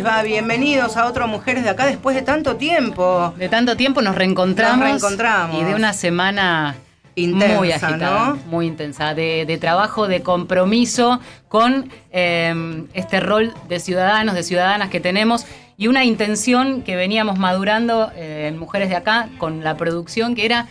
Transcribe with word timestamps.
les 0.00 0.06
va? 0.06 0.22
Bienvenidos 0.22 0.96
a 0.96 1.06
otro 1.06 1.28
Mujeres 1.28 1.62
de 1.62 1.68
Acá 1.68 1.84
después 1.84 2.16
de 2.16 2.22
tanto 2.22 2.56
tiempo. 2.56 3.34
De 3.36 3.50
tanto 3.50 3.76
tiempo 3.76 4.00
nos 4.00 4.14
reencontramos. 4.14 4.78
Nos 4.78 4.88
reencontramos. 4.88 5.60
Y 5.60 5.64
de 5.64 5.74
una 5.74 5.92
semana 5.92 6.74
Intensa, 7.16 7.58
muy 7.58 7.72
agitada, 7.72 8.28
¿no? 8.28 8.36
muy 8.46 8.66
intensa, 8.66 9.14
de, 9.14 9.44
de 9.44 9.58
trabajo, 9.58 10.08
de 10.08 10.22
compromiso 10.22 11.20
con 11.48 11.90
eh, 12.12 12.86
este 12.94 13.20
rol 13.20 13.52
de 13.68 13.78
ciudadanos, 13.78 14.34
de 14.34 14.42
ciudadanas 14.42 14.88
que 14.88 15.00
tenemos 15.00 15.44
y 15.76 15.88
una 15.88 16.04
intención 16.04 16.80
que 16.82 16.96
veníamos 16.96 17.38
madurando 17.38 18.10
eh, 18.14 18.46
en 18.48 18.58
Mujeres 18.58 18.88
de 18.88 18.96
Acá 18.96 19.28
con 19.36 19.64
la 19.64 19.76
producción 19.76 20.34
que 20.34 20.46
era 20.46 20.66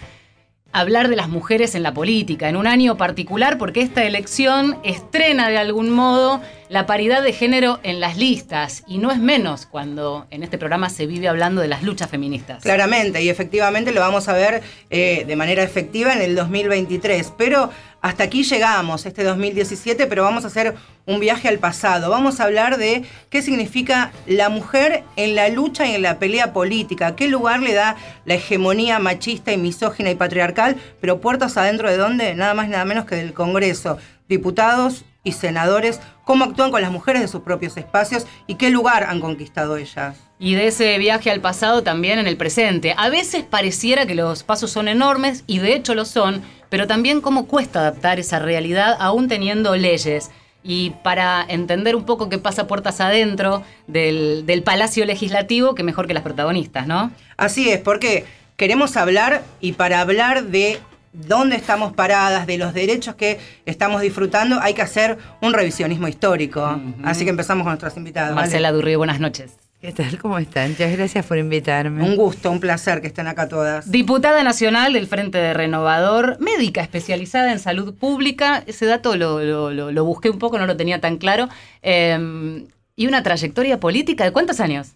hablar 0.72 1.09
de 1.09 1.16
las 1.16 1.30
mujeres 1.30 1.76
en 1.76 1.84
la 1.84 1.94
política, 1.94 2.50
en 2.50 2.55
un 2.55 2.68
año 2.68 2.98
particular, 2.98 3.58
porque 3.58 3.82
esta 3.82 4.04
elección 4.04 4.78
estrena 4.84 5.50
de 5.50 5.58
algún 5.58 5.90
modo 5.90 6.42
la 6.70 6.86
paridad 6.86 7.23
de 7.23 7.34
género 7.34 7.80
en 7.82 8.00
las 8.00 8.18
listas, 8.18 8.84
y 8.88 9.00
no 9.00 9.12
es 9.12 9.18
menos 9.18 9.66
cuando 9.66 10.28
en 10.30 10.44
este 10.44 10.59
programa 10.59 10.90
se 10.90 11.08
vive 11.08 11.28
hablando 11.28 11.62
de 11.62 11.68
las 11.68 11.82
luchas 11.82 12.09
feministas. 12.09 12.62
Claramente, 12.62 13.23
y 13.23 13.30
efectivamente 13.30 13.92
lo 13.92 14.02
vamos 14.02 14.28
a 14.28 14.34
ver 14.34 14.62
eh, 14.92 15.26
de 15.26 15.36
manera 15.36 15.64
efectiva 15.64 16.14
en 16.14 16.22
el 16.22 16.36
2023. 16.36 17.34
Pero 17.38 17.72
hasta 18.02 18.23
aquí 18.23 18.44
llegamos, 18.44 19.05
este 19.05 19.23
2017, 19.23 20.08
pero 20.08 20.23
vamos 20.23 20.45
a 20.45 20.47
hacer 20.47 20.75
un 21.05 21.19
viaje 21.19 21.50
al 21.50 21.59
pasado. 21.59 22.09
Vamos 22.09 22.39
a 22.39 22.45
hablar 22.45 22.78
de 22.78 23.03
qué 23.30 23.41
significa 23.41 24.11
la 24.25 24.50
mujer 24.50 25.03
en 25.17 25.36
la 25.36 25.50
lucha 25.50 25.86
y 25.86 25.95
en 25.95 26.02
la 26.02 26.17
pelea 26.17 26.53
política, 26.53 27.16
qué 27.16 27.28
lugar 27.28 27.61
le 27.61 27.73
da 27.73 27.97
la 28.25 28.36
hegemonía 28.36 29.00
machista 29.00 29.52
y 29.52 29.58
misógina 29.58 30.11
y 30.11 30.16
patriarcal, 30.16 30.78
pero 31.02 31.19
puertas 31.19 31.58
adentro 31.58 31.89
de 31.89 31.97
dónde, 31.97 32.36
nada 32.36 32.53
más 32.53 32.67
y 32.67 32.72
nada 32.72 32.86
menos 32.86 33.06
que 33.06 33.16
del 33.16 33.33
Congreso. 33.33 33.97
Diputados 34.30 35.03
y 35.23 35.34
senadores, 35.34 36.00
cómo 36.23 36.45
actúan 36.45 36.72
con 36.72 36.81
las 36.81 36.91
mujeres 36.91 37.22
de 37.22 37.28
sus 37.28 37.41
propios 37.41 37.75
espacios 37.75 38.25
y 38.47 38.56
qué 38.56 38.69
lugar 38.69 39.03
han 39.03 39.19
conquistado 39.19 39.75
ellas. 39.75 40.16
Y 40.41 40.56
de 40.56 40.67
ese 40.67 40.97
viaje 40.97 41.31
al 41.31 41.41
pasado 41.41 41.84
también 41.84 42.19
en 42.19 42.28
el 42.28 42.38
presente. 42.38 42.94
A 42.97 43.09
veces 43.09 43.44
pareciera 43.44 44.06
que 44.06 44.16
los 44.16 44.44
pasos 44.44 44.72
son 44.72 44.88
enormes, 44.88 45.44
y 45.47 45.59
de 45.59 45.73
hecho 45.73 45.95
lo 45.95 46.06
son, 46.06 46.41
pero 46.70 46.88
también 46.88 47.22
cómo 47.22 47.48
cuesta 47.48 47.80
adaptar 47.80 48.20
esa 48.20 48.39
realidad 48.39 48.95
aún 49.00 49.28
teniendo 49.28 49.75
leyes. 49.75 50.31
Y 50.62 50.92
para 51.03 51.45
entender 51.48 51.95
un 51.95 52.06
poco 52.06 52.30
qué 52.30 52.38
pasa 52.38 52.67
puertas 52.67 53.00
adentro 53.00 53.64
del, 53.88 54.45
del 54.45 54.62
Palacio 54.62 55.06
Legislativo, 55.06 55.73
que 55.73 55.84
mejor 55.84 56.06
que 56.08 56.14
las 56.14 56.23
protagonistas, 56.23 56.86
¿no? 56.86 57.12
Así 57.38 57.70
es, 57.70 57.80
porque 57.80 58.25
queremos 58.58 58.97
hablar 58.97 59.44
y 59.62 59.72
para 59.72 60.02
hablar 60.02 60.44
de 60.44 60.80
dónde 61.14 61.56
estamos 61.56 61.94
paradas, 61.94 62.45
de 62.45 62.58
los 62.58 62.73
derechos 62.73 63.16
que 63.16 63.40
estamos 63.66 64.02
disfrutando, 64.02 64.59
hay 64.62 64.73
que 64.73 64.81
hacer 64.81 65.17
un 65.42 65.53
revisionismo 65.53 66.08
histórico. 66.08 66.80
Así 67.03 67.23
que 67.23 67.30
empezamos 67.30 67.64
con 67.64 67.72
nuestras 67.72 67.95
invitadas. 67.97 68.31
¿vale? 68.31 68.42
Marcela 68.42 68.72
Durri, 68.72 68.95
buenas 68.95 69.20
noches. 69.20 69.69
¿Qué 69.81 69.94
tal? 69.94 70.17
¿Cómo 70.19 70.38
están? 70.38 70.72
Muchas 70.72 70.91
gracias 70.91 71.25
por 71.25 71.38
invitarme. 71.38 72.03
Un 72.03 72.17
gusto, 72.17 72.52
un 72.52 72.59
placer 72.59 72.99
que 72.99 73.08
estén 73.08 73.27
acá 73.27 73.47
todas. 73.47 73.89
Diputada 73.89 74.44
nacional 74.44 74.91
del 74.91 75.08
Frente 75.08 75.38
de 75.38 75.53
Renovador, 75.53 76.38
médica 76.41 76.81
especializada 76.81 77.53
en 77.53 77.59
salud 77.59 77.94
pública. 77.95 78.61
Ese 78.67 78.85
dato 78.85 79.16
lo, 79.16 79.41
lo- 79.41 79.72
lo- 79.72 79.91
lo 79.94 80.06
busqué 80.06 80.29
un 80.29 80.38
poco, 80.38 80.57
no 80.59 80.66
lo 80.66 80.75
tenía 80.75 81.00
tan 81.00 81.18
claro. 81.18 81.47
Eh, 81.81 82.68
y 82.97 83.07
una 83.07 83.23
trayectoria 83.23 83.79
política 83.79 84.25
de 84.25 84.31
cuántos 84.34 84.59
años? 84.59 84.89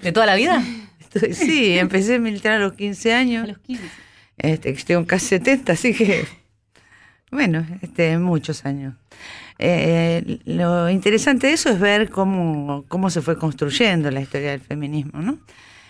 ¿De 0.00 0.12
toda 0.12 0.24
la 0.24 0.34
vida? 0.36 0.62
Estoy- 1.00 1.34
sí, 1.34 1.78
empecé 1.78 2.14
a 2.14 2.18
militar 2.18 2.52
a 2.54 2.58
los 2.60 2.72
15 2.72 3.12
A 3.12 3.18
años. 3.18 3.46
los 3.48 3.58
15. 3.58 3.84
Este, 4.38 4.72
tengo 4.72 5.04
casi 5.06 5.26
70, 5.26 5.72
así 5.74 5.92
que. 5.94 6.24
Bueno, 7.30 7.66
este, 7.82 8.16
muchos 8.18 8.64
años. 8.64 8.94
Eh, 9.58 10.40
lo 10.44 10.90
interesante 10.90 11.46
de 11.46 11.52
eso 11.52 11.70
es 11.70 11.78
ver 11.78 12.10
cómo, 12.10 12.84
cómo 12.88 13.10
se 13.10 13.22
fue 13.22 13.38
construyendo 13.38 14.10
la 14.10 14.20
historia 14.20 14.50
del 14.50 14.60
feminismo, 14.60 15.20
¿no? 15.20 15.38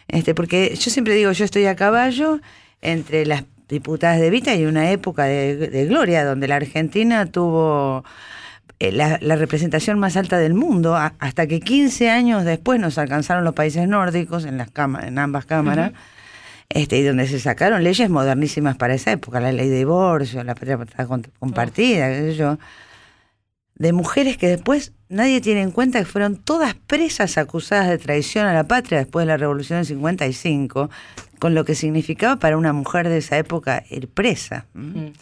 Este, 0.08 0.34
porque 0.34 0.74
yo 0.74 0.90
siempre 0.90 1.14
digo, 1.14 1.32
yo 1.32 1.44
estoy 1.44 1.64
a 1.66 1.76
caballo 1.76 2.40
entre 2.82 3.24
las 3.24 3.44
diputadas 3.68 4.20
de 4.20 4.28
Vita 4.28 4.54
y 4.54 4.66
una 4.66 4.90
época 4.90 5.24
de, 5.24 5.56
de 5.56 5.86
gloria 5.86 6.24
donde 6.24 6.46
la 6.46 6.56
Argentina 6.56 7.24
tuvo 7.26 8.04
eh, 8.80 8.92
la, 8.92 9.18
la 9.22 9.36
representación 9.36 9.98
más 9.98 10.16
alta 10.16 10.38
del 10.38 10.52
mundo, 10.54 10.96
hasta 10.96 11.46
que 11.46 11.60
15 11.60 12.10
años 12.10 12.44
después 12.44 12.80
nos 12.80 12.98
alcanzaron 12.98 13.44
los 13.44 13.54
países 13.54 13.88
nórdicos 13.88 14.44
en, 14.44 14.58
las 14.58 14.70
cámaras, 14.70 15.08
en 15.08 15.18
ambas 15.18 15.46
cámaras. 15.46 15.92
Este, 16.70 16.98
y 16.98 17.02
donde 17.02 17.28
se 17.28 17.38
sacaron 17.38 17.84
leyes 17.84 18.10
modernísimas 18.10 18.76
para 18.76 18.94
esa 18.94 19.12
época, 19.12 19.38
la 19.38 19.52
ley 19.52 19.68
de 19.68 19.78
divorcio, 19.78 20.42
la 20.42 20.54
patria 20.54 20.78
compartida, 21.38 22.08
qué 22.08 22.20
sé 22.20 22.34
yo, 22.34 22.58
de 23.76 23.92
mujeres 23.92 24.36
que 24.36 24.46
después 24.48 24.92
nadie 25.08 25.40
tiene 25.40 25.62
en 25.62 25.70
cuenta 25.72 25.98
que 25.98 26.04
fueron 26.04 26.36
todas 26.36 26.74
presas 26.74 27.38
acusadas 27.38 27.88
de 27.88 27.98
traición 27.98 28.46
a 28.46 28.52
la 28.54 28.64
patria 28.64 28.98
después 28.98 29.24
de 29.26 29.32
la 29.32 29.36
Revolución 29.36 29.78
del 29.80 29.86
55, 29.86 30.90
con 31.40 31.54
lo 31.54 31.64
que 31.64 31.74
significaba 31.74 32.36
para 32.36 32.56
una 32.56 32.72
mujer 32.72 33.08
de 33.08 33.18
esa 33.18 33.36
época 33.38 33.82
ir 33.90 34.08
presa. 34.08 34.66
¿m? 34.74 35.12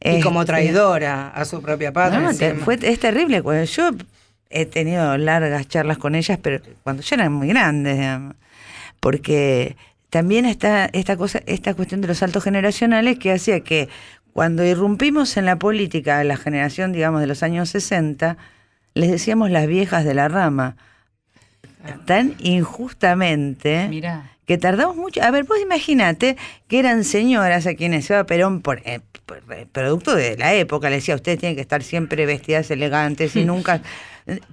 Y 0.00 0.20
como 0.20 0.40
Este, 0.42 0.52
traidora 0.52 1.28
a 1.28 1.44
su 1.44 1.62
propia 1.62 1.92
patria. 1.92 2.20
no, 2.20 2.34
te- 2.36 2.54
fue, 2.54 2.78
es 2.82 2.98
terrible. 3.00 3.42
cuando 3.42 3.64
Yo 3.64 3.90
he 4.50 4.66
tenido 4.66 5.16
largas 5.18 5.66
charlas 5.68 5.98
con 5.98 6.14
ellas, 6.14 6.38
pero 6.42 6.60
cuando 6.82 7.02
ya 7.02 7.16
eran 7.16 7.32
muy 7.32 7.48
grandes, 7.48 7.96
digamos. 7.96 8.34
porque 9.00 9.76
también 10.10 10.44
está 10.46 10.86
esta 10.92 11.16
cosa, 11.16 11.42
esta 11.46 11.74
cuestión 11.74 12.00
de 12.00 12.08
los 12.08 12.18
saltos 12.18 12.44
generacionales 12.44 13.18
que 13.18 13.32
hacía 13.32 13.60
que 13.60 13.88
cuando 14.34 14.64
irrumpimos 14.64 15.36
en 15.36 15.46
la 15.46 15.60
política, 15.60 16.22
la 16.24 16.36
generación, 16.36 16.92
digamos, 16.92 17.20
de 17.20 17.28
los 17.28 17.44
años 17.44 17.70
60, 17.70 18.36
les 18.94 19.10
decíamos 19.10 19.48
las 19.52 19.68
viejas 19.68 20.04
de 20.04 20.12
la 20.12 20.26
rama, 20.26 20.76
tan 22.04 22.34
injustamente 22.40 24.02
que 24.44 24.58
tardamos 24.58 24.96
mucho. 24.96 25.22
A 25.22 25.30
ver, 25.30 25.44
vos 25.44 25.58
imagínate 25.62 26.36
que 26.66 26.80
eran 26.80 27.04
señoras 27.04 27.68
a 27.68 27.74
quienes 27.74 28.10
Eva 28.10 28.24
Perón, 28.24 28.60
por, 28.60 28.82
eh, 28.84 29.00
por, 29.24 29.40
eh, 29.52 29.66
producto 29.70 30.16
de 30.16 30.36
la 30.36 30.52
época, 30.52 30.90
le 30.90 30.96
decía, 30.96 31.14
ustedes 31.14 31.38
tienen 31.38 31.54
que 31.54 31.62
estar 31.62 31.84
siempre 31.84 32.26
vestidas 32.26 32.70
elegantes 32.70 33.36
y 33.36 33.44
nunca... 33.44 33.80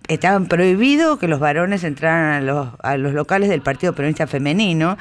Estaban 0.10 0.48
prohibido 0.48 1.18
que 1.18 1.30
los 1.30 1.40
varones 1.40 1.86
entraran 1.86 2.34
a 2.34 2.42
los, 2.42 2.68
a 2.84 2.98
los 2.98 3.14
locales 3.14 3.48
del 3.48 3.62
Partido 3.62 3.94
Peronista 3.94 4.28
Femenino. 4.28 4.98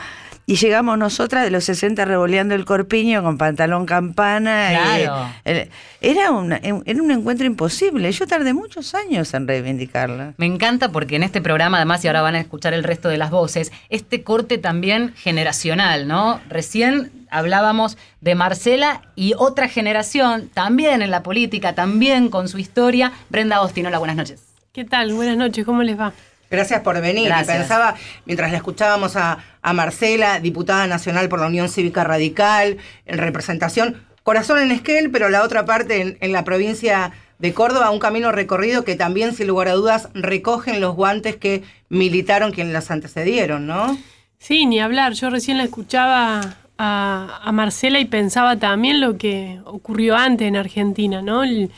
Y 0.51 0.57
llegamos 0.57 0.99
nosotras 0.99 1.45
de 1.45 1.53
los 1.53 1.63
60 1.63 2.05
revoleando 2.05 2.57
el 2.57 2.65
corpiño 2.65 3.23
con 3.23 3.39
pantalón 3.39 3.87
campana. 3.87 4.73
y, 4.73 5.05
Claro. 5.05 5.29
eh, 5.45 5.71
era, 6.01 6.33
una- 6.33 6.57
era 6.57 6.75
un 7.03 7.11
encuentro 7.13 7.47
imposible. 7.47 8.11
Yo 8.11 8.27
tardé 8.27 8.53
muchos 8.53 8.97
años 8.97 9.33
en 9.33 9.47
reivindicarla. 9.47 10.35
Me 10.39 10.47
encanta 10.47 10.91
porque 10.91 11.15
en 11.15 11.23
este 11.23 11.41
programa, 11.41 11.77
además, 11.77 12.05
y 12.05 12.09
ahora 12.09 12.23
van 12.23 12.35
a 12.35 12.41
escuchar 12.41 12.75
el 12.75 12.83
resto 12.83 13.09
de 13.09 13.17
las 13.17 13.31
voces, 13.31 13.71
este 13.91 14.25
corte 14.25 14.59
también 14.59 15.15
generacional, 15.15 16.09
¿no? 16.09 16.41
Recién 16.49 17.13
hablábamos 17.31 17.97
de 18.21 18.35
Marcela 18.35 19.03
y 19.15 19.35
otra 19.39 19.69
generación, 19.69 20.51
también 20.53 21.01
en 21.01 21.13
la 21.13 21.23
política, 21.23 21.77
también 21.77 22.29
con 22.29 22.49
su 22.49 22.59
historia. 22.59 23.13
Brenda 23.29 23.55
Agostinola, 23.55 23.99
buenas 23.99 24.17
noches. 24.17 24.43
¿Qué 24.73 24.85
tal? 24.85 25.13
Buenas 25.13 25.37
noches, 25.37 25.65
¿cómo 25.65 25.85
les 25.85 25.97
va? 25.97 26.13
Gracias 26.51 26.81
por 26.81 27.01
venir. 27.01 27.31
Y 27.31 27.45
pensaba, 27.45 27.95
mientras 28.27 28.51
la 28.51 28.57
escuchábamos 28.57 29.15
a, 29.15 29.39
a 29.63 29.73
Marcela, 29.73 30.41
diputada 30.41 30.87
nacional 30.89 31.29
por 31.29 31.39
la 31.41 31.47
Unión 31.47 31.69
Cívica 31.69 32.03
Radical, 32.03 32.79
en 33.07 33.19
representación, 33.19 34.03
corazón 34.25 34.59
en 34.59 34.73
Esquel, 34.73 35.11
pero 35.11 35.29
la 35.29 35.45
otra 35.45 35.65
parte 35.65 36.01
en, 36.01 36.19
en 36.21 36.33
la 36.33 36.43
provincia 36.43 37.13
de 37.39 37.55
Córdoba, 37.55 37.91
un 37.91 38.01
camino 38.01 38.33
recorrido 38.33 38.85
que 38.85 38.97
también, 38.97 39.35
sin 39.35 39.47
lugar 39.47 39.69
a 39.69 39.75
dudas, 39.75 40.09
recogen 40.13 40.81
los 40.81 40.97
guantes 40.97 41.37
que 41.37 41.63
militaron 41.89 42.51
quienes 42.51 42.73
las 42.73 42.91
antecedieron, 42.91 43.67
¿no? 43.67 43.97
Sí, 44.39 44.67
ni 44.67 44.81
hablar. 44.81 45.13
Yo 45.13 45.31
recién 45.31 45.57
la 45.57 45.65
escuchaba 45.65 46.57
a, 46.77 47.41
a 47.43 47.53
Marcela 47.53 48.01
y 48.01 48.07
pensaba 48.07 48.57
también 48.57 49.01
lo 49.01 49.17
que 49.17 49.61
ocurrió 49.65 50.17
antes 50.17 50.49
en 50.49 50.57
Argentina, 50.57 51.23
¿no? 51.23 51.45
El, 51.45 51.71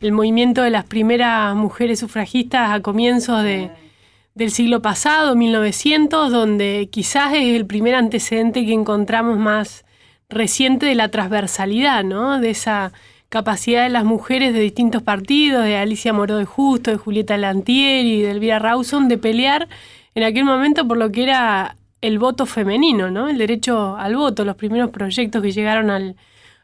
el 0.00 0.12
movimiento 0.12 0.62
de 0.62 0.70
las 0.70 0.84
primeras 0.84 1.54
mujeres 1.54 1.98
sufragistas 1.98 2.70
a 2.70 2.80
comienzos 2.80 3.42
de, 3.42 3.70
del 4.34 4.50
siglo 4.50 4.80
pasado, 4.82 5.34
1900, 5.36 6.30
donde 6.30 6.88
quizás 6.90 7.34
es 7.34 7.56
el 7.56 7.66
primer 7.66 7.94
antecedente 7.94 8.64
que 8.64 8.72
encontramos 8.72 9.38
más 9.38 9.84
reciente 10.28 10.86
de 10.86 10.94
la 10.94 11.08
transversalidad, 11.08 12.04
¿no? 12.04 12.40
De 12.40 12.50
esa 12.50 12.92
capacidad 13.28 13.84
de 13.84 13.90
las 13.90 14.04
mujeres 14.04 14.52
de 14.54 14.60
distintos 14.60 15.02
partidos, 15.02 15.64
de 15.64 15.76
Alicia 15.76 16.12
Moró 16.12 16.36
de 16.36 16.44
Justo, 16.44 16.90
de 16.90 16.96
Julieta 16.96 17.36
Lantieri, 17.36 18.22
de 18.22 18.30
Elvira 18.30 18.58
Rawson, 18.58 19.08
de 19.08 19.18
pelear 19.18 19.68
en 20.14 20.24
aquel 20.24 20.44
momento 20.44 20.86
por 20.86 20.96
lo 20.96 21.10
que 21.12 21.22
era 21.24 21.76
el 22.00 22.18
voto 22.18 22.46
femenino, 22.46 23.10
¿no? 23.10 23.28
El 23.28 23.38
derecho 23.38 23.96
al 23.96 24.16
voto, 24.16 24.44
los 24.44 24.56
primeros 24.56 24.90
proyectos 24.90 25.42
que 25.42 25.52
llegaron 25.52 25.90
al, 25.90 26.16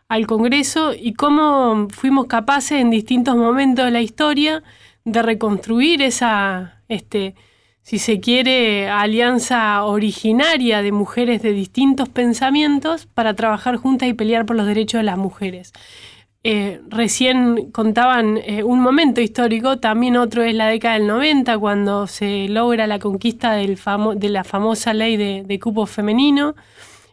al 0.09 0.27
Congreso 0.27 0.93
y 0.95 1.15
cómo 1.15 1.89
fuimos 1.91 2.27
capaces 2.27 2.81
en 2.81 2.91
distintos 2.91 3.37
momentos 3.37 3.85
de 3.85 3.91
la 3.91 4.01
historia 4.01 4.63
de 5.05 5.23
reconstruir 5.23 6.03
esa, 6.03 6.81
este, 6.89 7.35
si 7.87 8.01
se 8.01 8.19
quiere, 8.19 8.89
alianza 8.89 9.85
originaria 9.85 10.83
de 10.83 10.91
mujeres 10.91 11.41
de 11.41 11.53
distintos 11.53 12.09
pensamientos 12.09 13.07
para 13.07 13.35
trabajar 13.35 13.77
juntas 13.77 14.09
y 14.09 14.13
pelear 14.13 14.45
por 14.45 14.57
los 14.57 14.67
derechos 14.67 14.99
de 14.99 15.05
las 15.05 15.17
mujeres. 15.17 15.73
eh, 16.43 16.81
recién 16.89 17.71
contaban 17.71 18.39
eh, 18.39 18.65
un 18.65 18.81
momento 18.81 19.21
histórico, 19.21 19.79
también 19.79 20.17
otro 20.17 20.43
es 20.43 20.53
la 20.55 20.67
década 20.67 20.95
del 20.95 21.07
90, 21.07 21.59
cuando 21.59 22.09
se 22.09 22.49
logra 22.49 22.89
la 22.89 22.99
conquista 22.99 23.53
del 23.53 23.79
de 24.17 24.29
la 24.31 24.43
famosa 24.43 24.93
ley 24.93 25.17
de, 25.17 25.59
cupo 25.61 25.87
femenino 25.87 26.57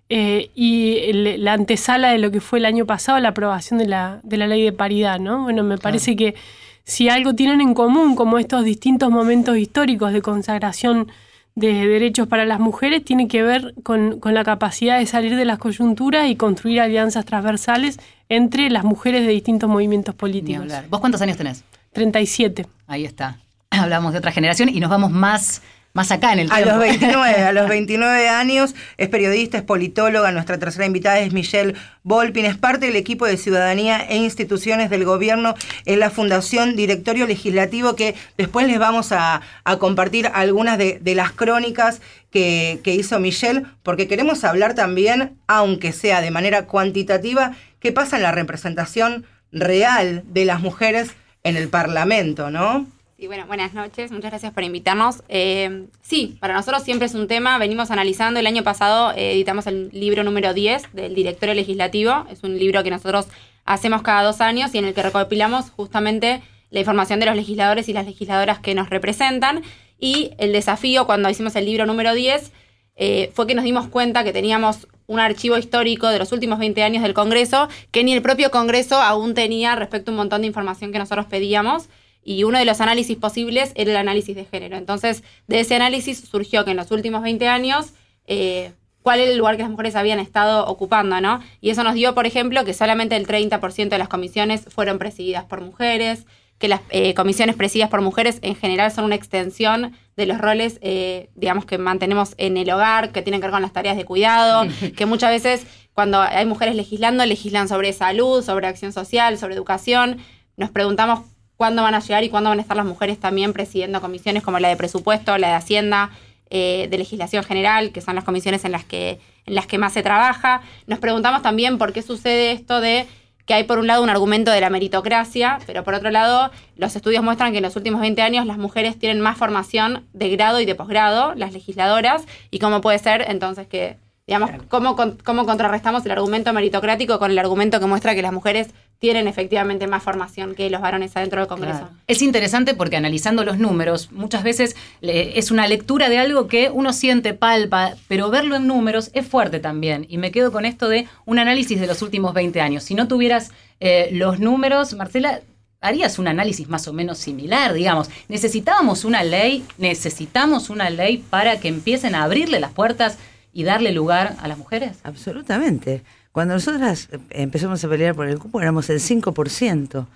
eh, 0.10 0.50
y 0.56 1.14
la 1.38 1.54
antesala 1.54 2.14
de 2.14 2.18
lo 2.18 2.32
que 2.32 2.42
fue 2.42 2.58
el 2.58 2.66
año 2.66 2.88
pasado, 2.88 3.20
la 3.20 3.30
aprobación 3.30 3.78
de 3.78 3.88
la, 3.88 4.22
de 4.24 4.38
la 4.38 4.48
ley 4.48 4.64
de 4.64 4.74
paridad. 4.74 5.20
¿no? 5.20 5.44
Bueno, 5.44 5.64
me 5.64 5.78
parece 5.78 6.16
que 6.16 6.34
si 6.84 7.10
algo 7.10 7.34
tienen 7.34 7.62
en 7.62 7.74
común, 7.74 8.16
como 8.16 8.38
estos 8.38 8.66
distintos 8.66 9.10
momentos 9.10 9.58
históricos 9.58 10.14
de 10.14 10.22
consagración 10.22 11.08
de 11.56 11.88
derechos 11.88 12.28
para 12.28 12.46
las 12.46 12.60
mujeres 12.60 13.06
tiene 13.06 13.28
que 13.28 13.44
ver 13.44 13.76
con, 13.84 14.20
la 14.24 14.44
capacidad 14.44 15.00
de 15.00 15.06
salir 15.06 15.36
de 15.36 15.46
las 15.46 15.60
coyunturas 15.60 16.28
y 16.28 16.36
construir 16.36 16.82
alianzas 16.82 17.26
transversales 17.26 18.00
entre 18.28 18.70
las 18.70 18.84
mujeres 18.84 19.26
de 19.26 19.32
distintos 19.32 19.70
movimientos 19.70 20.16
políticos. 20.16 20.68
¿Vos 20.90 21.00
cuántos 21.00 21.22
años 21.22 21.38
tenés? 21.38 21.64
37. 21.94 22.66
Ahí 22.88 23.06
está. 23.06 23.38
Hablamos 23.70 24.14
de 24.14 24.20
otra 24.20 24.32
generación 24.32 24.70
y 24.70 24.80
nos 24.80 24.90
vamos 24.90 25.12
más 25.12 25.62
más 25.94 26.12
acá 26.12 26.34
en 26.34 26.40
el 26.40 26.52
a 26.52 26.60
Los 26.62 26.80
29, 26.80 27.42
a 27.44 27.54
los 27.54 27.70
29 27.70 28.28
años, 28.28 28.74
es 28.98 29.10
periodista, 29.10 29.60
es 29.60 29.64
politóloga. 29.64 30.32
Nuestra 30.32 30.58
tercera 30.58 30.88
invitada 30.88 31.20
es 31.20 31.34
Michelle 31.34 31.76
Volpin, 32.02 32.46
es 32.46 32.58
parte 32.58 32.88
del 32.88 32.96
equipo 32.96 33.28
de 33.28 33.38
ciudadanía 33.38 34.04
e 34.10 34.18
instituciones 34.18 34.90
del 34.90 35.06
gobierno 35.06 35.54
en 35.86 36.00
la 36.00 36.10
Fundación 36.10 36.76
Directorio 36.76 37.28
Legislativo, 37.28 37.96
que 37.96 38.16
después 38.38 38.68
les 38.68 38.80
vamos 38.80 39.12
a, 39.12 39.42
compartir 39.80 40.30
algunas 40.34 40.78
de, 40.78 41.00
las 41.16 41.32
crónicas 41.32 42.02
que, 42.32 42.80
que 42.84 42.96
hizo 42.96 43.20
Michelle, 43.20 43.64
porque 43.84 44.08
queremos 44.08 44.44
hablar 44.44 44.74
también, 44.74 45.38
aunque 45.48 45.92
sea 45.92 46.22
de 46.22 46.32
manera 46.32 46.66
cuantitativa, 46.66 47.54
qué 47.80 47.92
pasa 47.92 48.16
en 48.18 48.24
la 48.24 48.32
representación 48.32 49.26
real 49.52 50.24
de 50.26 50.46
las 50.46 50.60
mujeres 50.60 51.12
en 51.44 51.56
el 51.56 51.70
Parlamento, 51.70 52.50
¿no? 52.50 52.88
Buenas 53.28 53.74
noches, 53.74 54.12
muchas 54.12 54.32
gracias 54.32 54.52
por 54.52 54.64
invitarnos. 54.64 55.24
Eh, 55.30 55.86
sí, 56.02 56.36
para 56.42 56.56
nosotros 56.56 56.84
siempre 56.84 57.06
es 57.06 57.16
un 57.16 57.28
tema, 57.30 57.58
venimos 57.58 57.90
analizando, 57.90 58.40
el 58.42 58.48
año 58.48 58.64
pasado 58.64 59.12
eh, 59.12 59.32
editamos 59.32 59.66
el 59.66 59.90
libro 59.94 60.26
número 60.26 60.54
10 60.54 60.92
del 60.92 61.16
directorio 61.16 61.56
legislativo, 61.56 62.26
es 62.30 62.44
un 62.44 62.58
libro 62.58 62.84
que 62.84 62.90
nosotros 62.90 63.28
hacemos 63.64 64.02
cada 64.02 64.24
dos 64.24 64.42
años 64.42 64.76
y 64.76 64.80
en 64.80 64.86
el 64.86 64.94
que 64.94 65.04
recopilamos 65.04 65.70
justamente 65.70 66.42
la 66.70 66.80
información 66.80 67.22
de 67.22 67.28
los 67.28 67.36
legisladores 67.38 67.88
y 67.88 67.94
las 67.94 68.06
legisladoras 68.06 68.60
que 68.60 68.76
nos 68.76 68.90
representan. 68.90 69.64
Y 69.98 70.32
el 70.38 70.52
desafío 70.52 71.06
cuando 71.06 71.30
hicimos 71.30 71.56
el 71.56 71.66
libro 71.66 71.86
número 71.86 72.14
10 72.14 72.52
eh, 72.98 73.32
fue 73.34 73.48
que 73.48 73.56
nos 73.56 73.64
dimos 73.64 73.88
cuenta 73.88 74.26
que 74.26 74.34
teníamos 74.34 74.88
un 75.08 75.22
archivo 75.22 75.58
histórico 75.58 76.10
de 76.10 76.20
los 76.20 76.34
últimos 76.34 76.60
20 76.60 76.84
años 76.84 77.04
del 77.04 77.14
Congreso 77.14 77.70
que 77.92 78.04
ni 78.04 78.12
el 78.12 78.22
propio 78.22 78.52
Congreso 78.52 78.98
aún 79.02 79.34
tenía 79.34 79.76
respecto 79.76 80.12
a 80.12 80.14
un 80.14 80.18
montón 80.18 80.42
de 80.42 80.48
información 80.48 80.92
que 80.92 81.00
nosotros 81.00 81.26
pedíamos 81.28 81.88
y 82.24 82.44
uno 82.44 82.58
de 82.58 82.66
los 82.66 82.82
análisis 82.82 83.18
posibles 83.18 83.72
era 83.76 83.92
el 83.92 83.98
análisis 83.98 84.36
de 84.36 84.46
género. 84.46 84.78
Entonces, 84.78 85.24
de 85.48 85.60
ese 85.60 85.76
análisis 85.76 86.20
surgió 86.20 86.66
que 86.66 86.72
en 86.72 86.78
los 86.78 86.92
últimos 86.92 87.22
20 87.22 87.48
años, 87.48 87.94
eh, 88.26 88.72
cuál 89.02 89.20
era 89.20 89.32
el 89.32 89.38
lugar 89.38 89.58
que 89.58 89.64
las 89.64 89.72
mujeres 89.72 89.96
habían 89.96 90.20
estado 90.20 90.66
ocupando, 90.66 91.20
¿no? 91.22 91.42
Y 91.62 91.70
eso 91.70 91.84
nos 91.84 91.94
dio, 91.94 92.16
por 92.16 92.26
ejemplo, 92.26 92.64
que 92.66 92.74
solamente 92.74 93.16
el 93.16 93.28
30% 93.28 93.90
de 93.90 93.98
las 93.98 94.08
comisiones 94.08 94.66
fueron 94.70 94.98
presididas 94.98 95.44
por 95.44 95.62
mujeres, 95.62 96.26
que 96.58 96.70
las 96.70 96.82
eh, 96.92 97.14
comisiones 97.14 97.58
presididas 97.58 97.90
por 97.90 98.02
mujeres 98.02 98.40
en 98.42 98.56
general 98.56 98.92
son 98.92 99.04
una 99.04 99.16
extensión 99.16 99.98
de 100.16 100.26
los 100.26 100.38
roles, 100.38 100.80
eh, 100.82 101.30
digamos, 101.36 101.66
que 101.66 101.78
mantenemos 101.78 102.36
en 102.38 102.56
el 102.56 102.72
hogar, 102.72 103.12
que 103.12 103.22
tienen 103.22 103.42
que 103.42 103.48
ver 103.48 103.52
con 103.52 103.62
las 103.62 103.74
tareas 103.74 103.98
de 103.98 104.06
cuidado, 104.06 104.66
que 104.96 105.06
muchas 105.06 105.32
veces 105.32 105.68
cuando 105.94 106.22
hay 106.22 106.46
mujeres 106.46 106.76
legislando, 106.76 107.26
legislan 107.26 107.68
sobre 107.68 107.92
salud, 107.92 108.44
sobre 108.44 108.68
acción 108.68 108.94
social, 108.94 109.38
sobre 109.38 109.56
educación. 109.56 110.20
Nos 110.56 110.72
preguntamos 110.72 111.33
cuándo 111.58 111.84
van 111.84 111.96
a 111.96 112.00
llegar 112.00 112.24
y 112.24 112.30
cuándo 112.30 112.50
van 112.50 112.60
a 112.60 112.62
estar 112.62 112.78
las 112.78 112.86
mujeres 112.86 113.20
también 113.20 113.54
presidiendo 113.54 114.02
comisiones 114.02 114.44
como 114.44 114.60
la 114.60 114.70
de 114.70 114.76
presupuesto, 114.76 115.38
la 115.38 115.50
de 115.50 115.54
Hacienda, 115.54 116.12
eh, 116.50 116.88
de 116.90 116.98
legislación 116.98 117.44
general, 117.44 117.92
que 117.92 118.02
son 118.02 118.16
las 118.16 118.24
comisiones 118.24 118.64
en 118.66 118.72
las 118.72 118.86
que, 118.86 119.20
en 119.46 119.56
las 119.56 119.66
que 119.66 119.78
más 119.78 119.94
se 119.94 120.04
trabaja. 120.04 120.62
Nos 120.88 121.00
preguntamos 121.00 121.42
también 121.42 121.78
por 121.78 121.94
qué 121.94 122.02
sucede 122.02 122.52
esto 122.52 122.80
de 122.80 123.08
que 123.46 123.54
hay 123.54 123.64
por 123.64 123.80
un 123.80 123.88
lado 123.88 124.04
un 124.04 124.10
argumento 124.10 124.52
de 124.52 124.62
la 124.62 124.70
meritocracia, 124.70 125.60
pero 125.66 125.84
por 125.84 125.96
otro 125.96 126.12
lado 126.12 126.52
los 126.78 126.96
estudios 126.96 127.24
muestran 127.24 127.52
que 127.52 127.58
en 127.58 127.64
los 127.64 127.76
últimos 127.76 128.02
20 128.02 128.22
años 128.22 128.46
las 128.46 128.58
mujeres 128.58 128.98
tienen 128.98 129.20
más 129.20 129.38
formación 129.38 130.08
de 130.14 130.30
grado 130.30 130.60
y 130.60 130.66
de 130.66 130.76
posgrado, 130.76 131.34
las 131.36 131.54
legisladoras, 131.54 132.26
y 132.52 132.60
cómo 132.60 132.82
puede 132.82 133.00
ser 133.00 133.26
entonces 133.28 133.68
que, 133.68 133.98
digamos, 134.28 134.52
cómo, 134.70 134.96
cómo 135.24 135.46
contrarrestamos 135.46 136.06
el 136.06 136.12
argumento 136.12 136.54
meritocrático 136.54 137.20
con 137.20 137.32
el 137.32 137.40
argumento 137.40 137.80
que 137.80 137.86
muestra 137.86 138.16
que 138.16 138.22
las 138.22 138.32
mujeres 138.32 138.74
tienen 139.04 139.28
efectivamente 139.28 139.86
más 139.86 140.02
formación 140.02 140.56
que 140.56 140.70
los 140.70 140.80
varones 140.80 141.14
adentro 141.18 141.42
del 141.42 141.50
Congreso. 141.50 141.90
Es 142.08 142.22
interesante 142.22 142.74
porque 142.74 142.96
analizando 142.96 143.44
los 143.44 143.58
números, 143.58 144.14
muchas 144.14 144.44
veces 144.44 144.78
es 145.02 145.52
una 145.52 145.68
lectura 145.68 146.08
de 146.08 146.20
algo 146.20 146.48
que 146.48 146.70
uno 146.70 146.94
siente, 146.94 147.34
palpa, 147.34 147.96
pero 148.08 148.30
verlo 148.30 148.56
en 148.56 148.66
números 148.66 149.12
es 149.14 149.28
fuerte 149.28 149.60
también. 149.60 150.06
Y 150.08 150.20
me 150.20 150.32
quedo 150.32 150.54
con 150.54 150.64
esto 150.64 150.88
de 150.88 151.06
un 151.26 151.38
análisis 151.38 151.82
de 151.82 151.88
los 151.88 152.02
últimos 152.02 152.34
20 152.34 152.62
años. 152.62 152.84
Si 152.84 152.96
no 152.96 153.10
tuvieras 153.10 153.52
eh, 153.82 154.08
los 154.14 154.40
números, 154.40 154.94
Marcela, 154.94 155.42
harías 155.82 156.18
un 156.18 156.30
análisis 156.30 156.70
más 156.70 156.88
o 156.88 156.94
menos 156.94 157.18
similar, 157.18 157.74
digamos. 157.74 158.10
Necesitábamos 158.30 159.04
una 159.04 159.22
ley, 159.22 159.66
necesitamos 159.78 160.70
una 160.70 160.90
ley 160.90 161.18
para 161.30 161.60
que 161.60 161.68
empiecen 161.68 162.16
a 162.16 162.24
abrirle 162.24 162.62
las 162.62 162.72
puertas 162.72 163.18
y 163.52 163.66
darle 163.66 163.92
lugar 163.92 164.38
a 164.42 164.48
las 164.48 164.58
mujeres. 164.58 165.00
Absolutamente. 165.04 166.04
Cuando 166.34 166.56
nosotras 166.56 167.10
empezamos 167.30 167.84
a 167.86 167.88
pelear 167.88 168.16
por 168.16 168.28
el 168.28 168.40
cupo 168.40 168.60
éramos 168.60 168.90
el 168.90 169.00
5%. 169.00 170.08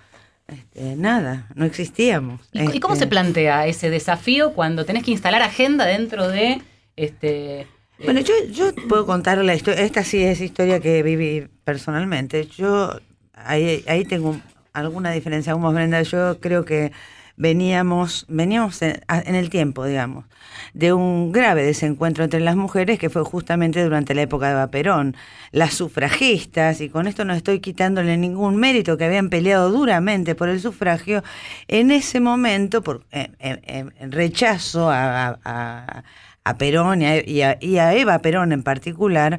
Este, 0.48 0.96
nada, 0.96 1.46
no 1.54 1.64
existíamos. 1.64 2.40
¿Y, 2.52 2.80
cómo 2.80 2.96
se 2.96 3.04
este, 3.04 3.06
plantea 3.06 3.66
ese 3.66 3.88
desafío 3.88 4.52
cuando 4.52 4.84
tenés 4.84 5.04
que 5.04 5.12
instalar 5.12 5.42
agenda 5.42 5.86
dentro 5.86 6.28
de... 6.28 6.60
este 6.96 7.60
eh, 7.60 7.66
Bueno, 8.02 8.20
yo, 8.20 8.34
yo 8.50 8.74
puedo 8.88 9.06
contar 9.06 9.38
la 9.44 9.54
historia, 9.54 9.82
esta 9.82 10.02
sí 10.02 10.22
es 10.24 10.40
historia 10.40 10.80
que 10.80 11.04
viví 11.04 11.46
personalmente. 11.62 12.46
Yo 12.46 12.98
ahí, 13.34 13.84
ahí 13.86 14.04
tengo 14.04 14.40
alguna 14.72 15.12
diferencia, 15.12 15.52
como 15.52 15.72
Brenda, 15.72 16.02
yo 16.02 16.40
creo 16.40 16.64
que 16.64 16.90
veníamos, 17.38 18.26
veníamos 18.28 18.82
en, 18.82 19.00
el 19.08 19.48
tiempo, 19.48 19.84
digamos, 19.86 20.26
de 20.74 20.92
un 20.92 21.32
grave 21.32 21.64
desencuentro 21.64 22.24
entre 22.24 22.40
las 22.40 22.56
mujeres 22.56 22.98
que 22.98 23.10
fue 23.10 23.22
justamente 23.22 23.82
durante 23.82 24.14
la 24.14 24.22
época 24.22 24.48
de 24.48 24.54
Vaperón. 24.54 25.16
Las 25.52 25.74
sufragistas, 25.74 26.80
y 26.80 26.90
con 26.90 27.06
esto 27.06 27.24
no 27.24 27.32
estoy 27.32 27.60
quitándole 27.60 28.16
ningún 28.16 28.56
mérito, 28.56 28.98
que 28.98 29.04
habían 29.04 29.30
peleado 29.30 29.70
duramente 29.70 30.34
por 30.34 30.48
el 30.48 30.60
sufragio, 30.60 31.22
en 31.68 31.90
ese 31.92 32.20
momento, 32.20 32.82
por 32.82 33.06
en, 33.12 34.12
rechazo 34.12 34.90
a, 34.90 35.38
a, 35.44 36.54
Perón 36.58 37.02
y 37.02 37.42
a, 37.42 37.58
y 37.60 37.78
a, 37.78 37.94
Eva 37.94 38.18
Perón 38.18 38.52
en 38.52 38.62
particular, 38.62 39.38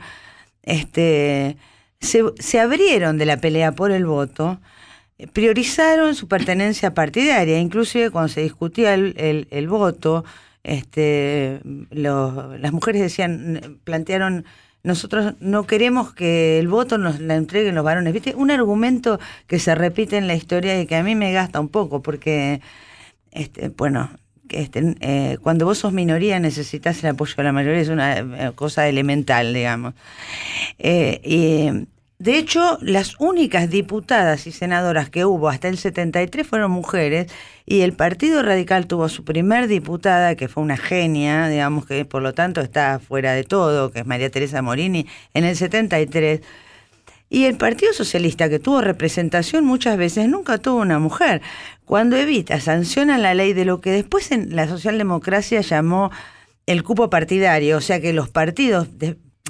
este, 0.64 1.58
se, 2.00 2.24
se 2.40 2.60
abrieron 2.60 3.18
de 3.18 3.26
la 3.26 3.38
pelea 3.38 3.74
por 3.74 3.92
el 3.92 4.06
voto 4.06 4.60
priorizaron 5.28 6.16
su 6.16 6.28
pertenencia 6.28 6.94
partidaria, 6.94 7.60
inclusive 7.60 8.12
cuando 8.12 8.30
se 8.30 8.42
discutía 8.42 8.94
el, 8.94 9.68
voto, 9.68 10.24
este, 10.64 11.62
las 11.92 12.72
mujeres 12.72 13.02
decían, 13.02 13.80
plantearon, 13.84 14.46
nosotros 14.84 15.34
no 15.42 15.66
queremos 15.68 16.14
que 16.14 16.60
el 16.60 16.70
voto 16.70 16.98
nos 16.98 17.20
la 17.20 17.36
entreguen 17.36 17.76
los 17.76 17.84
varones. 17.84 18.14
¿Viste? 18.14 18.34
Un 18.36 18.50
argumento 18.50 19.20
que 19.48 19.60
se 19.60 19.76
repite 19.76 20.18
en 20.18 20.28
la 20.28 20.36
historia 20.36 20.80
y 20.80 20.86
que 20.88 20.96
a 20.96 21.04
mí 21.04 21.16
me 21.16 21.34
gasta 21.34 21.60
un 21.60 21.70
poco, 21.70 22.02
porque, 22.02 22.62
este, 23.32 23.70
bueno, 23.70 24.10
este, 24.50 24.96
eh, 25.02 25.38
cuando 25.42 25.66
vos 25.66 25.80
sos 25.80 25.94
minoría 25.94 26.40
necesitas 26.40 27.04
el 27.04 27.12
apoyo 27.12 27.36
de 27.38 27.44
la 27.44 27.52
mayoría, 27.52 27.82
es 27.82 27.90
una 27.90 28.18
eh, 28.20 28.52
cosa 28.56 28.88
elemental, 28.88 29.54
digamos. 29.54 29.94
Eh, 30.80 31.22
y 31.24 31.88
de 32.20 32.38
hecho, 32.38 32.78
las 32.82 33.16
únicas 33.18 33.70
diputadas 33.70 34.46
y 34.46 34.52
senadoras 34.52 35.10
que 35.10 35.24
hubo 35.24 35.48
hasta 35.48 35.70
el 35.70 35.78
73 35.78 36.46
fueron 36.46 36.70
mujeres 36.70 37.32
y 37.66 37.80
el 37.80 37.94
Partido 37.94 38.44
Radical 38.44 38.88
tuvo 38.88 39.08
su 39.08 39.24
primer 39.24 39.70
diputada, 39.70 40.36
que 40.36 40.50
fue 40.50 40.62
una 40.62 40.76
genia, 40.76 41.48
digamos 41.48 41.86
que 41.86 42.04
por 42.04 42.22
lo 42.22 42.34
tanto 42.34 42.60
está 42.60 43.00
fuera 43.00 43.32
de 43.32 43.46
todo, 43.46 43.92
que 43.92 44.00
es 44.00 44.06
María 44.06 44.30
Teresa 44.30 44.62
Morini, 44.62 45.08
en 45.34 45.46
el 45.46 45.56
73. 45.56 46.42
Y 47.30 47.46
el 47.46 47.56
Partido 47.56 47.94
Socialista, 47.94 48.50
que 48.50 48.60
tuvo 48.60 48.82
representación 48.82 49.64
muchas 49.64 49.96
veces, 49.96 50.28
nunca 50.28 50.58
tuvo 50.58 50.82
una 50.82 51.00
mujer. 51.00 51.42
Cuando 51.86 52.18
Evita 52.18 52.60
sanciona 52.60 53.18
la 53.18 53.34
ley 53.34 53.54
de 53.54 53.64
lo 53.64 53.80
que 53.80 53.92
después 53.92 54.34
en 54.34 54.58
la 54.58 54.68
socialdemocracia 54.68 55.62
llamó 55.62 56.12
el 56.66 56.84
cupo 56.84 57.10
partidario, 57.10 57.78
o 57.78 57.82
sea 57.82 58.02
que 58.02 58.12
los 58.12 58.30
partidos 58.30 58.90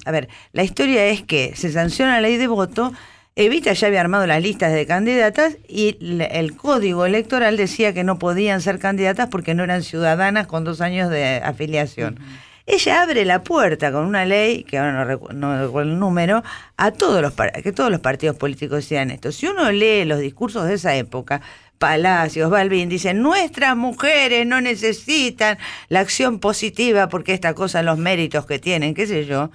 a 0.05 0.12
ver, 0.12 0.29
la 0.53 0.63
historia 0.63 1.05
es 1.08 1.22
que 1.24 1.53
se 1.55 1.72
sanciona 1.72 2.13
la 2.13 2.22
ley 2.22 2.38
de 2.38 2.48
voto, 2.48 2.93
Evita 3.36 3.72
ya 3.74 3.88
había 3.88 4.01
armado 4.01 4.27
las 4.27 4.41
listas 4.41 4.74
de 4.74 4.86
candidatas 4.86 5.58
y 5.67 5.98
el 6.31 6.58
código 6.58 7.05
electoral 7.05 7.55
decía 7.55 7.93
que 7.93 8.03
no 8.03 8.19
podían 8.19 8.60
ser 8.62 8.79
candidatas 8.79 9.29
porque 9.29 9.53
no 9.53 9.63
eran 9.63 9.84
ciudadanas 9.84 10.48
con 10.48 10.65
dos 10.65 10.81
años 10.81 11.10
de 11.10 11.41
afiliación. 11.43 12.19
ella 12.65 13.01
abre 13.01 13.25
la 13.25 13.43
puerta 13.43 13.91
con 13.91 14.05
una 14.05 14.25
ley, 14.25 14.63
que 14.63 14.77
ahora 14.77 14.91
no 14.93 15.05
recu- 15.10 15.34
no 15.34 15.60
recuerdo 15.60 15.91
el 15.91 16.00
número, 16.00 16.43
a 16.77 16.91
todos 16.91 17.22
los 17.22 17.34
que 17.63 17.72
todos 17.72 17.89
los 17.89 18.00
partidos 18.01 18.36
políticos 18.36 18.84
hicieran 18.84 19.10
esto. 19.10 19.31
Si 19.31 19.48
uno 19.48 19.72
lee 19.72 20.05
los 20.05 20.19
discursos 20.19 20.67
de 20.67 20.74
esa 20.74 20.96
época, 20.96 21.41
Palacios, 21.77 22.50
Balvin, 22.51 22.89
dicen, 22.89 23.22
nuestras 23.22 23.75
mujeres 23.77 24.46
no 24.46 24.60
necesitan 24.60 25.58
la 25.88 26.01
acción 26.01 26.39
positiva 26.39 27.08
porque 27.08 27.34
esta 27.34 27.53
cosa, 27.53 27.84
los 27.84 27.98
méritos 27.98 28.46
que 28.46 28.60
tienen, 28.60 28.93
qué 28.93 29.08
sé 29.08 29.25
yo. 29.25 29.50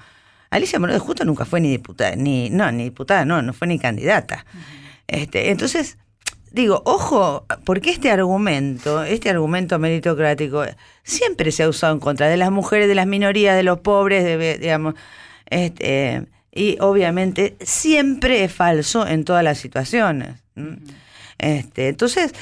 Alicia 0.55 0.79
Moreno 0.79 0.99
de 0.99 1.05
Justo 1.05 1.25
nunca 1.25 1.45
fue 1.45 1.61
ni 1.61 1.71
diputada, 1.71 2.15
ni, 2.17 2.49
no, 2.51 2.71
ni 2.73 2.85
diputada, 2.85 3.25
no, 3.25 3.43
no 3.43 3.53
fue 3.53 3.67
ni 3.69 3.79
candidata. 3.79 4.47
este, 5.09 5.51
entonces, 5.51 5.99
digo, 6.53 6.83
ojo, 6.87 7.45
porque 7.65 7.91
este 7.91 8.11
argumento, 8.11 9.03
este 9.03 9.31
argumento 9.31 9.79
meritocrático, 9.79 10.65
siempre 11.03 11.51
se 11.51 11.65
ha 11.65 11.69
usado 11.69 11.93
en 11.95 12.01
contra 12.01 12.29
de 12.29 12.37
las 12.37 12.51
mujeres, 12.53 12.87
de 12.89 12.95
las 12.95 13.07
minorías, 13.07 13.57
de 13.57 13.65
los 13.65 13.81
pobres, 13.81 14.23
de, 14.25 14.59
digamos, 14.59 14.95
este, 15.51 16.27
y 16.53 16.77
obviamente 16.81 17.57
siempre 17.61 18.45
es 18.45 18.53
falso 18.53 19.07
en 19.07 19.25
todas 19.25 19.43
las 19.43 19.59
situaciones. 19.59 20.37
Este, 21.39 21.89
entonces, 21.89 22.33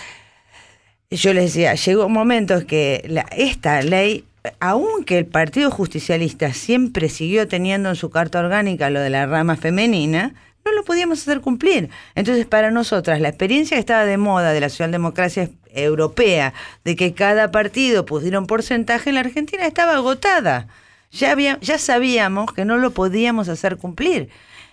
yo 1.11 1.33
les 1.33 1.45
decía, 1.55 1.75
llegó 1.75 2.09
momentos 2.11 2.65
que 2.65 3.05
la- 3.09 3.27
esta 3.37 3.81
ley, 3.83 4.25
aunque 4.61 5.19
el 5.19 5.27
Partido 5.27 5.71
Justicialista 5.71 6.53
siempre 6.53 7.09
siguió 7.09 7.47
teniendo 7.47 7.91
en 7.91 7.97
su 7.97 8.11
carta 8.11 8.41
orgánica 8.41 8.91
lo 8.91 9.01
de 9.01 9.11
la 9.11 9.27
rama 9.27 9.57
femenina, 9.57 10.35
no 10.65 10.73
lo 10.73 10.85
podíamos 10.85 11.21
hacer 11.21 11.41
cumplir. 11.41 11.91
Entonces, 12.15 12.47
para 12.47 12.71
nosotras, 12.71 13.21
la 13.21 13.29
experiencia 13.29 13.77
que 13.77 13.81
estaba 13.81 14.05
de 14.05 14.17
moda 14.17 14.53
de 14.53 14.61
la 14.61 14.69
socialdemocracia 14.69 15.51
europea, 15.75 16.55
de 16.85 16.97
que 16.97 17.15
cada 17.15 17.51
partido 17.51 18.05
pusiera 18.05 18.39
un 18.39 18.47
porcentaje, 18.47 19.11
en 19.11 19.15
la 19.15 19.21
Argentina 19.23 19.67
estaba 19.67 19.95
agotada. 19.95 20.69
Ya, 21.11 21.33
había, 21.33 21.59
ya 21.61 21.79
sabíamos 21.79 22.53
que 22.53 22.65
no 22.65 22.79
lo 22.79 22.93
podíamos 22.93 23.49
hacer 23.49 23.77
cumplir. 23.77 24.29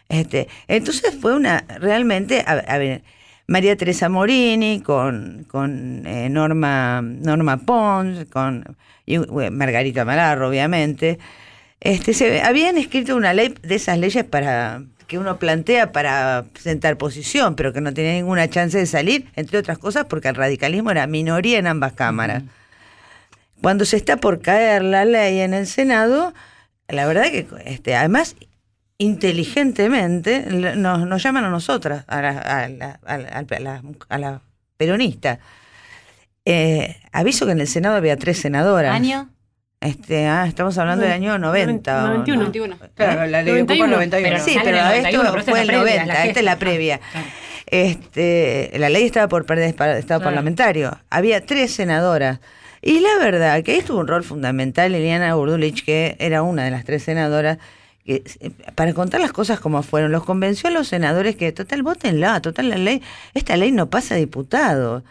Este, 0.09 0.47
entonces 0.67 1.15
fue 1.19 1.35
una, 1.35 1.65
realmente, 1.79 2.43
a, 2.45 2.53
a 2.53 2.77
ver, 2.77 3.03
María 3.49 3.75
Teresa 3.75 4.09
Morini, 4.09 4.81
con, 4.81 5.43
con 5.49 6.05
eh, 6.05 6.29
Norma, 6.29 7.01
Norma 7.01 7.57
Pons, 7.57 8.25
con 8.25 8.77
y, 9.07 9.17
bueno, 9.17 9.57
Margarita 9.57 10.05
Malarro, 10.05 10.49
obviamente. 10.49 11.17
Este, 11.79 12.13
se, 12.13 12.43
habían 12.43 12.77
escrito 12.77 13.15
una 13.15 13.33
ley 13.33 13.55
de 13.63 13.73
esas 13.75 13.97
leyes 13.97 14.23
para 14.23 14.83
que 15.07 15.17
uno 15.17 15.39
plantea 15.39 15.91
para 15.91 16.45
sentar 16.53 16.97
posición, 16.97 17.55
pero 17.55 17.73
que 17.73 17.81
no 17.81 17.91
tenía 17.91 18.13
ninguna 18.13 18.47
chance 18.51 18.77
de 18.77 18.85
salir, 18.85 19.25
entre 19.35 19.57
otras 19.57 19.79
cosas 19.79 20.05
porque 20.07 20.27
el 20.27 20.35
radicalismo 20.35 20.91
era 20.91 21.07
minoría 21.07 21.57
en 21.57 21.65
ambas 21.65 21.93
cámaras. 21.93 22.43
Cuando 23.63 23.83
se 23.85 23.97
está 23.97 24.17
por 24.17 24.41
caer 24.41 24.83
la 24.83 25.05
ley 25.05 25.39
en 25.39 25.55
el 25.55 25.65
Senado, 25.65 26.35
la 26.87 27.07
verdad 27.07 27.23
que 27.31 27.47
este, 27.65 27.95
además 27.95 28.35
inteligentemente 28.99 30.45
nos, 30.75 30.99
nos 31.07 31.23
llaman 31.23 31.45
a 31.45 31.49
nosotras, 31.49 32.03
a 32.07 32.21
la, 32.21 32.29
a 32.37 32.69
la, 32.69 32.99
a 33.05 33.17
la- 33.17 33.29
a 33.29 33.59
la- 33.59 33.81
a 34.09 34.17
la 34.17 34.41
peronista. 34.77 35.39
Eh, 36.45 36.97
aviso 37.11 37.45
que 37.45 37.53
en 37.53 37.61
el 37.61 37.67
Senado 37.67 37.95
había 37.95 38.17
tres 38.17 38.39
senadoras. 38.39 38.93
¿Año? 38.93 39.29
Este, 39.81 40.27
ah, 40.27 40.45
estamos 40.47 40.77
hablando 40.77 41.03
del 41.05 41.13
año 41.13 41.37
90. 41.39 42.03
o 42.03 42.07
91. 42.07 42.41
91. 42.43 42.77
Claro, 42.95 43.25
la 43.27 43.41
ley 43.41 43.53
de 43.55 43.61
cupo 43.61 43.87
91. 43.87 43.95
91. 43.95 44.29
Pero 44.29 44.43
Sí, 44.43 44.57
pero 44.63 44.77
esto 44.77 45.23
91, 45.23 45.31
pero 45.31 45.43
fue 45.43 45.61
el 45.61 45.67
la 45.67 45.73
previa, 45.73 45.93
90, 45.95 46.13
la 46.13 46.25
esta 46.25 46.39
es 46.39 46.45
la 46.45 46.55
previa. 46.59 46.99
Claro. 47.11 47.27
Este, 47.67 48.71
la 48.77 48.89
ley 48.89 49.03
estaba 49.05 49.27
por 49.29 49.45
perder 49.45 49.69
estado 49.69 50.01
Claro. 50.05 50.23
parlamentario. 50.23 50.97
Había 51.09 51.45
tres 51.45 51.71
senadoras. 51.71 52.39
Y 52.81 52.99
la 52.99 53.17
verdad 53.19 53.61
que 53.63 53.73
ahí 53.73 53.81
tuvo 53.81 53.99
un 53.99 54.07
rol 54.07 54.23
fundamental 54.23 54.91
Liliana 54.91 55.33
Burdulich, 55.35 55.85
que 55.85 56.15
era 56.19 56.41
una 56.41 56.63
de 56.65 56.71
las 56.71 56.83
tres 56.83 57.03
senadoras, 57.03 57.57
que 58.09 58.23
eh, 58.39 58.49
para 58.75 58.93
contar 58.93 59.21
las 59.21 59.31
cosas 59.31 59.59
como 59.59 59.83
fueron, 59.83 60.11
los 60.11 60.23
convenció 60.25 60.69
a 60.69 60.71
los 60.71 60.87
senadores 60.87 61.35
que, 61.35 61.51
total, 61.51 61.83
votenla, 61.83 62.41
total, 62.41 62.69
la 62.69 62.77
ley, 62.77 63.01
esta 63.35 63.55
ley 63.55 63.71
no 63.71 63.89
pasa 63.89 64.15
a 64.15 64.17
diputado. 64.17 65.03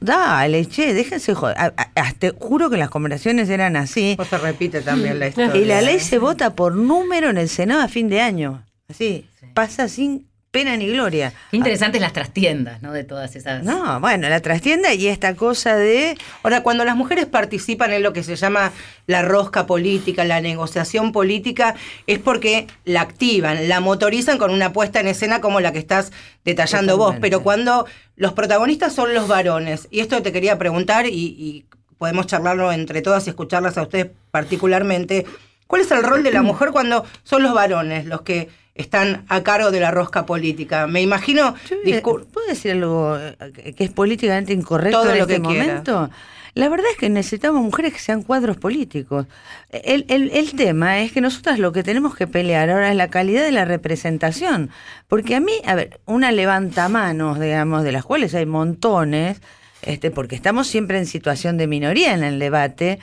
Dale, 0.00 0.64
che, 0.66 0.94
déjense 0.94 1.34
joder. 1.34 1.56
Hasta- 1.96 2.30
juro 2.38 2.70
que 2.70 2.76
las 2.76 2.88
conversaciones 2.90 3.48
eran 3.48 3.74
así. 3.74 4.10
Después 4.10 4.28
se 4.28 4.38
repite 4.38 4.80
también 4.82 5.18
la 5.18 5.26
Y 5.26 5.28
historia. 5.30 5.66
la 5.66 5.82
ley 5.82 5.96
¿eh? 5.96 6.00
se 6.00 6.18
vota 6.18 6.54
por 6.54 6.76
número 6.76 7.30
en 7.30 7.38
el 7.38 7.48
Senado 7.48 7.82
a 7.82 7.88
fin 7.88 8.08
de 8.08 8.20
año. 8.20 8.64
Así, 8.88 9.26
pasa 9.54 9.88
sin 9.88 10.27
pena 10.50 10.76
ni 10.76 10.88
gloria. 10.88 11.32
Qué 11.50 11.58
interesantes 11.58 12.00
las 12.00 12.12
trastiendas, 12.12 12.80
¿no? 12.82 12.92
De 12.92 13.04
todas 13.04 13.36
esas. 13.36 13.62
No, 13.64 14.00
bueno, 14.00 14.28
la 14.28 14.40
trastienda 14.40 14.94
y 14.94 15.06
esta 15.06 15.34
cosa 15.34 15.76
de... 15.76 16.16
Ahora, 16.42 16.62
cuando 16.62 16.84
las 16.84 16.96
mujeres 16.96 17.26
participan 17.26 17.92
en 17.92 18.02
lo 18.02 18.12
que 18.12 18.22
se 18.22 18.36
llama 18.36 18.72
la 19.06 19.22
rosca 19.22 19.66
política, 19.66 20.24
la 20.24 20.40
negociación 20.40 21.12
política, 21.12 21.74
es 22.06 22.18
porque 22.18 22.66
la 22.84 23.02
activan, 23.02 23.68
la 23.68 23.80
motorizan 23.80 24.38
con 24.38 24.50
una 24.50 24.72
puesta 24.72 25.00
en 25.00 25.08
escena 25.08 25.40
como 25.40 25.60
la 25.60 25.72
que 25.72 25.78
estás 25.78 26.12
detallando 26.44 26.96
vos. 26.96 27.16
Pero 27.20 27.42
cuando 27.42 27.86
los 28.16 28.32
protagonistas 28.32 28.94
son 28.94 29.12
los 29.14 29.28
varones, 29.28 29.86
y 29.90 30.00
esto 30.00 30.22
te 30.22 30.32
quería 30.32 30.58
preguntar 30.58 31.06
y, 31.06 31.10
y 31.10 31.66
podemos 31.98 32.26
charlarlo 32.26 32.72
entre 32.72 33.02
todas 33.02 33.26
y 33.26 33.30
escucharlas 33.30 33.76
a 33.76 33.82
ustedes 33.82 34.08
particularmente, 34.30 35.26
¿cuál 35.66 35.82
es 35.82 35.90
el 35.90 36.02
rol 36.02 36.22
de 36.22 36.32
la 36.32 36.42
mujer 36.42 36.70
cuando 36.70 37.04
son 37.22 37.42
los 37.42 37.52
varones 37.52 38.06
los 38.06 38.22
que 38.22 38.48
están 38.78 39.24
a 39.28 39.42
cargo 39.42 39.70
de 39.70 39.80
la 39.80 39.90
rosca 39.90 40.24
política? 40.24 40.86
Me 40.86 41.02
imagino... 41.02 41.54
Yo 41.68 41.76
discur- 41.84 42.24
¿Puedo 42.26 42.46
decir 42.46 42.72
algo 42.72 43.18
eh, 43.18 43.74
que 43.76 43.84
es 43.84 43.90
políticamente 43.90 44.52
incorrecto 44.54 45.02
Todo 45.02 45.10
en 45.12 45.18
lo 45.18 45.24
este 45.24 45.34
que 45.36 45.42
quiera. 45.42 45.64
momento? 45.66 46.10
La 46.54 46.68
verdad 46.68 46.86
es 46.90 46.96
que 46.96 47.08
necesitamos 47.08 47.62
mujeres 47.62 47.92
que 47.92 48.00
sean 48.00 48.22
cuadros 48.22 48.56
políticos. 48.56 49.26
El, 49.70 50.06
el- 50.08 50.30
el 50.32 50.52
tema 50.52 50.98
es 51.00 51.12
que 51.12 51.20
nosotras 51.20 51.58
lo 51.58 51.72
que 51.72 51.82
tenemos 51.84 52.16
que 52.16 52.26
pelear 52.26 52.70
ahora 52.70 52.90
es 52.90 52.96
la 52.96 53.08
calidad 53.08 53.42
de 53.44 53.52
la 53.52 53.64
representación. 53.64 54.70
Porque 55.06 55.36
a 55.36 55.40
mí, 55.40 55.52
a 55.66 55.74
ver, 55.76 56.00
una 56.06 56.32
levantamanos, 56.32 57.38
digamos, 57.38 57.84
de 57.84 57.92
las 57.92 58.04
cuales 58.04 58.34
hay 58.34 58.46
montones, 58.46 59.40
este, 59.82 60.10
porque 60.10 60.34
estamos 60.34 60.66
siempre 60.66 60.98
en 60.98 61.06
situación 61.06 61.58
de 61.58 61.66
minoría 61.68 62.12
en 62.14 62.24
el 62.24 62.38
debate, 62.40 62.98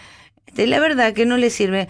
este, 0.48 0.68
la 0.68 0.80
verdad 0.80 1.14
que 1.14 1.26
no 1.26 1.38
le 1.38 1.50
sirve. 1.50 1.88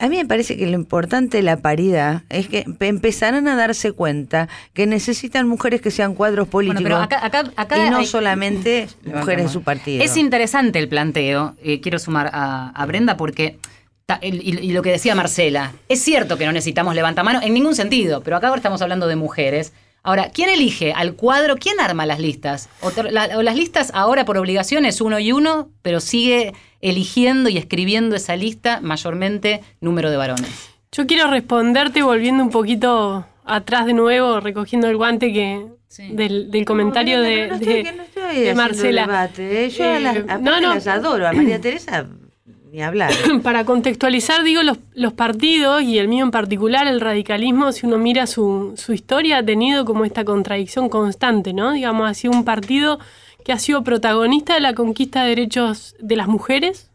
A 0.00 0.08
mí 0.08 0.16
me 0.16 0.26
parece 0.26 0.56
que 0.56 0.66
lo 0.66 0.74
importante 0.74 1.36
de 1.36 1.42
la 1.44 1.58
paridad 1.58 2.22
es 2.28 2.48
que 2.48 2.64
pe- 2.78 2.88
empezarán 2.88 3.46
a 3.46 3.54
darse 3.56 3.92
cuenta 3.92 4.48
que 4.72 4.86
necesitan 4.86 5.46
mujeres 5.48 5.80
que 5.80 5.90
sean 5.92 6.14
cuadros 6.14 6.50
Bueno, 6.50 6.72
políticos 6.72 6.82
pero 6.82 6.96
acá, 6.96 7.24
acá, 7.24 7.44
acá 7.56 7.86
y 7.86 7.90
no 7.90 7.98
hay- 7.98 8.06
solamente 8.06 8.88
mujeres 9.04 9.46
de 9.46 9.52
su 9.52 9.62
partido. 9.62 10.02
Es 10.02 10.16
interesante 10.16 10.78
el 10.80 10.88
planteo, 10.88 11.54
eh, 11.62 11.80
quiero 11.80 11.98
sumar 12.00 12.28
a, 12.32 12.70
a 12.70 12.86
Brenda 12.86 13.16
porque, 13.16 13.58
ta- 14.06 14.18
el- 14.20 14.42
y, 14.46 14.58
y 14.58 14.72
lo 14.72 14.82
que 14.82 14.90
decía 14.90 15.14
Marcela, 15.14 15.72
es 15.88 16.02
cierto 16.02 16.36
que 16.36 16.44
no 16.46 16.52
necesitamos 16.52 16.94
levantamano 16.96 17.40
en 17.40 17.54
ningún 17.54 17.76
sentido, 17.76 18.20
pero 18.22 18.36
acá 18.36 18.48
ahora 18.48 18.58
estamos 18.58 18.82
hablando 18.82 19.06
de 19.06 19.14
mujeres. 19.16 19.72
Ahora, 20.06 20.28
¿quién 20.34 20.50
elige 20.50 20.92
al 20.92 21.14
cuadro? 21.14 21.56
¿Quién 21.56 21.80
arma 21.80 22.04
las 22.04 22.18
listas? 22.18 22.68
O, 22.82 22.90
la- 23.10 23.38
o 23.38 23.42
las 23.42 23.56
listas 23.56 23.90
ahora 23.94 24.26
por 24.26 24.36
obligación 24.36 24.84
es 24.84 25.00
uno 25.00 25.18
y 25.18 25.32
uno, 25.32 25.70
pero 25.80 26.00
sigue 26.00 26.52
eligiendo 26.88 27.48
y 27.48 27.56
escribiendo 27.58 28.14
esa 28.14 28.36
lista 28.36 28.80
mayormente 28.82 29.62
número 29.80 30.10
de 30.10 30.16
varones. 30.16 30.70
Yo 30.92 31.06
quiero 31.06 31.28
responderte 31.30 32.02
volviendo 32.02 32.42
un 32.44 32.50
poquito 32.50 33.26
atrás 33.44 33.86
de 33.86 33.94
nuevo, 33.94 34.38
recogiendo 34.40 34.86
el 34.88 34.96
guante 34.96 35.32
que 35.32 35.66
Sí. 35.88 36.08
del, 36.10 36.50
del 36.50 36.64
comentario 36.64 37.18
No, 37.18 37.22
de, 37.22 37.36
no, 37.42 37.46
no 37.46 37.54
estoy- 37.54 37.72
de- 37.74 37.82
que 37.84 37.92
no 37.92 38.02
estoy 38.02 38.22
de 38.22 38.28
haciendo 38.30 38.62
Marcela. 38.62 39.02
debate, 39.06 39.64
¿eh? 39.66 39.70
Yo 39.70 39.84
a 39.84 40.00
las, 40.00 40.16
Eh, 40.16 40.24
las 40.26 40.86
adoro. 40.88 41.28
A 41.28 41.32
María 41.32 41.60
Teresa, 41.60 42.06
ni 42.72 42.82
hablar. 42.82 43.12
Para 43.44 43.64
contextualizar, 43.64 44.42
digo, 44.42 44.64
los, 44.64 44.78
los 44.94 45.12
partidos, 45.12 45.82
y 45.82 45.98
el 45.98 46.08
mío 46.08 46.24
en 46.24 46.32
particular, 46.32 46.88
el 46.88 47.00
radicalismo, 47.00 47.70
si 47.70 47.86
uno 47.86 47.98
mira 47.98 48.26
su, 48.26 48.74
su 48.76 48.92
historia, 48.92 49.38
ha 49.38 49.42
tenido 49.44 49.84
como 49.84 50.04
esta 50.04 50.24
contradicción 50.24 50.88
constante, 50.88 51.52
¿no? 51.52 51.72
Digamos, 51.72 52.10
ha 52.10 52.14
sido 52.14 52.32
un 52.32 52.44
partido 52.44 52.98
que 53.44 53.52
ha 53.52 53.58
sido 53.58 53.84
protagonista 53.84 54.54
de 54.54 54.60
la 54.60 54.74
conquista 54.74 55.22
de 55.22 55.28
derechos 55.28 55.94
de 56.00 56.16
las 56.16 56.26
mujeres, 56.26 56.90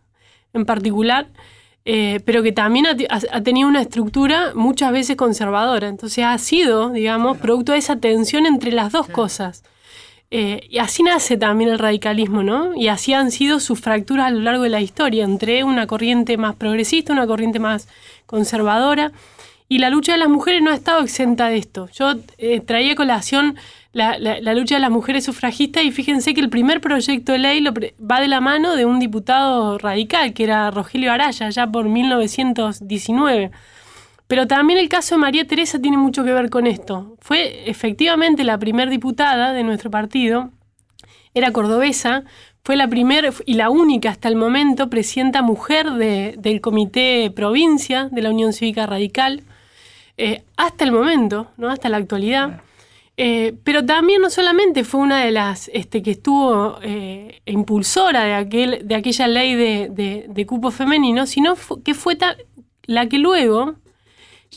en 0.54 0.66
particular, 0.66 1.28
eh, 1.86 2.20
pero 2.26 2.44
que 2.44 2.52
también 2.52 2.86
ha, 2.88 3.42
tenido 3.42 3.68
una 3.68 3.82
estructura 3.82 4.52
muchas 4.56 4.92
veces 4.92 5.16
conservadora. 5.16 5.88
Entonces 5.88 6.26
ha 6.26 6.38
sido, 6.38 6.90
digamos, 6.90 7.38
producto 7.38 7.72
de 7.72 7.78
esa 7.78 7.96
tensión 7.96 8.46
entre 8.46 8.72
las 8.72 8.92
dos 8.92 9.08
cosas. 9.08 9.64
Eh, 10.32 10.68
y 10.70 10.78
así 10.78 11.02
nace 11.02 11.38
también 11.38 11.72
el 11.72 11.80
radicalismo, 11.80 12.44
¿no? 12.44 12.76
Y 12.76 12.88
así 12.90 13.14
han 13.14 13.32
sido 13.32 13.60
sus 13.60 13.80
fracturas 13.80 14.28
a 14.28 14.32
lo 14.32 14.42
largo 14.42 14.64
de 14.64 14.70
la 14.70 14.82
historia, 14.82 15.24
entre 15.24 15.64
una 15.64 15.88
corriente 15.88 16.38
más 16.38 16.56
progresista, 16.56 17.14
una 17.14 17.26
corriente 17.26 17.60
más 17.60 17.88
conservadora. 18.28 19.12
Y 19.72 19.78
la 19.78 19.90
lucha 19.92 20.14
de 20.14 20.18
las 20.18 20.30
mujeres 20.30 20.62
no 20.64 20.72
ha 20.72 20.76
estado 20.76 21.02
exenta 21.04 21.48
de 21.48 21.58
esto. 21.58 21.88
Yo 21.94 22.16
eh, 22.40 22.60
traía 22.60 22.96
colación 22.96 23.56
la, 23.94 24.18
la- 24.18 24.42
la 24.42 24.54
lucha 24.56 24.76
de 24.76 24.82
las 24.82 24.90
mujeres 24.90 25.24
sufragistas 25.26 25.84
y 25.84 25.92
fíjense 25.92 26.34
que 26.34 26.42
el 26.42 26.50
primer 26.50 26.82
proyecto 26.82 27.32
de 27.34 27.38
ley 27.40 27.62
lo 27.62 27.72
va 27.74 28.20
de 28.20 28.28
la 28.28 28.42
mano 28.42 28.76
de 28.76 28.86
un 28.86 29.00
diputado 29.00 29.78
radical, 29.78 30.34
que 30.34 30.44
era 30.44 30.72
Rogelio 30.72 31.12
Araya, 31.12 31.50
ya 31.50 31.68
por 31.68 31.86
1919. 31.88 33.52
Pero 34.28 34.48
también 34.48 34.80
el 34.80 34.90
caso 34.90 35.16
de 35.16 35.20
María 35.22 35.46
Teresa 35.46 35.80
tiene 35.80 35.98
mucho 35.98 36.24
que 36.24 36.34
ver 36.34 36.50
con 36.50 36.66
esto. 36.68 37.16
Fue 37.20 37.70
efectivamente 37.70 38.44
la 38.44 38.58
primer 38.58 38.90
diputada 38.90 39.54
de 39.54 39.64
nuestro 39.64 39.90
partido 39.92 40.50
era 41.36 41.52
cordobesa, 41.52 42.24
fue 42.64 42.76
la 42.76 42.88
primera 42.88 43.30
y 43.46 43.54
la 43.54 43.70
única 43.70 44.10
hasta 44.10 44.28
el 44.30 44.36
momento 44.36 44.90
presidenta 44.90 45.42
mujer 45.44 45.92
de- 45.94 46.36
del 46.40 46.60
Comité 46.60 47.32
Provincia 47.36 48.10
de 48.12 48.22
la 48.24 48.30
Unión 48.32 48.52
Cívica 48.54 48.86
Radical, 48.88 49.44
eh, 50.20 50.44
hasta 50.58 50.84
el 50.86 50.92
momento, 50.92 51.48
¿no? 51.58 51.70
hasta 51.70 51.90
la 51.90 51.98
actualidad. 51.98 52.62
Eh, 53.22 53.54
pero 53.66 53.84
también 53.86 54.22
no 54.22 54.30
solamente 54.30 54.84
fue 54.86 55.02
una 55.02 55.24
de 55.26 55.32
las 55.32 55.70
este, 55.74 56.02
que 56.02 56.12
estuvo 56.12 56.78
eh, 56.82 57.42
impulsora 57.46 58.24
de, 58.24 58.34
aquel, 58.34 58.88
de 58.88 58.96
aquella 58.96 59.28
ley 59.28 59.56
de, 59.56 59.90
de- 59.92 60.26
de 60.30 60.46
cupo 60.46 60.72
femenino, 60.72 61.26
sino 61.26 61.56
fu- 61.58 61.82
que 61.84 61.94
fue 61.94 62.18
la 62.84 63.08
que 63.10 63.18
luego 63.18 63.76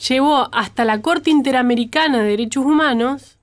llevó 0.07 0.49
hasta 0.53 0.85
la 0.85 1.01
Corte 1.01 1.29
Interamericana 1.29 2.19
de 2.19 2.29
Derechos 2.29 2.65
Humanos 2.65 3.37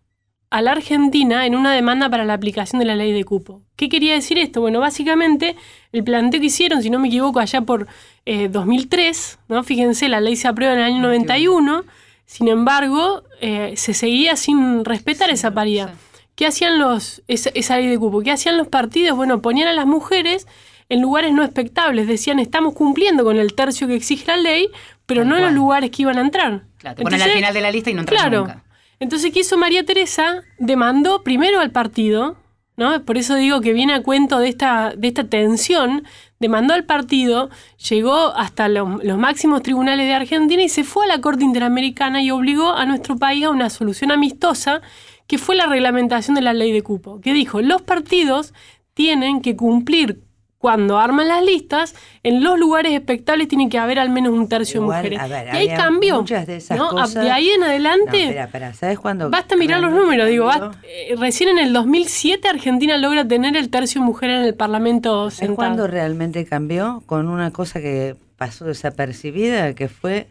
a 0.50 0.62
la 0.62 0.72
Argentina 0.72 1.46
en 1.46 1.54
una 1.54 1.72
demanda 1.74 2.08
para 2.10 2.24
la 2.24 2.34
aplicación 2.34 2.80
de 2.80 2.86
la 2.86 2.96
ley 2.96 3.12
de 3.12 3.22
cupo. 3.24 3.62
¿Qué 3.76 3.88
quería 3.88 4.14
decir 4.14 4.36
esto? 4.38 4.60
Bueno, 4.60 4.80
básicamente 4.80 5.54
el 5.92 6.02
planteo 6.02 6.40
que 6.40 6.46
hicieron, 6.46 6.82
si 6.82 6.90
no 6.90 6.98
me 6.98 7.06
equivoco, 7.08 7.38
allá 7.40 7.60
por 7.60 7.86
eh, 8.26 8.48
2003, 8.48 9.38
¿no? 9.48 9.62
fíjense, 9.62 10.08
la 10.08 10.20
ley 10.20 10.34
se 10.34 10.48
aprueba 10.48 10.72
en 10.72 10.80
el 10.80 10.84
año 10.86 11.02
91, 11.02 11.84
sin 12.30 12.46
embargo, 12.46 13.24
eh, 13.40 13.74
se 13.76 13.92
seguía 13.92 14.36
sin 14.36 14.84
respetar 14.84 15.30
esa 15.30 15.50
paridad. 15.52 15.94
¿Qué 16.36 16.46
hacían 16.46 16.78
los, 16.78 17.22
esa, 17.26 17.50
esa 17.54 17.76
ley 17.76 17.88
de 17.88 17.98
cupo? 17.98 18.20
¿Qué 18.22 18.30
hacían 18.30 18.56
los 18.56 18.68
partidos? 18.68 19.16
Bueno, 19.16 19.42
ponían 19.42 19.66
a 19.66 19.72
las 19.72 19.84
mujeres 19.84 20.46
en 20.88 21.00
lugares 21.02 21.32
no 21.32 21.42
expectables, 21.42 22.06
decían 22.06 22.38
estamos 22.38 22.74
cumpliendo 22.74 23.24
con 23.24 23.36
el 23.36 23.54
tercio 23.54 23.88
que 23.88 23.96
exige 23.96 24.26
la 24.28 24.36
ley, 24.36 24.68
pero 25.06 25.24
no 25.24 25.36
en 25.38 25.42
los 25.42 25.52
lugares 25.52 25.90
que 25.90 26.02
iban 26.02 26.18
a 26.18 26.20
entrar. 26.20 26.62
Claro, 26.78 26.96
te 26.96 27.02
ponen 27.02 27.20
al 27.20 27.32
final 27.32 27.52
de 27.52 27.60
la 27.60 27.70
lista 27.72 27.90
y 27.90 27.94
no 27.94 28.00
entras 28.02 28.20
Claro. 28.22 28.38
nunca. 28.42 28.62
Entonces, 29.00 29.32
¿qué 29.32 29.40
hizo 29.40 29.58
María 29.58 29.84
Teresa? 29.84 30.42
Demandó 30.58 31.24
primero 31.24 31.58
al 31.58 31.72
partido, 31.72 32.36
¿no? 32.76 33.04
Por 33.04 33.18
eso 33.18 33.34
digo 33.34 33.60
que 33.60 33.72
viene 33.72 33.92
a 33.92 34.02
cuento 34.04 34.38
de 34.38 34.48
esta, 34.50 34.92
de 34.96 35.08
esta 35.08 35.24
tensión. 35.24 36.04
Demandó 36.40 36.72
al 36.72 36.84
partido, 36.84 37.50
llegó 37.90 38.34
hasta 38.34 38.68
los, 38.68 39.04
los 39.04 39.18
máximos 39.18 39.62
tribunales 39.62 40.06
de 40.06 40.14
Argentina 40.14 40.62
y 40.62 40.70
se 40.70 40.84
fue 40.84 41.04
a 41.04 41.08
la 41.08 41.20
Corte 41.20 41.44
Interamericana 41.44 42.22
y 42.22 42.30
obligó 42.30 42.72
a 42.72 42.86
nuestro 42.86 43.18
país 43.18 43.44
a 43.44 43.50
una 43.50 43.68
solución 43.68 44.10
amistosa 44.10 44.80
que 45.26 45.36
fue 45.36 45.54
la 45.54 45.66
reglamentación 45.66 46.34
de 46.34 46.40
la 46.40 46.54
ley 46.54 46.72
de 46.72 46.82
cupo, 46.82 47.20
que 47.20 47.34
dijo, 47.34 47.60
los 47.60 47.82
partidos 47.82 48.54
tienen 48.94 49.42
que 49.42 49.54
cumplir 49.54 50.22
cuando 50.60 50.98
arman 50.98 51.26
las 51.26 51.42
listas, 51.42 51.94
en 52.22 52.44
los 52.44 52.58
lugares 52.58 52.92
expectables 52.92 53.48
tiene 53.48 53.70
que 53.70 53.78
haber 53.78 53.98
al 53.98 54.10
menos 54.10 54.34
un 54.34 54.46
tercio 54.46 54.82
Igual, 54.82 55.04
de 55.04 55.10
mujeres. 55.16 55.30
ver, 55.30 55.54
y 55.54 55.56
ahí 55.56 55.68
cambió. 55.74 56.16
muchas 56.20 56.46
de 56.46 56.56
esas 56.56 56.76
¿no? 56.76 56.90
Cosas- 56.90 57.14
De 57.24 57.30
ahí 57.30 57.48
en 57.48 57.62
adelante... 57.62 58.10
No, 58.10 58.16
espera, 58.28 58.44
espera, 58.44 58.74
¿sabes 58.74 58.98
cuándo? 58.98 59.30
Basta 59.30 59.56
mirar 59.56 59.80
los 59.80 59.90
números, 59.90 60.28
digo, 60.28 60.44
basta- 60.44 60.72
eh, 60.82 61.14
recién 61.18 61.48
en 61.48 61.58
el 61.60 61.72
2007 61.72 62.46
Argentina 62.46 62.98
logra 62.98 63.26
tener 63.26 63.56
el 63.56 63.70
tercio 63.70 64.02
mujer 64.02 64.28
en 64.28 64.42
el 64.42 64.54
Parlamento 64.54 65.30
¿Sabes 65.30 65.54
cuándo 65.56 65.86
realmente 65.86 66.44
cambió? 66.44 67.02
Con 67.06 67.28
una 67.28 67.50
cosa 67.52 67.80
que 67.80 68.16
pasó 68.36 68.66
desapercibida, 68.66 69.72
que 69.74 69.88
fue 69.88 70.26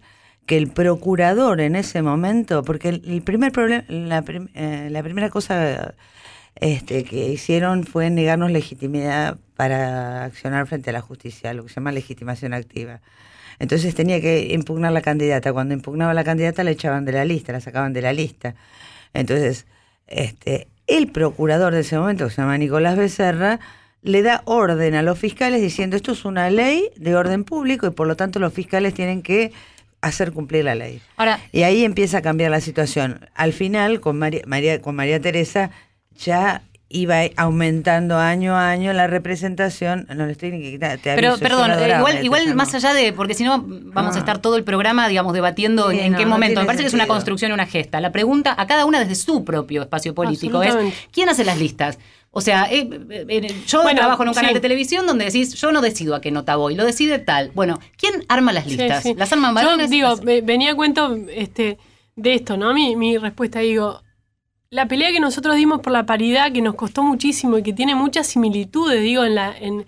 que 0.45 0.57
el 0.57 0.67
procurador 0.69 1.59
en 1.59 1.75
ese 1.75 2.03
momento, 2.03 2.61
porque 2.63 2.89
el, 2.89 3.01
el 3.07 3.23
primer 3.23 3.51
problema, 3.51 3.83
la, 3.87 4.21
prim- 4.21 4.49
eh, 4.53 4.89
la 4.91 5.01
primera 5.01 5.29
cosa 5.31 5.95
este, 6.61 7.03
que 7.03 7.27
hicieron 7.29 7.83
fue 7.85 8.09
negarnos 8.09 8.51
legitimidad 8.51 9.37
para 9.55 10.25
accionar 10.25 10.67
frente 10.67 10.89
a 10.89 10.93
la 10.93 11.01
justicia, 11.01 11.53
lo 11.53 11.63
que 11.63 11.69
se 11.69 11.75
llama 11.75 11.91
legitimación 11.91 12.53
activa. 12.53 13.01
Entonces 13.59 13.93
tenía 13.95 14.21
que 14.21 14.53
impugnar 14.53 14.91
la 14.93 15.01
candidata. 15.01 15.51
Cuando 15.51 15.73
impugnaba 15.73 16.13
la 16.13 16.23
candidata 16.23 16.63
la 16.63 16.71
echaban 16.71 17.05
de 17.05 17.11
la 17.11 17.25
lista, 17.25 17.51
la 17.51 17.59
sacaban 17.59 17.91
de 17.93 18.01
la 18.01 18.13
lista. 18.13 18.55
Entonces, 19.13 19.65
este, 20.07 20.67
el 20.87 21.07
procurador 21.11 21.73
de 21.73 21.81
ese 21.81 21.97
momento, 21.97 22.25
que 22.25 22.31
se 22.31 22.41
llama 22.41 22.57
Nicolás 22.57 22.97
Becerra, 22.97 23.59
le 24.01 24.21
da 24.21 24.41
orden 24.45 24.95
a 24.95 25.01
los 25.01 25.19
fiscales 25.19 25.61
diciendo 25.61 25.97
esto 25.97 26.13
es 26.13 26.23
una 26.23 26.49
ley 26.49 26.89
de 26.95 27.15
orden 27.15 27.43
público 27.43 27.85
y 27.87 27.89
por 27.91 28.07
lo 28.07 28.15
tanto 28.15 28.39
los 28.39 28.53
fiscales 28.53 28.93
tienen 28.93 29.21
que 29.21 29.51
hacer 30.01 30.31
cumplir 30.31 30.63
la 30.63 30.75
ley. 30.75 31.01
Ahora, 31.17 31.41
Y 31.51 31.63
ahí 31.63 31.83
empieza 31.83 32.19
a 32.19 32.21
cambiar 32.21 32.51
la 32.51 32.61
situación. 32.61 33.27
Al 33.35 33.51
final, 33.51 33.99
con 33.99 34.17
María, 34.17 34.41
María- 34.45 34.81
con 34.81 34.95
María 34.95 35.19
Teresa, 35.19 35.71
ya 36.19 36.61
iba 36.91 37.17
aumentando 37.37 38.17
año 38.17 38.55
a 38.55 38.69
año 38.71 38.93
la 38.93 39.05
representación. 39.05 40.07
No 40.15 40.25
le 40.25 40.31
estoy 40.31 40.49
ni 40.51 40.59
que 40.61 40.71
quitar, 40.71 40.97
te 40.97 41.13
pero 41.13 41.33
aviso, 41.33 41.43
yo 41.43 41.47
perdón, 41.49 41.71
eh, 41.79 41.95
igual, 41.97 42.25
igual 42.25 42.55
más 42.55 42.73
allá 42.73 42.93
de, 42.95 43.13
porque 43.13 43.35
si 43.35 43.43
no 43.43 43.63
vamos 43.67 44.15
Ah. 44.15 44.17
a 44.17 44.19
estar 44.19 44.39
todo 44.39 44.55
el 44.55 44.63
programa, 44.63 45.07
digamos, 45.07 45.33
debatiendo 45.33 45.91
Sí, 45.91 45.99
en 45.99 46.13
no, 46.13 46.17
qué 46.17 46.25
no 46.25 46.31
momento. 46.31 46.59
Me 46.61 46.65
parece 46.65 46.83
que 46.83 46.87
es 46.87 46.93
una 46.95 47.05
construcción, 47.07 47.51
una 47.51 47.67
gesta. 47.67 47.99
La 48.01 48.11
pregunta 48.11 48.55
a 48.57 48.65
cada 48.65 48.85
una 48.85 48.99
desde 48.99 49.15
su 49.15 49.45
propio 49.45 49.83
espacio 49.83 50.15
político 50.15 50.63
es. 50.63 50.75
¿quién 51.11 51.29
hace 51.29 51.45
las 51.45 51.59
listas? 51.59 51.99
O 52.31 52.41
sea, 52.41 52.67
eh, 52.71 52.87
eh, 53.27 53.55
yo 53.67 53.81
Bueno, 53.83 53.99
trabajo 53.99 54.21
en 54.23 54.29
un 54.29 54.35
canal 54.35 54.49
sí. 54.49 54.53
de 54.55 54.59
televisión 54.59 55.05
donde 55.07 55.25
decís, 55.25 55.53
yo 55.55 55.71
no 55.71 55.81
decido 55.81 56.13
a 56.15 56.21
qué 56.21 56.29
nota 56.31 56.55
voy, 56.57 56.75
lo 56.75 56.85
decide 56.85 57.17
tal. 57.19 57.51
Bueno, 57.55 57.79
¿quién 57.97 58.23
arma 58.29 58.51
las 58.53 58.67
listas? 58.67 59.01
sí. 59.03 59.15
¿Las 59.15 59.31
arman 59.33 59.51
Yo 59.51 59.55
varones? 59.55 59.89
digo, 59.89 60.09
Las- 60.09 60.21
ve- 60.21 60.41
venía 60.41 60.71
a 60.71 60.75
cuento 60.75 61.15
este, 61.33 61.77
de 62.15 62.33
esto, 62.35 62.55
¿no? 62.57 62.71
Mi, 62.73 62.95
mi 62.95 63.17
respuesta, 63.17 63.59
digo, 63.59 64.03
la 64.71 64.87
pelea 64.87 65.11
que 65.11 65.19
nosotros 65.19 65.55
dimos 65.55 65.81
por 65.81 65.91
la 65.93 66.05
paridad, 66.05 66.51
que 66.51 66.61
nos 66.61 66.75
costó 66.75 67.03
muchísimo 67.03 67.57
y 67.57 67.63
que 67.63 67.73
tiene 67.73 67.95
muchas 67.95 68.27
similitudes, 68.27 69.01
digo, 69.01 69.23
en 69.25 69.35
la, 69.35 69.55
en, 69.57 69.85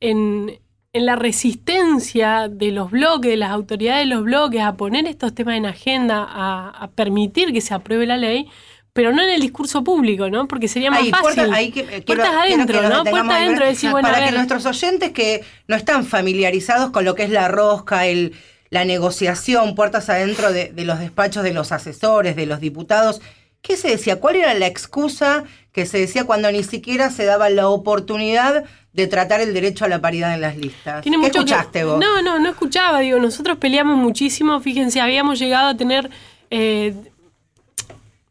en, 0.00 0.58
en 0.92 1.06
la 1.06 1.16
resistencia 1.16 2.48
de 2.48 2.72
los 2.72 2.90
bloques, 2.90 3.30
de 3.30 3.36
las 3.36 3.50
autoridades 3.50 4.00
de 4.08 4.14
los 4.14 4.24
bloques 4.24 4.60
a 4.62 4.76
poner 4.76 5.06
estos 5.06 5.34
temas 5.34 5.56
en 5.56 5.66
agenda, 5.66 6.24
a, 6.28 6.70
a 6.70 6.90
permitir 6.90 7.52
que 7.52 7.60
se 7.60 7.74
apruebe 7.74 8.06
la 8.06 8.16
ley, 8.16 8.48
pero 8.92 9.12
no 9.12 9.22
en 9.22 9.30
el 9.30 9.40
discurso 9.40 9.82
público, 9.84 10.28
¿no? 10.30 10.46
Porque 10.48 10.68
sería 10.68 10.90
más 10.90 11.00
Ahí, 11.02 11.10
fácil. 11.10 11.22
puertas, 11.22 11.50
ahí 11.52 11.70
que, 11.72 11.82
Puertas 12.02 12.28
quiero 12.28 12.40
adentro, 12.40 12.82
¿no? 12.88 13.04
Puertas 13.04 13.36
adentro, 13.36 13.66
decir, 13.66 13.90
bueno, 13.90 14.08
Para 14.08 14.26
a 14.26 14.30
que 14.30 14.32
nuestros 14.36 14.66
oyentes 14.66 15.12
que 15.12 15.44
no 15.68 15.76
están 15.76 16.04
familiarizados 16.06 16.90
con 16.90 17.04
lo 17.04 17.14
que 17.14 17.24
es 17.24 17.30
la 17.30 17.48
rosca, 17.48 18.06
el, 18.06 18.34
la 18.70 18.84
negociación, 18.84 19.74
puertas 19.74 20.08
adentro 20.08 20.52
de, 20.52 20.72
de 20.72 20.84
los 20.84 20.98
despachos 20.98 21.42
de 21.44 21.52
los 21.52 21.72
asesores, 21.72 22.36
de 22.36 22.46
los 22.46 22.60
diputados, 22.60 23.20
¿qué 23.64 23.76
se 23.76 23.88
decía? 23.88 24.20
¿Cuál 24.20 24.36
era 24.36 24.54
la 24.54 24.66
excusa 24.68 25.42
que 25.72 25.86
se 25.86 25.98
decía 25.98 26.22
cuando 26.24 26.52
ni 26.52 26.62
siquiera 26.62 27.10
se 27.10 27.24
daba 27.24 27.48
la 27.48 27.66
oportunidad 27.68 28.64
de 28.92 29.06
tratar 29.08 29.40
el 29.40 29.52
derecho 29.54 29.84
a 29.84 29.88
la 29.88 30.00
paridad 30.00 30.34
en 30.34 30.40
las 30.42 30.56
listas? 30.56 31.02
¿Qué 31.02 31.10
que- 31.10 31.26
escuchaste 31.26 31.82
vos? 31.84 31.98
No, 31.98 32.22
no, 32.22 32.38
no 32.38 32.50
escuchaba. 32.50 33.00
Digo, 33.00 33.18
nosotros 33.18 33.56
peleamos 33.58 33.96
muchísimo. 33.96 34.60
Fíjense, 34.60 35.00
habíamos 35.00 35.38
llegado 35.40 35.70
a 35.70 35.76
tener. 35.76 36.10
eh, 36.50 36.94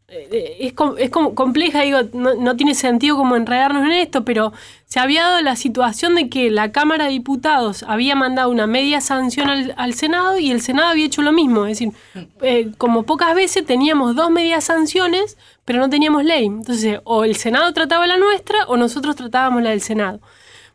eh, 0.07 0.57
es, 0.59 0.73
com- 0.73 0.95
es 0.97 1.09
como 1.09 1.33
compleja, 1.33 1.81
digo, 1.81 1.99
no, 2.13 2.35
no 2.35 2.55
tiene 2.55 2.75
sentido 2.75 3.17
como 3.17 3.35
enredarnos 3.35 3.83
en 3.85 3.93
esto, 3.93 4.23
pero 4.23 4.53
se 4.93 4.99
había 4.99 5.23
dado 5.23 5.41
la 5.41 5.55
situación 5.55 6.13
de 6.13 6.29
que 6.29 6.51
la 6.51 6.71
Cámara 6.71 7.05
de 7.05 7.09
Diputados 7.09 7.81
había 7.87 8.13
mandado 8.13 8.51
una 8.51 8.67
media 8.67 9.01
sanción 9.01 9.49
al, 9.75 9.93
Senado 9.95 10.37
y 10.37 10.51
el 10.51 10.61
Senado 10.61 10.89
había 10.89 11.07
hecho 11.07 11.23
lo 11.23 11.31
mismo. 11.31 11.65
Es 11.65 11.79
decir, 11.79 11.95
eh, 12.43 12.69
como 12.77 13.01
pocas 13.01 13.33
veces 13.33 13.65
teníamos 13.65 14.15
dos 14.15 14.29
medias 14.29 14.65
sanciones, 14.65 15.35
pero 15.65 15.79
no 15.79 15.89
teníamos 15.89 16.23
ley. 16.23 16.45
Entonces, 16.45 16.99
o 17.05 17.23
el 17.23 17.35
Senado 17.37 17.73
trataba 17.73 18.05
la 18.05 18.17
nuestra 18.17 18.65
o 18.67 18.77
nosotros 18.77 19.15
tratábamos 19.15 19.63
la 19.63 19.71
del 19.71 19.81
Senado. 19.81 20.19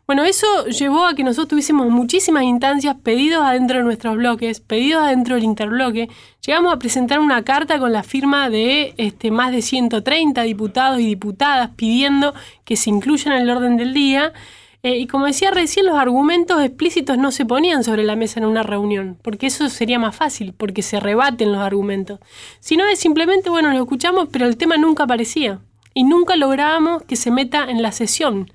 Bueno, 0.09 0.23
eso 0.23 0.65
llevó 0.65 1.05
a 1.05 1.13
que 1.13 1.23
nosotros 1.23 1.49
tuviésemos 1.49 1.87
muchísimas 1.91 2.41
instancias, 2.41 2.95
pedidos 3.03 3.43
adentro 3.43 3.77
de 3.77 3.83
nuestros 3.83 4.17
bloques, 4.17 4.59
pedidos 4.59 5.03
adentro 5.03 5.35
del 5.35 5.43
interbloque. 5.43 6.09
Llegamos 6.43 6.73
a 6.73 6.79
presentar 6.79 7.19
una 7.19 7.43
carta 7.43 7.77
con 7.77 7.91
la 7.91 8.01
firma 8.01 8.49
de 8.49 8.95
este, 8.97 9.29
más 9.29 9.51
de 9.51 9.61
130 9.61 10.41
diputados 10.41 10.99
y 10.99 11.05
diputadas 11.05 11.69
pidiendo 11.75 12.33
que 12.65 12.75
se 12.75 12.89
incluyan 12.89 13.35
en 13.35 13.43
el 13.43 13.51
orden 13.51 13.77
del 13.77 13.93
día. 13.93 14.33
Eh, 14.81 14.97
y 14.97 15.05
como 15.05 15.27
decía 15.27 15.51
recién, 15.51 15.85
los 15.85 15.99
argumentos 15.99 16.59
explícitos 16.59 17.19
no 17.19 17.29
se 17.29 17.45
ponían 17.45 17.83
sobre 17.83 18.01
la 18.01 18.15
mesa 18.15 18.39
en 18.39 18.47
una 18.47 18.63
reunión, 18.63 19.15
porque 19.21 19.45
eso 19.45 19.69
sería 19.69 19.99
más 19.99 20.15
fácil, 20.15 20.55
porque 20.57 20.81
se 20.81 20.99
rebaten 20.99 21.51
los 21.51 21.61
argumentos. 21.61 22.19
Sino 22.59 22.83
es 22.87 22.97
simplemente, 22.97 23.51
bueno, 23.51 23.71
lo 23.71 23.77
escuchamos, 23.77 24.27
pero 24.31 24.47
el 24.47 24.57
tema 24.57 24.75
nunca 24.77 25.03
aparecía. 25.03 25.59
Y 25.93 26.03
nunca 26.03 26.35
lográbamos 26.35 27.03
que 27.03 27.15
se 27.15 27.29
meta 27.29 27.65
en 27.69 27.83
la 27.83 27.91
sesión. 27.91 28.49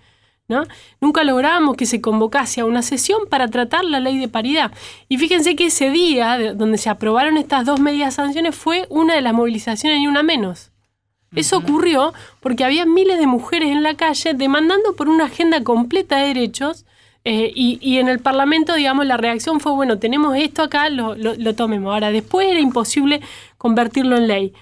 ¿No? 0.48 0.64
Nunca 1.00 1.24
lográbamos 1.24 1.76
que 1.76 1.87
se 1.87 2.00
convocase 2.00 2.61
a 2.61 2.66
una 2.66 2.83
sesión 2.83 3.22
para 3.30 3.48
tratar 3.48 3.85
la 3.85 4.00
ley 4.00 4.18
de 4.18 4.28
paridad. 4.28 4.72
Y 5.09 5.16
fíjense 5.18 5.57
que 5.57 5.66
ese 5.66 5.90
día 5.90 6.37
de- 6.37 6.54
donde 6.54 6.78
se 6.78 6.90
aprobaron 6.90 7.37
estas 7.38 7.64
dos 7.64 7.80
medidas 7.80 8.14
sanciones 8.14 8.54
fue 8.54 8.87
una 8.90 9.14
de 9.14 9.22
las 9.22 9.33
movilizaciones 9.35 10.00
y 10.00 10.07
una 10.07 10.22
menos. 10.22 10.70
Eso 11.35 11.57
ocurrió 11.57 12.12
porque 12.40 12.64
había 12.64 12.87
miles 12.87 13.18
de 13.18 13.26
mujeres 13.26 13.70
en 13.70 13.83
la 13.83 13.96
calle 13.96 14.35
demandando 14.35 14.94
por 14.94 15.09
una 15.09 15.24
agenda 15.24 15.64
completa 15.64 16.18
de 16.18 16.28
derechos 16.28 16.85
eh, 17.24 17.50
y, 17.54 17.78
y 17.80 17.98
en 17.98 18.09
el 18.09 18.20
Parlamento, 18.20 18.74
digamos, 18.74 19.04
la 19.07 19.16
reacción 19.16 19.59
fue, 19.59 19.72
bueno, 19.72 19.98
tenemos 19.98 20.37
esto 20.37 20.62
acá, 20.62 20.90
lo, 20.90 21.14
lo- 21.16 21.35
lo 21.35 21.54
tomemos. 21.54 21.92
Ahora, 21.92 22.11
después 22.12 22.46
era 22.48 22.61
imposible 22.61 23.20
convertirlo 23.59 24.16
en 24.16 24.28
ley. 24.28 24.52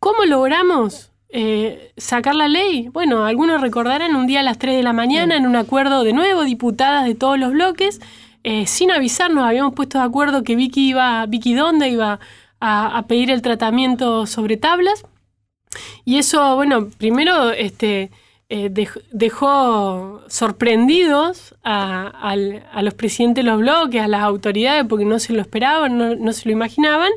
¿Cómo 0.00 0.24
logramos 0.24 1.09
eh, 1.32 1.92
sacar 1.96 2.34
la 2.34 2.48
ley? 2.48 2.88
Bueno, 2.88 3.24
algunos 3.24 3.60
recordarán 3.60 4.16
un 4.16 4.26
día 4.26 4.40
a 4.40 4.42
las 4.42 4.58
3 4.58 4.76
de 4.76 4.82
la 4.82 4.92
mañana 4.92 5.36
en 5.36 5.46
un 5.46 5.56
acuerdo 5.56 6.04
de 6.04 6.12
nuevo, 6.12 6.44
diputadas 6.44 7.04
de 7.04 7.14
todos 7.14 7.38
los 7.38 7.52
bloques, 7.52 8.00
eh, 8.42 8.66
sin 8.66 8.90
avisarnos, 8.90 9.44
habíamos 9.44 9.74
puesto 9.74 9.98
de 9.98 10.04
acuerdo 10.04 10.42
que 10.44 10.56
Vicky 10.56 10.88
iba, 10.90 11.24
Vicky 11.26 11.54
Donda 11.54 11.86
iba 11.88 12.18
a, 12.60 12.96
a 12.98 13.06
pedir 13.06 13.30
el 13.30 13.42
tratamiento 13.42 14.26
sobre 14.26 14.56
tablas. 14.56 15.04
Y 16.04 16.18
eso, 16.18 16.56
bueno, 16.56 16.88
primero, 16.98 17.50
este, 17.52 18.10
eh, 18.48 18.70
dej- 18.72 19.02
dejó 19.12 20.22
sorprendidos 20.28 21.54
a, 21.62 22.08
a 22.72 22.82
los 22.82 22.94
presidentes 22.94 23.44
de 23.44 23.50
los 23.50 23.60
bloques, 23.60 24.02
a 24.02 24.08
las 24.08 24.22
autoridades, 24.22 24.84
porque 24.88 25.04
no 25.04 25.18
se 25.18 25.32
lo 25.32 25.40
esperaban, 25.40 25.96
no, 25.96 26.16
no 26.16 26.32
se 26.32 26.48
lo 26.48 26.52
imaginaban, 26.52 27.10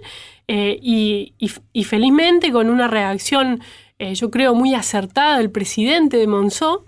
eh, 0.47 0.77
y- 0.81 1.33
y 1.71 1.83
felizmente 1.85 2.51
con 2.51 2.69
una 2.69 2.87
reacción, 2.87 3.61
eh, 3.99 4.15
yo 4.15 4.29
creo, 4.31 4.53
muy 4.55 4.73
acertada 4.75 5.37
del 5.37 5.49
presidente 5.51 6.17
de 6.17 6.27
Monzó, 6.27 6.85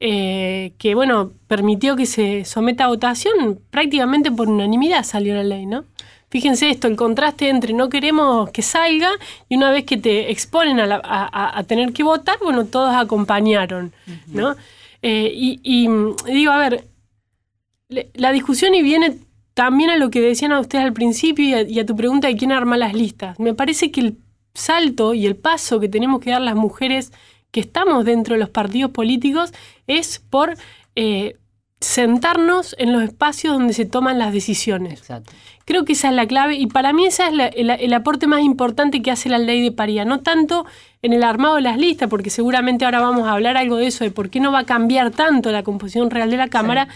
eh, 0.00 0.72
que 0.78 0.94
bueno, 0.94 1.32
permitió 1.48 1.96
que 1.96 2.06
se 2.06 2.44
someta 2.44 2.84
a 2.84 2.88
votación, 2.88 3.58
prácticamente 3.70 4.30
por 4.30 4.48
unanimidad 4.48 5.02
salió 5.04 5.34
la 5.34 5.42
ley, 5.44 5.66
¿no? 5.66 5.84
Fíjense 6.30 6.68
esto, 6.68 6.88
el 6.88 6.96
contraste 6.96 7.48
entre 7.48 7.72
no 7.72 7.88
queremos 7.88 8.50
que 8.50 8.60
salga 8.62 9.08
y 9.48 9.56
una 9.56 9.70
vez 9.70 9.84
que 9.84 9.96
te 9.96 10.30
exponen 10.30 10.78
a, 10.78 10.86
la- 10.86 11.00
a- 11.02 11.24
a- 11.32 11.58
a 11.58 11.62
tener 11.64 11.92
que 11.94 12.02
votar, 12.02 12.36
bueno, 12.42 12.66
todos 12.66 12.94
acompañaron, 12.94 13.92
¿no? 14.26 14.54
Eh, 15.00 15.32
y, 15.34 15.58
y, 15.62 15.88
mm, 15.88 16.16
digo, 16.26 16.52
a 16.52 16.58
ver, 16.58 16.84
la 18.14 18.32
discusión 18.32 18.74
y 18.74 18.82
viene 18.82 19.16
también 19.54 19.90
a 19.90 19.96
lo 19.96 20.10
que 20.10 20.20
decían 20.20 20.52
a 20.52 20.60
ustedes 20.60 20.84
al 20.84 20.92
principio 20.92 21.44
y 21.46 21.54
a, 21.54 21.62
y 21.62 21.80
a 21.80 21.86
tu 21.86 21.96
pregunta 21.96 22.28
de 22.28 22.36
quién 22.36 22.52
arma 22.52 22.76
las 22.76 22.92
listas. 22.94 23.38
Me 23.40 23.54
parece 23.54 23.90
que 23.90 24.00
el 24.02 24.16
salto 24.58 25.14
y 25.14 25.26
el 25.26 25.36
paso 25.36 25.80
que 25.80 25.88
tenemos 25.88 26.20
que 26.20 26.30
dar 26.30 26.42
las 26.42 26.54
mujeres 26.56 27.12
que 27.50 27.60
estamos 27.60 28.04
dentro 28.04 28.34
de 28.34 28.40
los 28.40 28.50
partidos 28.50 28.90
políticos 28.90 29.52
es 29.86 30.18
por 30.30 30.54
eh, 30.96 31.36
sentarnos 31.80 32.74
en 32.78 32.92
los 32.92 33.02
espacios 33.04 33.54
donde 33.54 33.72
se 33.72 33.86
toman 33.86 34.18
las 34.18 34.32
decisiones. 34.32 34.98
Exacto. 35.00 35.32
Creo 35.64 35.84
que 35.84 35.92
esa 35.92 36.08
es 36.08 36.14
la 36.14 36.26
clave 36.26 36.56
y 36.56 36.66
para 36.66 36.92
mí 36.92 37.06
ese 37.06 37.26
es 37.26 37.32
la- 37.32 37.46
el, 37.46 37.70
el 37.70 37.92
aporte 37.94 38.26
más 38.26 38.40
importante 38.42 39.00
que 39.02 39.10
hace 39.10 39.28
la 39.28 39.38
ley 39.38 39.62
de 39.62 39.70
paridad, 39.70 40.06
no 40.06 40.20
tanto 40.20 40.64
en 41.02 41.12
el 41.12 41.22
armado 41.22 41.56
de 41.56 41.60
las 41.62 41.76
listas, 41.78 42.08
porque 42.08 42.30
seguramente 42.30 42.84
ahora 42.84 43.00
vamos 43.00 43.28
a 43.28 43.32
hablar 43.32 43.56
algo 43.56 43.76
de 43.76 43.86
eso, 43.86 44.02
de 44.02 44.10
por 44.10 44.30
qué 44.30 44.40
no 44.40 44.50
va 44.50 44.60
a 44.60 44.64
cambiar 44.64 45.10
tanto 45.10 45.52
la 45.52 45.62
composición 45.62 46.10
real 46.10 46.30
de 46.30 46.38
la 46.38 46.48
Cámara. 46.48 46.88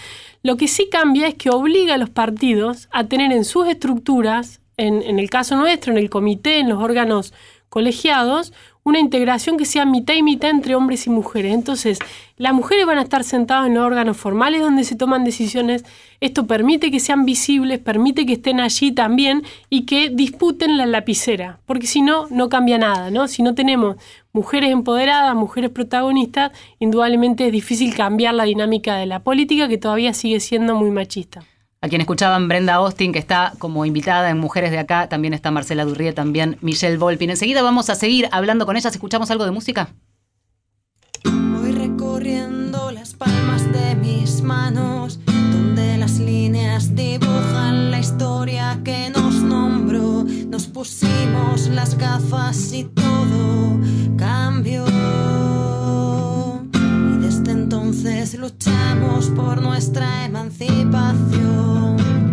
Lo 0.43 0.57
que 0.57 0.67
sí 0.69 0.89
cambia 0.91 1.29
es 1.29 1.35
que 1.35 1.51
obliga 1.51 1.95
a 1.95 1.99
los 1.99 2.11
partidos 2.11 2.89
a 2.91 3.05
tener 3.05 3.31
en 3.31 3.45
sus 3.45 3.69
estructuras, 3.69 4.61
en, 4.87 5.03
en 5.03 5.19
el 5.19 5.31
caso 5.31 5.57
nuestro, 5.57 5.93
en 5.93 5.99
el 5.99 6.11
comité, 6.11 6.59
en 6.59 6.69
los 6.69 6.83
órganos 6.83 7.33
colegiados, 7.73 8.53
una 8.85 8.99
integración 8.99 9.57
que 9.57 9.65
sea 9.65 9.87
mitad 9.87 10.15
y 10.15 10.23
mitad 10.23 10.51
entre 10.51 10.75
hombres 10.75 11.07
y 11.07 11.11
mujeres. 11.11 11.55
Entonces, 11.55 11.99
las 12.37 12.53
mujeres 12.53 12.85
van 12.85 12.99
a 12.99 13.03
estar 13.03 13.25
sentadas 13.25 13.67
en 13.67 13.75
los 13.75 13.85
órganos 13.85 14.17
formales 14.17 14.61
donde 14.61 14.85
se 14.85 14.97
toman 14.97 15.25
decisiones. 15.25 15.85
Esto 16.21 16.47
permite 16.47 16.91
que 16.91 17.01
sean 17.01 17.25
visibles, 17.25 17.79
permite 17.79 18.27
que 18.27 18.35
estén 18.35 18.61
allí 18.61 18.93
también 18.93 19.43
y 19.71 19.87
que 19.87 20.11
disputen 20.11 20.77
la 20.77 20.85
lapicera, 20.85 21.61
porque 21.65 21.87
si 21.87 22.03
no, 22.03 22.27
no 22.31 22.49
cambia 22.49 22.77
nada, 22.77 23.11
¿no? 23.11 23.29
Si 23.29 23.43
no 23.43 23.55
tenemos 23.55 23.97
mujeres 24.33 24.71
empoderadas, 24.71 25.35
mujeres 25.35 25.71
protagonistas, 25.71 26.53
indudablemente 26.79 27.47
es 27.47 27.53
difícil 27.53 27.95
cambiar 27.95 28.35
la 28.35 28.45
dinámica 28.45 28.97
de 28.97 29.07
la 29.07 29.21
política 29.21 29.69
que 29.69 29.79
todavía 29.79 30.13
sigue 30.13 30.41
siendo 30.41 30.75
muy 30.75 30.91
machista. 30.91 31.45
A 31.85 31.89
quien 31.89 32.01
escuchaban 32.01 32.47
Brenda 32.47 32.75
Austin, 32.75 33.13
que 33.13 33.19
está 33.19 33.55
como 33.59 33.85
invitada 33.85 34.31
en 34.31 34.39
Mujeres 34.39 34.71
de 34.71 34.79
Acá, 34.79 35.09
también 35.09 35.35
está 35.35 35.51
Marcela 35.51 35.85
Durrié, 35.85 36.13
también 36.13 36.57
Michelle 36.61 36.97
Volpin. 36.97 37.31
Enseguida 37.31 37.61
vamos 37.61 37.91
a 37.91 37.97
seguir 37.97 38.29
hablando 38.31 38.67
con 38.67 38.77
ellas. 38.77 38.95
¿Escuchamos 38.95 39.33
algo 39.33 39.45
de 39.45 39.51
música? 39.51 39.89
Voy 41.25 41.73
recorriendo 41.73 42.93
las 42.93 43.15
palmas 43.15 43.65
de 43.73 43.97
mis 43.97 44.43
manos, 44.43 45.19
donde 45.27 45.99
las 45.99 46.21
líneas 46.21 46.95
dibujan 46.95 47.91
la 47.91 47.99
historia 47.99 48.79
que 48.85 49.11
nos 49.11 49.35
nombró. 49.35 50.23
Nos 50.23 50.69
pusimos 50.69 51.67
las 51.67 51.99
gafas 51.99 52.73
y 52.73 52.85
todo 52.85 53.81
cambió. 54.17 54.85
Entonces 57.95 58.41
luchamos 58.41 59.27
por 59.37 59.61
nuestra 59.61 60.25
emancipación. 60.25 62.32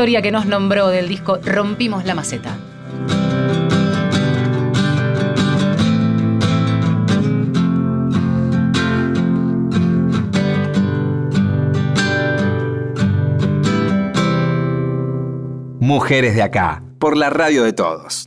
Historia 0.00 0.22
que 0.22 0.30
nos 0.32 0.46
nombró 0.46 0.88
del 0.88 1.08
disco 1.08 1.38
Rompimos 1.44 2.06
la 2.06 2.14
maceta. 2.14 2.56
Mujeres 15.80 16.34
de 16.34 16.40
acá, 16.40 16.82
por 16.98 17.18
la 17.18 17.28
radio 17.28 17.62
de 17.62 17.74
todos. 17.74 18.19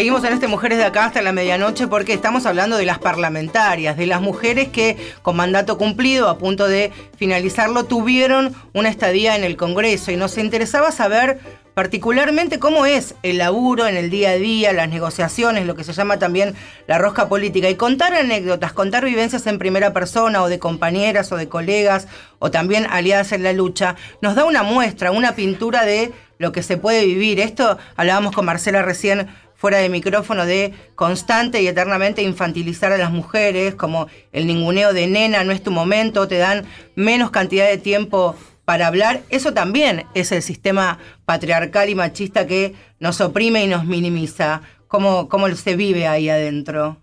Seguimos 0.00 0.24
en 0.24 0.32
este 0.32 0.48
Mujeres 0.48 0.78
de 0.78 0.84
acá 0.84 1.04
hasta 1.04 1.20
la 1.20 1.30
medianoche 1.30 1.86
porque 1.86 2.14
estamos 2.14 2.46
hablando 2.46 2.78
de 2.78 2.86
las 2.86 2.98
parlamentarias, 2.98 3.98
de 3.98 4.06
las 4.06 4.22
mujeres 4.22 4.68
que 4.68 4.96
con 5.20 5.36
mandato 5.36 5.76
cumplido, 5.76 6.30
a 6.30 6.38
punto 6.38 6.68
de 6.68 6.90
finalizarlo, 7.18 7.84
tuvieron 7.84 8.54
una 8.72 8.88
estadía 8.88 9.36
en 9.36 9.44
el 9.44 9.58
Congreso 9.58 10.10
y 10.10 10.16
nos 10.16 10.38
interesaba 10.38 10.90
saber 10.90 11.38
particularmente 11.74 12.58
cómo 12.58 12.86
es 12.86 13.14
el 13.22 13.36
laburo 13.36 13.86
en 13.86 13.98
el 13.98 14.08
día 14.08 14.30
a 14.30 14.36
día, 14.36 14.72
las 14.72 14.88
negociaciones, 14.88 15.66
lo 15.66 15.74
que 15.74 15.84
se 15.84 15.92
llama 15.92 16.18
también 16.18 16.54
la 16.86 16.96
rosca 16.96 17.28
política 17.28 17.68
y 17.68 17.74
contar 17.74 18.14
anécdotas, 18.14 18.72
contar 18.72 19.04
vivencias 19.04 19.46
en 19.46 19.58
primera 19.58 19.92
persona 19.92 20.42
o 20.42 20.48
de 20.48 20.58
compañeras 20.58 21.30
o 21.30 21.36
de 21.36 21.50
colegas 21.50 22.08
o 22.38 22.50
también 22.50 22.86
aliadas 22.88 23.32
en 23.32 23.42
la 23.42 23.52
lucha, 23.52 23.96
nos 24.22 24.34
da 24.34 24.46
una 24.46 24.62
muestra, 24.62 25.10
una 25.10 25.34
pintura 25.34 25.84
de 25.84 26.10
lo 26.40 26.52
que 26.52 26.62
se 26.62 26.78
puede 26.78 27.04
vivir. 27.04 27.38
Esto 27.38 27.76
hablábamos 27.96 28.34
con 28.34 28.46
Marcela 28.46 28.80
recién 28.80 29.28
fuera 29.60 29.76
de 29.76 29.90
micrófono 29.90 30.46
de 30.46 30.72
constante 30.94 31.60
y 31.60 31.68
eternamente 31.68 32.22
infantilizar 32.22 32.92
a 32.92 32.96
las 32.96 33.10
mujeres, 33.10 33.74
como 33.74 34.06
el 34.32 34.46
ninguneo 34.46 34.94
de 34.94 35.06
nena, 35.06 35.44
no 35.44 35.52
es 35.52 35.62
tu 35.62 35.70
momento, 35.70 36.26
te 36.26 36.38
dan 36.38 36.64
menos 36.94 37.30
cantidad 37.30 37.68
de 37.68 37.76
tiempo 37.76 38.34
para 38.64 38.86
hablar, 38.86 39.20
eso 39.28 39.52
también 39.52 40.06
es 40.14 40.32
el 40.32 40.40
sistema 40.40 40.98
patriarcal 41.26 41.90
y 41.90 41.94
machista 41.94 42.46
que 42.46 42.74
nos 43.00 43.20
oprime 43.20 43.62
y 43.62 43.66
nos 43.66 43.84
minimiza. 43.84 44.62
¿Cómo, 44.88 45.28
cómo 45.28 45.54
se 45.54 45.76
vive 45.76 46.06
ahí 46.06 46.30
adentro? 46.30 46.96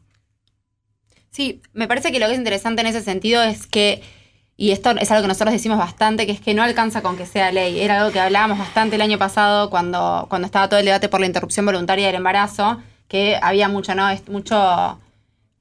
Sí, 1.29 1.61
me 1.73 1.87
parece 1.87 2.11
que 2.11 2.17
lo 2.17 2.25
que 2.25 2.31
es 2.31 2.39
interesante 2.39 2.81
en 2.81 2.87
ese 2.87 3.01
sentido 3.01 3.43
es 3.43 3.67
que, 3.67 4.01
y 4.57 4.71
esto 4.71 4.89
es 4.99 5.11
algo 5.11 5.21
que 5.21 5.27
nosotros 5.27 5.53
decimos 5.53 5.77
bastante, 5.77 6.25
que 6.25 6.31
es 6.31 6.41
que 6.41 6.55
no 6.55 6.63
alcanza 6.63 7.03
con 7.03 7.15
que 7.15 7.27
sea 7.27 7.51
ley. 7.51 7.79
Era 7.79 7.99
algo 7.99 8.11
que 8.11 8.19
hablábamos 8.19 8.57
bastante 8.57 8.95
el 8.95 9.01
año 9.03 9.19
pasado 9.19 9.69
cuando, 9.69 10.25
cuando 10.29 10.47
estaba 10.47 10.67
todo 10.67 10.79
el 10.79 10.85
debate 10.87 11.09
por 11.09 11.19
la 11.19 11.27
interrupción 11.27 11.65
voluntaria 11.67 12.07
del 12.07 12.15
embarazo, 12.15 12.81
que 13.07 13.37
había 13.39 13.69
mucho, 13.69 13.93
¿no? 13.93 14.07
Mucho 14.29 14.99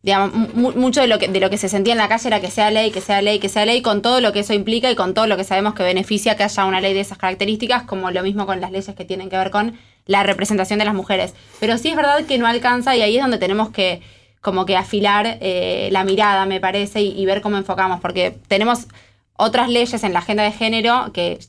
digamos, 0.03 0.55
mucho 0.55 1.01
de 1.01 1.09
lo, 1.09 1.19
que, 1.19 1.27
de 1.27 1.41
lo 1.41 1.51
que 1.51 1.59
se 1.59 1.69
sentía 1.69 1.93
en 1.93 1.99
la 1.99 2.09
calle 2.09 2.29
era 2.29 2.41
que 2.41 2.51
sea 2.51 2.71
ley, 2.71 2.93
que 2.93 3.01
sea 3.01 3.21
ley, 3.23 3.41
que 3.41 3.49
sea 3.49 3.67
ley, 3.67 3.83
con 3.83 4.03
todo 4.03 4.21
lo 4.21 4.33
que 4.33 4.41
eso 4.41 4.55
implica 4.55 4.89
y 4.89 4.95
con 4.95 5.15
todo 5.15 5.27
lo 5.27 5.37
que 5.37 5.43
sabemos 5.43 5.75
que 5.75 5.83
beneficia 5.83 6.37
que 6.37 6.45
haya 6.45 6.65
una 6.65 6.81
ley 6.81 6.95
de 6.95 7.01
esas 7.01 7.19
características, 7.19 7.83
como 7.83 8.13
lo 8.13 8.23
mismo 8.23 8.47
con 8.47 8.61
las 8.61 8.71
leyes 8.71 8.95
que 8.95 9.05
tienen 9.05 9.29
que 9.29 9.37
ver 9.37 9.51
con 9.51 9.77
la 10.07 10.23
representación 10.23 10.79
de 10.79 10.85
las 10.85 10.95
mujeres. 10.95 11.35
Pero 11.59 11.77
sí 11.77 11.89
es 11.89 11.97
verdad 11.97 12.25
que 12.25 12.39
no 12.39 12.47
alcanza 12.47 12.95
y 12.95 13.03
ahí 13.03 13.17
es 13.17 13.23
donde 13.23 13.39
tenemos 13.39 13.71
que 13.71 14.01
como 14.47 14.65
que 14.65 14.77
afilar 14.77 15.39
eh, 15.41 15.89
la 15.91 16.05
mirada, 16.05 16.47
me 16.47 16.61
parece, 16.61 17.03
y, 17.03 17.27
ver 17.27 17.41
cómo 17.41 17.57
enfocamos, 17.57 18.01
porque 18.01 18.39
tenemos 18.47 18.87
otras 19.33 19.69
leyes 19.69 20.05
en 20.05 20.13
la 20.13 20.21
agenda 20.21 20.45
de 20.45 20.53
género 20.53 21.11
que, 21.13 21.41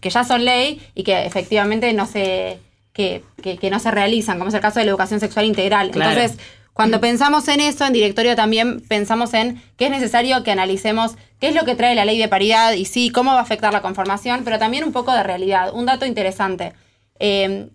que 0.00 0.10
ya 0.10 0.22
son 0.22 0.44
ley 0.44 0.80
y 0.94 1.02
que 1.02 1.26
efectivamente 1.26 1.92
no 1.94 2.06
se, 2.06 2.60
que, 2.92 3.24
que, 3.42 3.70
no 3.70 3.80
se 3.80 3.90
realizan, 3.90 4.38
como 4.38 4.50
es 4.50 4.54
el 4.54 4.60
caso 4.60 4.78
de 4.78 4.84
la 4.84 4.92
educación 4.92 5.18
sexual 5.18 5.46
integral. 5.46 5.90
Entonces, 5.92 6.38
cuando 6.74 7.00
pensamos 7.00 7.48
en 7.48 7.58
eso, 7.58 7.84
en 7.84 7.92
directorio 7.92 8.36
también 8.36 8.82
pensamos 8.82 9.34
en 9.34 9.60
que 9.76 9.86
es 9.86 9.90
necesario 9.90 10.44
que 10.44 10.52
analicemos 10.52 11.16
qué 11.40 11.48
es 11.48 11.56
lo 11.56 11.64
que 11.64 11.74
trae 11.74 11.96
la 11.96 12.04
ley 12.04 12.18
de 12.18 12.28
paridad 12.28 12.74
y 12.74 12.84
sí, 12.84 13.10
cómo 13.10 13.32
va 13.32 13.40
a 13.40 13.42
afectar 13.42 13.72
la 13.72 13.82
conformación, 13.82 14.42
pero 14.44 14.60
también 14.60 14.84
un 14.84 14.92
poco 14.92 15.12
de 15.12 15.24
realidad. 15.24 15.74
Un 15.74 15.86
dato 15.86 16.06
interesante. 16.06 16.72
Eh, 17.18 17.68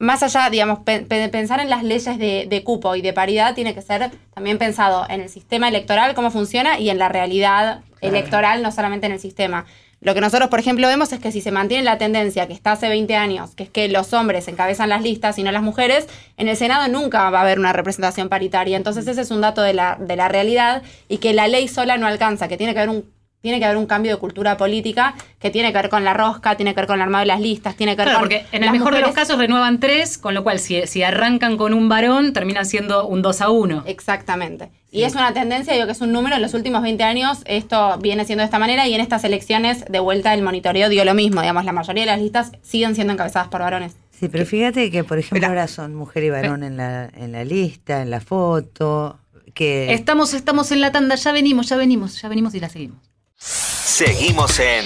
más 0.00 0.22
allá, 0.22 0.48
digamos, 0.48 0.80
pensar 0.80 1.60
en 1.60 1.68
las 1.68 1.84
leyes 1.84 2.18
de, 2.18 2.62
cupo 2.64 2.96
y 2.96 3.02
de 3.02 3.12
paridad 3.12 3.54
tiene 3.54 3.74
que 3.74 3.82
ser 3.82 4.10
también 4.34 4.56
pensado 4.56 5.06
en 5.10 5.20
el 5.20 5.28
sistema 5.28 5.68
electoral, 5.68 6.14
cómo 6.14 6.30
funciona, 6.30 6.78
y 6.78 6.88
en 6.88 6.98
la 6.98 7.10
realidad 7.10 7.82
electoral, 8.00 8.62
no 8.62 8.72
solamente 8.72 9.06
en 9.06 9.12
el 9.12 9.20
sistema. 9.20 9.66
Lo 10.00 10.14
que 10.14 10.22
nosotros, 10.22 10.48
por 10.48 10.58
ejemplo, 10.58 10.88
vemos 10.88 11.12
es 11.12 11.20
que 11.20 11.30
si 11.30 11.42
se 11.42 11.50
mantiene 11.50 11.84
la 11.84 11.98
tendencia 11.98 12.46
que 12.46 12.54
está 12.54 12.72
hace 12.72 12.88
20 12.88 13.14
años, 13.14 13.54
que 13.54 13.64
es 13.64 13.68
que 13.68 13.88
los 13.88 14.14
hombres 14.14 14.48
encabezan 14.48 14.88
las 14.88 15.02
listas 15.02 15.38
y 15.38 15.42
no 15.42 15.52
las 15.52 15.62
mujeres, 15.62 16.08
en 16.38 16.48
el 16.48 16.56
Senado 16.56 16.88
nunca 16.88 17.28
va 17.28 17.40
a 17.40 17.42
haber 17.42 17.58
una 17.58 17.74
representación 17.74 18.30
paritaria. 18.30 18.78
Entonces 18.78 19.06
ese 19.06 19.20
es 19.20 19.30
un 19.30 19.42
dato 19.42 19.60
de 19.60 19.74
la, 19.74 19.98
de 20.00 20.16
la 20.16 20.28
realidad 20.28 20.82
y 21.08 21.18
que 21.18 21.34
la 21.34 21.46
ley 21.46 21.68
sola 21.68 21.98
no 21.98 22.06
alcanza, 22.06 22.48
que 22.48 22.56
tiene 22.56 22.72
que 22.72 22.80
haber 22.80 22.96
un 22.96 23.19
tiene 23.40 23.58
que 23.58 23.64
haber 23.64 23.76
un 23.76 23.86
cambio 23.86 24.12
de 24.12 24.18
cultura 24.18 24.56
política 24.56 25.14
que 25.38 25.50
tiene 25.50 25.72
que 25.72 25.78
ver 25.78 25.88
con 25.88 26.04
la 26.04 26.14
rosca, 26.14 26.56
tiene 26.56 26.74
que 26.74 26.80
ver 26.80 26.86
con 26.86 26.96
el 26.96 27.02
armado 27.02 27.22
de 27.22 27.26
las 27.26 27.40
listas, 27.40 27.74
tiene 27.74 27.92
que 27.92 28.02
ver 28.02 28.08
claro, 28.08 28.20
con. 28.20 28.28
Porque 28.28 28.46
en 28.52 28.64
el 28.64 28.70
mejor 28.70 28.94
de 28.94 29.00
los 29.00 29.12
casos 29.12 29.38
renuevan 29.38 29.80
tres, 29.80 30.18
con 30.18 30.34
lo 30.34 30.42
cual 30.42 30.58
si, 30.58 30.86
si 30.86 31.02
arrancan 31.02 31.56
con 31.56 31.72
un 31.74 31.88
varón, 31.88 32.32
terminan 32.32 32.66
siendo 32.66 33.06
un 33.06 33.22
2 33.22 33.40
a 33.40 33.50
1. 33.50 33.84
Exactamente. 33.86 34.70
Y 34.92 35.04
es 35.04 35.14
una 35.14 35.32
tendencia, 35.32 35.72
digo 35.72 35.86
que 35.86 35.92
es 35.92 36.00
un 36.00 36.12
número, 36.12 36.36
en 36.36 36.42
los 36.42 36.52
últimos 36.52 36.82
20 36.82 37.02
años 37.04 37.38
esto 37.44 37.96
viene 37.98 38.24
siendo 38.24 38.40
de 38.40 38.46
esta 38.46 38.58
manera 38.58 38.88
y 38.88 38.94
en 38.94 39.00
estas 39.00 39.22
elecciones 39.22 39.84
de 39.88 40.00
vuelta 40.00 40.34
el 40.34 40.42
monitoreo 40.42 40.88
dio 40.88 41.04
lo 41.04 41.14
mismo, 41.14 41.40
digamos, 41.40 41.64
la 41.64 41.72
mayoría 41.72 42.02
de 42.02 42.10
las 42.10 42.20
listas 42.20 42.52
siguen 42.62 42.96
siendo 42.96 43.12
encabezadas 43.12 43.48
por 43.48 43.60
varones. 43.60 43.94
Sí, 44.10 44.28
pero 44.28 44.44
fíjate 44.44 44.90
que, 44.90 45.04
por 45.04 45.18
ejemplo, 45.18 45.46
ahora 45.46 45.68
son 45.68 45.94
mujer 45.94 46.24
y 46.24 46.30
varón 46.30 46.64
en 46.64 46.76
la, 46.76 47.08
en 47.16 47.32
la 47.32 47.44
lista, 47.44 48.02
en 48.02 48.10
la 48.10 48.20
foto, 48.20 49.18
que... 49.54 49.94
Estamos, 49.94 50.34
estamos 50.34 50.72
en 50.72 50.80
la 50.80 50.92
tanda, 50.92 51.14
ya 51.14 51.32
venimos, 51.32 51.68
ya 51.68 51.76
venimos, 51.76 52.20
ya 52.20 52.28
venimos 52.28 52.54
y 52.54 52.60
la 52.60 52.68
seguimos. 52.68 53.09
Seguimos 53.40 54.60
en 54.60 54.84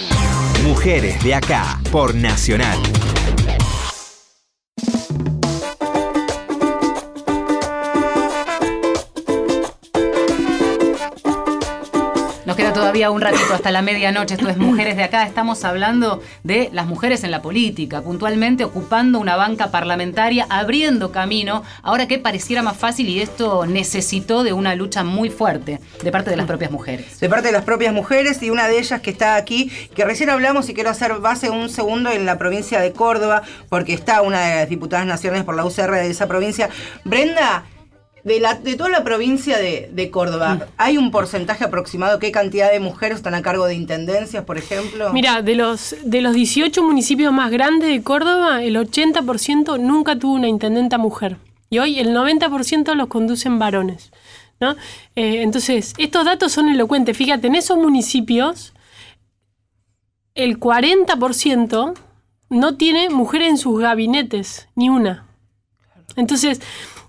Mujeres 0.63 1.23
de 1.25 1.35
Acá 1.35 1.81
por 1.91 2.15
Nacional. 2.15 2.79
Todavía 12.85 13.11
un 13.11 13.23
ratito 13.23 13.55
hasta 13.55 13.71
la 13.71 13.81
medianoche. 13.81 14.35
Esto 14.35 14.51
es 14.51 14.59
Mujeres 14.59 14.97
de 14.97 15.05
Acá. 15.05 15.27
Estamos 15.27 15.65
hablando 15.65 16.23
de 16.43 16.69
las 16.71 16.87
mujeres 16.87 17.25
en 17.25 17.31
la 17.31 17.41
política, 17.41 18.03
puntualmente 18.03 18.63
ocupando 18.63 19.19
una 19.19 19.37
banca 19.37 19.71
parlamentaria, 19.71 20.47
abriendo 20.51 21.11
camino, 21.11 21.63
ahora 21.83 22.07
que 22.07 22.19
pareciera 22.19 22.63
más 22.63 22.77
fácil 22.77 23.09
y 23.09 23.21
esto 23.21 23.65
necesitó 23.65 24.45
de 24.45 24.53
una 24.53 24.75
lucha 24.75 25.03
muy 25.03 25.31
fuerte 25.31 25.81
de 26.03 26.13
parte 26.13 26.29
de 26.29 26.37
las 26.37 26.45
propias 26.45 26.71
mujeres. 26.71 27.21
De 27.21 27.31
parte 27.31 27.47
de 27.47 27.53
las 27.53 27.65
propias 27.65 27.95
mujeres 27.95 28.43
y 28.43 28.51
una 28.51 28.69
de 28.69 28.79
ellas 28.79 29.01
que 29.01 29.11
está 29.11 29.37
aquí, 29.37 29.71
que 29.95 30.05
recién 30.05 30.29
hablamos 30.29 30.69
y 30.69 30.75
quiero 30.75 30.91
hacer 30.91 31.15
base 31.15 31.49
un 31.49 31.71
segundo 31.71 32.11
en 32.11 32.27
la 32.27 32.37
provincia 32.37 32.81
de 32.81 32.93
Córdoba, 32.93 33.45
porque 33.71 33.95
está 33.95 34.21
una 34.21 34.41
de 34.43 34.57
las 34.57 34.69
diputadas 34.69 35.07
nacionales 35.07 35.45
por 35.45 35.57
la 35.57 35.65
UCR 35.65 35.91
de 35.93 36.11
esa 36.11 36.29
provincia. 36.29 36.69
Brenda, 37.05 37.65
de, 38.25 38.41
la, 38.41 38.55
de 38.55 38.77
toda 38.77 38.89
la 38.89 39.05
provincia 39.05 39.59
de, 39.59 40.11
Córdoba, 40.11 40.67
¿hay 40.79 40.97
un 40.97 41.11
porcentaje 41.11 41.65
aproximado? 41.65 42.19
¿Qué 42.19 42.33
cantidad 42.33 42.73
de 42.73 42.81
mujeres 42.81 43.19
están 43.19 43.35
a 43.35 43.43
cargo 43.43 43.67
de 43.67 43.75
intendencias, 43.75 44.45
por 44.45 44.57
ejemplo? 44.57 45.13
Mira, 45.13 45.43
de 45.43 45.55
los, 45.55 45.95
de 46.05 46.23
los 46.23 46.35
18 46.35 46.83
municipios 46.83 47.33
más 47.33 47.51
grandes 47.51 47.91
de 47.91 48.03
Córdoba, 48.03 48.63
el 48.63 48.77
80% 48.77 49.79
nunca 49.79 50.19
tuvo 50.19 50.35
una 50.35 50.49
intendenta 50.49 50.97
mujer. 50.99 51.37
Y 51.69 51.79
hoy 51.79 51.99
el 51.99 52.09
90% 52.15 52.95
los 52.95 53.09
conducen 53.09 53.59
varones. 53.59 54.11
¿no? 54.61 54.73
Eh, 55.17 55.43
entonces, 55.43 55.93
estos 55.99 56.25
datos 56.25 56.53
son 56.53 56.69
elocuentes. 56.69 57.17
Fíjate, 57.17 57.49
en 57.49 57.57
esos 57.57 57.77
municipios, 57.77 58.73
el 60.35 60.59
40% 60.59 61.95
no 62.49 62.77
tiene 62.77 63.11
mujer 63.11 63.43
en 63.43 63.59
sus 63.59 63.81
gabinetes, 63.81 64.69
ni 64.77 64.89
una. 64.89 65.27
Entonces, 66.17 66.61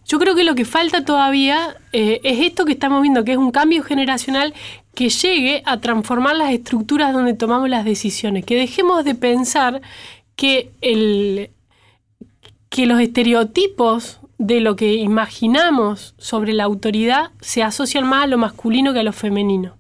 yo 0.06 0.20
creo 0.20 0.36
que 0.36 0.44
lo 0.44 0.56
que 0.56 0.66
falta 0.66 1.04
todavía 1.04 1.76
eh, 1.92 2.22
es 2.24 2.40
esto 2.40 2.66
que 2.66 2.74
estamos 2.74 3.02
viendo, 3.02 3.24
que 3.24 3.32
es 3.32 3.38
un 3.38 3.52
cambio 3.52 3.84
generacional 3.84 4.54
que 4.94 5.10
llegue 5.10 5.64
a 5.66 5.82
transformar 5.82 6.36
las 6.36 6.52
estructuras 6.52 7.12
donde 7.12 7.34
tomamos 7.34 7.70
las 7.70 7.86
decisiones, 7.86 8.46
que 8.46 8.56
dejemos 8.56 9.04
de 9.04 9.16
pensar 9.16 9.82
que, 10.36 10.72
los 12.78 13.00
estereotipos 13.00 14.20
de 14.38 14.60
lo 14.60 14.76
que 14.76 14.94
imaginamos 14.96 16.14
sobre 16.18 16.54
la 16.54 16.66
autoridad 16.66 17.32
se 17.42 17.64
asocian 17.64 18.06
más 18.06 18.26
a 18.26 18.28
lo 18.28 18.38
masculino 18.38 18.94
que 18.94 19.00
a 19.00 19.04
lo 19.04 19.14
femenino 19.14 19.78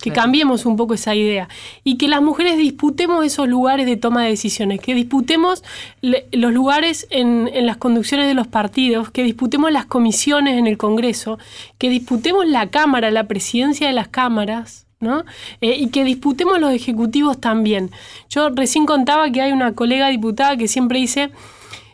que 0.00 0.12
cambiemos 0.12 0.64
un 0.66 0.76
poco 0.76 0.94
esa 0.94 1.14
idea 1.14 1.48
y 1.84 1.96
que 1.96 2.08
las 2.08 2.22
mujeres 2.22 2.56
disputemos 2.56 3.24
esos 3.24 3.48
lugares 3.48 3.86
de 3.86 3.96
toma 3.96 4.22
de 4.22 4.30
decisiones, 4.30 4.80
que 4.80 4.94
disputemos 4.94 5.64
los 6.02 6.52
lugares 6.52 7.06
en, 7.10 7.50
las 7.66 7.76
conducciones 7.76 8.26
de 8.26 8.34
los 8.34 8.46
partidos, 8.46 9.10
que 9.10 9.22
disputemos 9.22 9.72
las 9.72 9.86
comisiones 9.86 10.58
en 10.58 10.66
el 10.66 10.78
Congreso, 10.78 11.38
que 11.78 11.88
disputemos 11.88 12.46
la 12.46 12.70
Cámara, 12.70 13.10
la 13.10 13.24
presidencia 13.24 13.86
de 13.86 13.92
las 13.92 14.08
cámaras. 14.08 14.84
¿no? 15.00 15.24
Eh, 15.60 15.76
y 15.78 15.90
que 15.90 16.02
disputemos 16.02 16.58
los 16.58 16.72
ejecutivos 16.72 17.40
también. 17.40 17.92
Yo 18.30 18.48
recién 18.50 18.84
contaba 18.84 19.30
que 19.30 19.40
hay 19.40 19.52
una 19.52 19.72
colega 19.72 20.08
diputada 20.08 20.56
que 20.56 20.66
siempre 20.66 20.98
dice, 20.98 21.30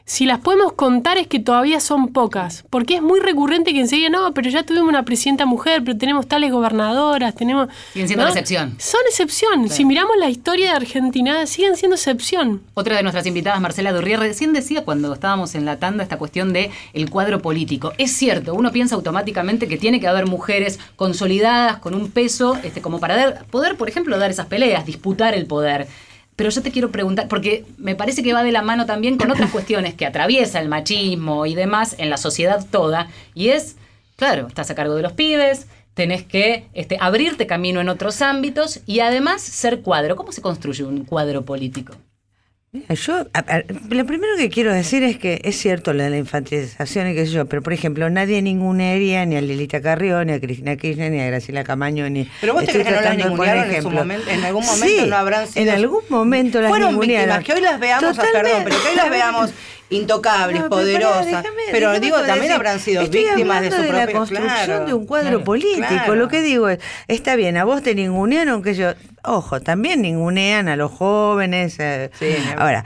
si 0.07 0.27
las 0.27 0.41
podemos 0.41 0.75
contar 0.75 1.17
es 1.17 1.27
que 1.27 1.39
todavía 1.39 1.81
son 1.81 2.13
pocas, 2.13 2.65
porque 2.69 2.97
es 2.97 3.03
muy 3.03 3.21
recurrente 3.21 3.73
que 3.73 3.81
enseguida, 3.81 4.11
no, 4.11 4.35
pero 4.35 4.51
ya 4.51 4.63
tuvimos 4.63 4.89
una 4.89 5.05
presidenta 5.05 5.47
mujer, 5.47 5.83
pero 5.83 5.97
tenemos 5.97 6.27
tales 6.27 6.53
gobernadoras, 6.53 7.35
tenemos... 7.35 7.69
Siguen 7.93 8.09
siendo 8.09 8.27
excepción. 8.27 8.77
Son 8.79 9.01
excepción. 9.09 9.69
Si 9.71 9.87
miramos 9.87 10.17
la 10.19 10.29
historia 10.29 10.71
de 10.71 10.77
Argentina, 10.77 11.47
siguen 11.47 11.77
siendo 11.77 11.97
excepción. 11.97 12.63
Otra 12.75 12.97
de 12.97 13.03
nuestras 13.03 13.27
invitadas, 13.27 13.63
Marcela 13.63 13.93
Durrier, 13.93 14.21
recién 14.21 14.53
decía 14.53 14.85
cuando 14.85 15.15
estábamos 15.15 15.55
en 15.55 15.65
la 15.65 15.79
tanda 15.79 16.03
esta 16.03 16.19
cuestión 16.19 16.53
de 16.53 16.71
el 16.93 17.09
cuadro 17.09 17.41
político. 17.41 17.93
Es 17.97 18.13
cierto, 18.13 18.55
uno 18.55 18.73
piensa 18.73 18.97
automáticamente 18.97 19.69
que 19.69 19.79
tiene 19.79 20.01
que 20.01 20.07
haber 20.07 20.27
mujeres 20.27 20.79
consolidadas, 20.97 21.79
con 21.79 21.95
un 21.95 22.11
peso, 22.11 22.59
este, 22.63 22.83
como 22.83 23.01
para 23.01 23.43
poder, 23.51 23.77
por 23.77 23.89
ejemplo, 23.89 24.19
dar 24.19 24.31
esas 24.31 24.47
peleas, 24.47 24.85
disputar 24.85 25.33
el 25.33 25.47
poder. 25.47 25.89
Pero 26.37 26.51
yo 26.51 26.63
te 26.63 26.71
quiero 26.71 26.91
preguntar, 26.91 27.29
porque 27.29 27.65
me 27.79 27.95
parece 27.95 28.23
que 28.23 28.33
va 28.33 28.43
de 28.43 28.53
la 28.53 28.63
mano 28.63 28.87
también 28.87 29.19
con 29.19 29.31
otras 29.31 29.51
cuestiones 29.51 29.95
que 29.95 30.07
atraviesa 30.07 30.61
el 30.61 30.69
machismo 30.69 31.47
y 31.47 31.55
demás 31.55 31.95
en 31.99 32.11
la 32.11 32.17
sociedad 32.17 32.67
toda, 32.71 33.09
y 33.35 33.49
es, 33.49 33.77
claro, 34.17 34.49
estás 34.49 34.71
a 34.71 34.75
cargo 34.75 34.97
de 34.97 35.03
los 35.03 35.13
pibes, 35.13 35.69
tenés 35.95 36.25
que 36.25 36.67
este, 36.75 36.99
abrirte 37.01 37.47
camino 37.47 37.81
en 37.81 37.89
otros 37.89 38.21
ámbitos 38.21 38.81
y 38.87 39.01
además 39.01 39.43
ser 39.43 39.81
cuadro. 39.81 40.17
¿Cómo 40.17 40.33
se 40.33 40.43
construye 40.43 40.85
un 40.85 41.05
cuadro 41.05 41.45
político? 41.45 41.95
Yo, 42.89 43.27
a- 43.33 43.39
a- 43.39 43.63
lo 43.89 44.05
primero 44.05 44.33
que 44.37 44.51
quiero 44.51 44.73
decir 44.73 45.05
es 45.05 45.17
que 45.17 45.41
es 45.45 45.57
cierto 45.57 45.93
lo 45.93 46.03
de 46.03 46.11
la 46.11 46.17
infantilización 46.17 47.09
y 47.09 47.15
qué 47.15 47.25
sé 47.25 47.31
yo, 47.33 47.47
pero 47.47 47.63
por 47.63 47.73
ejemplo, 47.73 48.11
nadie 48.11 48.43
ningunearía 48.43 49.25
ni 49.27 49.37
a 49.37 49.41
Lilita 49.41 49.81
Carrió, 49.81 50.25
ni 50.25 50.33
a 50.33 50.41
Cristina 50.41 50.75
Kirchner, 50.77 51.13
ni 51.13 51.21
a 51.21 51.27
Graciela 51.27 51.63
Camaño, 51.63 52.11
ni. 52.11 52.29
Pero 52.41 52.55
vos 52.55 52.65
te 52.65 52.73
crees 52.73 52.87
que 52.89 52.95
no 52.95 53.01
las 53.01 53.17
de 53.17 53.25
ningunearon 53.25 53.73
en 53.73 53.83
su 53.83 53.91
momento, 53.91 54.29
en 54.29 54.45
algún 54.45 54.67
momento 54.67 54.87
Sí, 55.05 55.09
no 55.09 55.17
habrán 55.17 55.47
sido. 55.47 55.63
En 55.63 55.69
algún 55.71 56.03
momento 56.09 56.61
las 56.61 56.69
Fueron 56.71 56.99
víctimas, 56.99 57.45
que 57.45 57.53
hoy 57.53 57.61
las 57.61 57.79
veamos, 57.79 58.19
ah, 58.19 58.23
perdón, 58.33 58.63
pero 58.65 58.77
que 58.83 58.89
hoy 58.89 58.97
las 58.97 59.11
veamos 59.11 59.51
intocables, 59.91 60.61
No, 60.63 60.69
pero 60.69 60.71
pará, 60.71 60.83
poderosas. 60.83 61.27
déjame- 61.27 61.63
pero 61.71 61.89
déjame 61.91 62.01
digo, 62.07 62.17
también 62.17 62.39
decir, 62.41 62.53
habrán 62.57 62.81
sido 62.81 63.03
víctimas 63.09 63.63
de 63.63 63.69
su 63.71 63.77
hablando 63.77 63.93
propia 63.93 64.07
la 64.07 64.13
construcción 64.19 64.65
claro, 64.67 64.87
de 64.87 64.95
un 64.95 65.07
cuadro 65.07 65.29
claro, 65.29 65.45
político. 65.45 65.87
claro. 65.87 66.15
Lo 66.17 66.29
que 66.29 66.43
digo 66.43 66.69
es, 66.71 66.81
está 67.07 67.37
bien, 67.37 67.57
a 67.57 67.65
vos 67.65 67.83
te 67.83 67.95
ningunearon 67.95 68.63
que 68.65 68.75
yo, 68.75 68.95
ojo, 69.25 69.61
también 69.61 70.03
ningunean 70.03 70.69
a 70.69 70.77
los 70.77 70.93
jóvenes. 70.93 71.79
eh, 71.81 72.11
Sí, 72.19 72.35
ahora, 72.57 72.85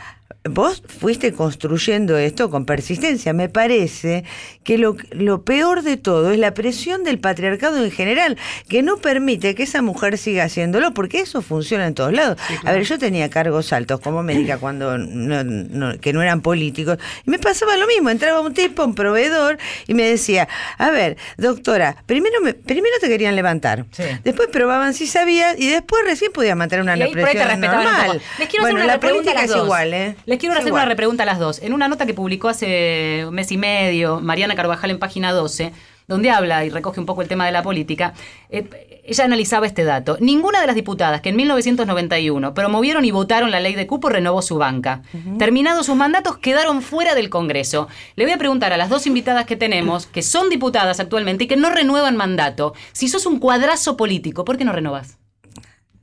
vos 0.49 0.83
fuiste 1.01 1.33
construyendo 1.33 2.17
esto 2.19 2.51
con 2.51 2.65
persistencia. 2.65 3.33
Me 3.33 3.49
parece 3.49 4.25
que 4.65 4.79
lo, 4.79 4.97
lo 5.13 5.43
peor 5.43 5.83
de 5.83 5.97
todo 5.97 6.33
es 6.33 6.39
la 6.39 6.55
presión 6.55 7.05
del 7.05 7.19
patriarcado 7.19 7.83
en 7.85 7.91
general, 7.91 8.37
que 8.69 8.83
no 8.83 8.97
permite 8.99 9.55
que 9.55 9.63
esa 9.63 9.83
mujer 9.83 10.19
siga 10.19 10.45
haciéndolo, 10.45 10.93
porque 10.95 11.21
eso 11.21 11.43
funciona 11.43 11.87
en 11.87 11.95
todos 11.95 12.13
lados. 12.13 12.39
A 12.65 12.73
ver, 12.73 12.83
yo 12.85 12.99
tenía 12.99 13.31
cargos 13.31 13.73
altos 13.73 14.01
como 14.01 14.23
médica 14.23 14.59
cuando 14.59 14.99
no- 14.99 15.45
no- 15.45 15.99
que 16.01 16.13
no 16.13 16.23
eran 16.23 16.41
políticos, 16.43 16.99
y 17.27 17.31
me 17.31 17.39
pasaba 17.39 17.77
lo 17.77 17.87
mismo. 17.87 18.11
Entraba 18.11 18.41
un 18.41 18.55
tipo, 18.55 18.85
un 18.85 18.95
proveedor, 18.95 19.59
y 19.87 19.95
me 19.95 20.05
decía, 20.05 20.49
a 20.79 20.91
ver, 20.91 21.17
doctora, 21.37 21.97
primero, 22.07 22.41
me, 22.41 22.55
primero 22.55 22.95
te 23.01 23.09
querían 23.09 23.37
levantar, 23.37 23.87
Sí. 23.91 24.03
después 24.25 24.49
probaban 24.49 24.95
si 24.95 25.07
sabías, 25.07 25.59
y 25.59 25.69
después 25.69 26.03
recién 26.05 26.33
podías 26.33 26.57
mantener 26.57 26.83
una 26.83 26.97
Y 26.97 27.03
ahí 27.03 27.13
presión 27.13 27.61
normal. 27.61 28.21
Les 28.39 28.49
quiero 28.49 28.65
hacer 28.65 28.75
bueno, 28.75 28.77
una 28.85 28.87
la 28.87 29.01
política 29.01 29.45
es 29.45 29.55
igual, 29.57 29.95
¿eh? 29.95 30.17
Les 30.27 30.38
quiero 30.38 30.55
Es 30.55 30.59
hacer 30.61 30.68
igual. 30.68 30.83
una 30.83 30.88
repregunta 30.88 31.22
a 31.24 31.27
las 31.27 31.38
dos. 31.38 31.61
En 31.62 31.72
una 31.72 31.88
nota 31.88 32.07
que 32.07 32.14
publicó 32.14 32.48
hace 32.48 33.24
un 33.27 33.35
mes 33.35 33.51
y 33.53 33.57
medio 33.59 34.20
Mariana 34.20 34.55
Carvajal 34.55 34.90
en 34.90 34.98
página 34.98 35.33
12, 35.33 35.72
donde 36.07 36.31
habla 36.31 36.64
y 36.64 36.70
recoge 36.70 37.01
un 37.01 37.07
poco 37.07 37.20
el 37.22 37.29
tema 37.29 37.44
de 37.44 37.53
la 37.53 37.62
política, 37.62 38.14
eh, 38.48 39.03
ella 39.05 39.24
analizaba 39.24 39.66
este 39.66 39.85
dato. 39.85 40.16
Ninguna 40.20 40.61
de 40.61 40.66
las 40.66 40.74
diputadas 40.74 41.20
que 41.20 41.29
en 41.31 41.37
1991 41.37 42.55
promovieron 42.55 43.05
y 43.05 43.11
votaron 43.11 43.51
la 43.51 43.61
ley 43.61 43.74
de 43.74 43.87
cupo 43.87 44.09
renovó 44.09 44.40
su 44.42 44.57
banca. 44.57 45.03
Terminados 45.38 45.87
sus 45.87 45.96
mandatos, 45.96 46.38
quedaron 46.38 46.81
fuera 46.83 47.14
del 47.14 47.29
Congreso. 47.31 47.88
Le 48.16 48.24
voy 48.24 48.33
a 48.33 48.38
preguntar 48.38 48.72
a 48.72 48.77
las 48.79 48.88
dos 48.88 49.07
invitadas 49.07 49.44
que 49.46 49.57
tenemos, 49.57 50.07
que 50.07 50.22
son 50.22 50.48
diputadas 50.48 50.98
actualmente 51.01 51.44
y 51.44 51.46
que 51.46 51.57
no 51.57 51.70
renuevan 51.70 52.16
mandato, 52.16 52.74
si 52.92 53.09
sos 53.09 53.27
un 53.27 53.38
cuadrazo 53.38 53.96
político, 53.96 54.44
¿por 54.44 54.57
qué 54.57 54.64
no 54.64 54.72
renovás? 54.72 55.17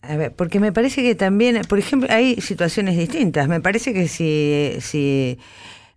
A 0.08 0.18
ver, 0.18 0.34
porque 0.34 0.60
me 0.60 0.72
parece 0.72 1.02
que 1.04 1.16
también, 1.16 1.62
por 1.68 1.80
ejemplo, 1.80 2.10
hay 2.12 2.40
situaciones 2.42 2.98
distintas. 2.98 3.48
Me 3.48 3.62
parece 3.62 3.94
que 3.94 4.08
si, 4.08 4.74
si 4.80 5.38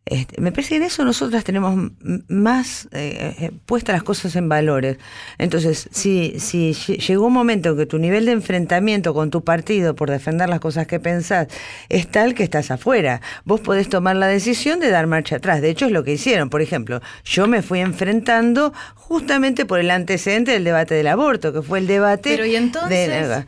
este, 0.07 0.41
me 0.41 0.53
parece 0.53 0.71
que 0.71 0.77
en 0.77 0.83
eso 0.85 1.05
nosotras 1.05 1.45
tenemos 1.45 1.91
más 2.29 2.89
eh, 2.93 3.35
eh, 3.39 3.51
puestas 3.67 3.93
las 3.95 4.03
cosas 4.03 4.35
en 4.37 4.49
valores. 4.49 4.97
Entonces, 5.37 5.87
si, 5.93 6.35
si 6.39 6.71
lle- 6.73 6.97
llegó 7.07 7.27
un 7.27 7.35
momento 7.35 7.71
en 7.71 7.77
que 7.77 7.85
tu 7.85 7.99
nivel 7.99 8.25
de 8.25 8.33
enfrentamiento 8.33 9.13
con 9.13 9.31
tu 9.31 9.45
partido 9.45 9.95
por 9.95 10.09
defender 10.11 10.49
las 10.49 10.61
cosas 10.61 10.87
que 10.87 10.99
pensás 10.99 11.49
es 11.91 12.11
tal 12.11 12.33
que 12.35 12.43
estás 12.43 12.71
afuera, 12.71 13.21
vos 13.45 13.61
podés 13.61 13.91
tomar 13.91 14.17
la 14.17 14.29
decisión 14.29 14.81
de 14.81 14.89
dar 14.89 15.07
marcha 15.07 15.37
atrás. 15.37 15.61
De 15.61 15.69
hecho, 15.69 15.85
es 15.85 15.93
lo 15.93 16.05
que 16.05 16.15
hicieron. 16.15 16.49
Por 16.49 16.63
ejemplo, 16.63 17.03
yo 17.25 17.47
me 17.47 17.61
fui 17.61 17.81
enfrentando 17.81 18.73
justamente 18.95 19.67
por 19.67 19.79
el 19.79 19.91
antecedente 19.91 20.53
del 20.53 20.65
debate 20.65 20.95
del 20.95 21.09
aborto, 21.09 21.53
que 21.53 21.61
fue 21.61 21.81
el 21.81 21.87
debate 21.87 22.31
Pero, 22.31 22.47
¿y 22.47 22.57
entonces? 22.57 23.29
de- 23.29 23.45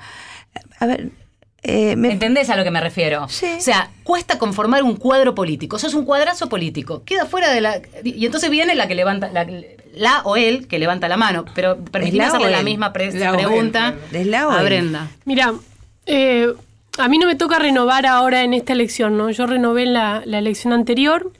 a 0.78 0.86
ver, 0.86 1.10
eh, 1.62 1.94
me- 1.96 2.12
¿Entendés 2.12 2.48
a 2.50 2.56
lo 2.56 2.64
que 2.64 2.70
me 2.70 2.80
refiero? 2.80 3.28
Sí. 3.28 3.46
O 3.58 3.60
sea, 3.60 3.90
cuesta 4.02 4.38
conformar 4.38 4.82
un 4.82 4.96
cuadro 4.96 5.34
político. 5.34 5.78
Sos 5.78 5.92
un 5.94 6.04
cuadrazo 6.06 6.48
político. 6.48 7.02
Queda 7.04 7.26
fuera 7.26 7.50
de 7.52 7.60
la. 7.60 7.80
Y 8.02 8.24
entonces 8.24 8.48
viene 8.50 8.74
la 8.74 8.88
que 8.88 8.94
levanta. 8.94 9.30
La, 9.30 9.46
la 9.94 10.22
o 10.24 10.36
él 10.36 10.68
que 10.68 10.78
levanta 10.78 11.06
la 11.08 11.16
mano. 11.18 11.44
Pero 11.54 11.76
permíteme 11.84 12.24
hacerle 12.24 12.50
la 12.50 12.62
misma 12.62 12.92
pre- 12.94 13.12
La 13.12 13.32
pregunta 13.32 13.94
claro. 14.10 14.22
¿Es 14.22 14.26
la 14.26 14.48
o 14.48 14.50
a? 14.52 14.62
Brenda. 14.62 15.08
Mira, 15.26 15.52
eh, 16.06 16.50
a 16.98 17.08
mí 17.08 17.18
no 17.18 17.26
me 17.26 17.34
toca 17.36 17.58
renovar 17.58 18.06
ahora 18.06 18.42
en 18.42 18.54
esta 18.54 18.72
elección, 18.72 19.18
¿no? 19.18 19.30
Yo 19.30 19.46
renové 19.46 19.82
en 19.82 19.92
la, 19.92 20.22
la 20.24 20.38
elección 20.38 20.72
anterior, 20.72 21.30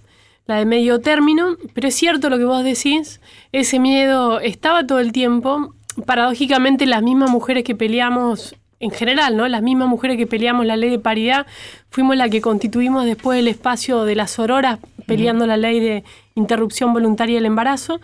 la 0.47 0.57
de 0.57 0.67
medio 0.67 1.01
término, 1.01 1.57
pero 1.75 1.89
es 1.89 1.95
cierto 1.95 2.29
lo 2.29 2.37
que 2.39 2.45
vos 2.45 2.63
decís, 2.63 3.21
ese 3.53 3.79
miedo 3.79 4.39
estaba 4.41 4.87
todo 4.87 4.99
el 5.01 5.13
tiempo. 5.13 5.75
Paradójicamente, 6.07 6.87
las 6.87 7.03
mismas 7.03 7.31
mujeres 7.31 7.65
que 7.65 7.75
peleamos, 7.75 8.55
en 8.81 8.91
general, 8.91 9.37
¿no? 9.37 9.47
Las 9.47 9.63
mismas 9.63 9.89
mujeres 9.89 10.17
que 10.17 10.27
peleamos 10.27 10.67
la 10.67 10.77
ley 10.77 10.91
de 10.91 10.99
paridad, 10.99 11.47
fuimos 11.91 12.17
la 12.17 12.29
que 12.29 12.41
constituimos 12.41 13.05
después 13.05 13.39
el 13.39 13.49
espacio 13.49 14.05
de 14.05 14.17
las 14.17 14.39
auroras 14.39 14.79
peleando 15.07 15.47
la 15.47 15.57
ley 15.57 15.81
de 15.81 16.05
interrupción 16.35 16.93
voluntaria 16.93 17.37
del 17.37 17.47
embarazo. 17.47 18.01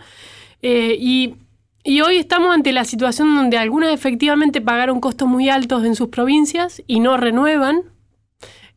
Eh, 0.61 0.95
y 0.99 1.35
y 1.87 2.01
hoy 2.01 2.17
estamos 2.17 2.53
ante 2.53 2.73
la 2.73 2.83
situación 2.83 3.33
donde 3.33 3.57
algunas 3.57 3.93
efectivamente 3.93 4.59
pagaron 4.59 4.99
costos 4.99 5.25
muy 5.25 5.47
altos 5.47 5.85
en 5.85 5.95
sus 5.95 6.09
provincias 6.09 6.83
y 6.85 6.99
no 6.99 7.15
renuevan, 7.15 7.83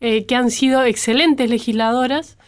eh, 0.00 0.26
que 0.26 0.36
han 0.36 0.52
sido 0.52 0.84
excelentes 0.84 1.50
legisladoras. 1.50 2.38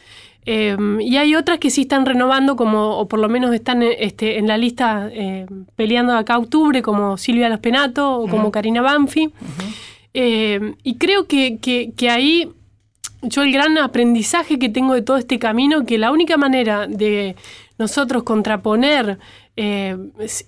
Eh, 0.44 0.76
y 1.00 1.16
hay 1.16 1.34
otras 1.36 1.58
que 1.58 1.70
sí 1.70 1.82
están 1.82 2.04
renovando, 2.06 2.56
como, 2.56 2.98
o 2.98 3.06
por 3.06 3.20
lo 3.20 3.28
menos 3.28 3.54
están 3.54 3.82
eh, 3.82 3.96
este, 4.00 4.38
en 4.38 4.46
la 4.48 4.58
lista 4.58 5.08
eh, 5.12 5.46
peleando 5.76 6.14
acá 6.14 6.34
a 6.34 6.38
octubre, 6.38 6.82
como 6.82 7.16
Silvia 7.16 7.48
Los 7.48 7.60
Penato 7.60 8.18
o 8.20 8.28
como 8.28 8.50
Karina 8.50 8.82
Banfi. 8.82 9.30
Eh, 10.14 10.74
y 10.82 10.96
creo 10.96 11.26
que, 11.26 11.58
que- 11.58 11.92
que 11.96 12.10
ahí 12.10 12.48
yo 13.22 13.42
el 13.42 13.52
gran 13.52 13.78
aprendizaje 13.78 14.58
que 14.58 14.68
tengo 14.68 14.94
de 14.94 15.02
todo 15.02 15.16
este 15.16 15.38
camino, 15.38 15.86
que 15.86 15.96
la 15.96 16.10
única 16.10 16.36
manera 16.36 16.86
de 16.88 17.36
nosotros 17.82 18.22
contraponer 18.22 19.18
eh, 19.56 19.98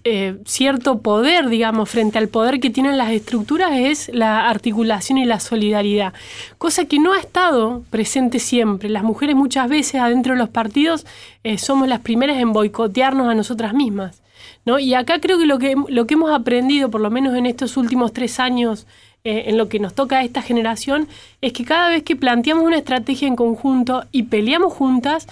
eh, 0.04 0.38
cierto 0.46 1.00
poder, 1.00 1.48
digamos, 1.48 1.90
frente 1.90 2.16
al 2.16 2.28
poder 2.28 2.60
que 2.60 2.70
tienen 2.70 2.96
las 2.96 3.10
estructuras 3.10 3.72
es 3.72 4.08
la 4.14 4.48
articulación 4.48 5.18
y 5.18 5.24
la 5.24 5.40
solidaridad, 5.40 6.14
cosa 6.58 6.84
que 6.84 7.00
no 7.00 7.12
ha 7.12 7.18
estado 7.18 7.82
presente 7.90 8.38
siempre. 8.38 8.88
Las 8.88 9.02
mujeres 9.02 9.34
muchas 9.34 9.68
veces 9.68 10.00
adentro 10.00 10.34
de 10.34 10.38
los 10.38 10.48
partidos 10.48 11.06
eh, 11.42 11.58
somos 11.58 11.88
las 11.88 12.00
primeras 12.00 12.38
en 12.38 12.52
boicotearnos 12.52 13.28
a 13.28 13.34
nosotras 13.34 13.74
mismas. 13.74 14.22
¿no? 14.64 14.78
Y 14.78 14.94
acá 14.94 15.20
creo 15.20 15.38
que 15.38 15.46
lo, 15.46 15.58
que 15.58 15.74
lo 15.88 16.06
que 16.06 16.14
hemos 16.14 16.30
aprendido, 16.32 16.88
por 16.88 17.00
lo 17.00 17.10
menos 17.10 17.34
en 17.34 17.46
estos 17.46 17.76
últimos 17.76 18.12
tres 18.12 18.38
años, 18.38 18.86
en 19.26 19.56
lo 19.56 19.70
que 19.70 19.78
nos 19.78 19.94
toca 19.94 20.18
a 20.18 20.22
esta 20.22 20.42
generación, 20.42 21.08
es 21.40 21.54
que 21.54 21.64
cada 21.64 21.88
vez 21.88 22.02
que 22.02 22.14
planteamos 22.14 22.62
una 22.64 22.76
estrategia 22.76 23.26
en 23.26 23.36
conjunto 23.36 24.04
y 24.12 24.24
peleamos 24.24 24.74
juntas, 24.74 25.26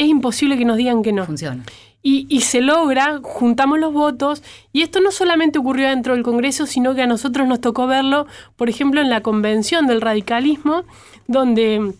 es 0.00 0.08
imposible 0.08 0.56
que 0.56 0.64
nos 0.64 0.78
digan 0.78 1.02
que 1.02 1.12
no. 1.12 1.26
Funciona. 1.26 1.62
Y, 2.02 2.26
y 2.30 2.40
se 2.40 2.62
logra, 2.62 3.20
juntamos 3.22 3.78
los 3.78 3.92
votos, 3.92 4.42
y 4.72 4.80
esto 4.80 5.00
no 5.00 5.10
solamente 5.10 5.58
ocurrió 5.58 5.88
dentro 5.90 6.14
del 6.14 6.22
Congreso, 6.22 6.64
sino 6.66 6.94
que 6.94 7.02
a 7.02 7.06
nosotros 7.06 7.46
nos 7.46 7.60
tocó 7.60 7.86
verlo, 7.86 8.26
por 8.56 8.70
ejemplo, 8.70 9.02
en 9.02 9.10
la 9.10 9.20
convención 9.20 9.86
del 9.86 10.00
radicalismo, 10.00 10.84
donde 11.26 11.92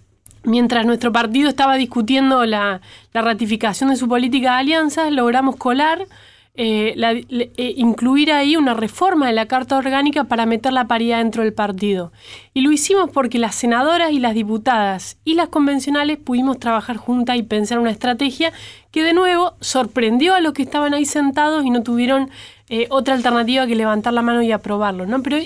mientras 0.42 0.86
nuestro 0.86 1.12
partido 1.12 1.50
estaba 1.50 1.74
discutiendo 1.74 2.46
la, 2.46 2.80
la 3.12 3.20
ratificación 3.20 3.90
de 3.90 3.96
su 3.96 4.08
política 4.08 4.52
de 4.52 4.60
alianzas, 4.60 5.12
logramos 5.12 5.56
colar, 5.56 6.06
eh, 6.54 6.94
eh, 7.30 7.74
incluir 7.76 8.32
ahí 8.32 8.56
una 8.56 8.74
reforma 8.74 9.28
de 9.28 9.32
la 9.32 9.46
Carta 9.46 9.78
Orgánica 9.78 10.24
para 10.24 10.46
meter 10.46 10.72
la 10.72 10.88
paridad 10.88 11.18
dentro 11.18 11.42
del 11.42 11.52
partido. 11.52 12.12
Y 12.54 12.62
lo 12.62 12.72
hicimos 12.72 13.08
porque 13.10 13.38
las 13.38 13.54
senadoras 13.54 14.10
y 14.12 14.18
las 14.18 14.34
diputadas 14.34 15.16
y 15.24 15.34
las 15.34 15.48
convencionales 15.48 16.18
pudimos 16.18 16.58
trabajar 16.58 16.96
juntas 16.96 17.36
y 17.36 17.44
pensar 17.44 17.78
una 17.78 17.90
estrategia 17.90 18.52
que 18.90 19.04
de 19.04 19.14
nuevo 19.14 19.54
sorprendió 19.60 20.34
a 20.34 20.40
los 20.40 20.52
que 20.52 20.62
estaban 20.62 20.92
ahí 20.92 21.04
sentados 21.04 21.64
y 21.64 21.70
no 21.70 21.82
tuvieron 21.82 22.30
eh, 22.68 22.88
otra 22.90 23.14
alternativa 23.14 23.66
que 23.66 23.76
levantar 23.76 24.12
la 24.12 24.22
mano 24.22 24.42
y 24.42 24.52
aprobarlo. 24.52 25.06
¿no? 25.06 25.22
Pero 25.22 25.38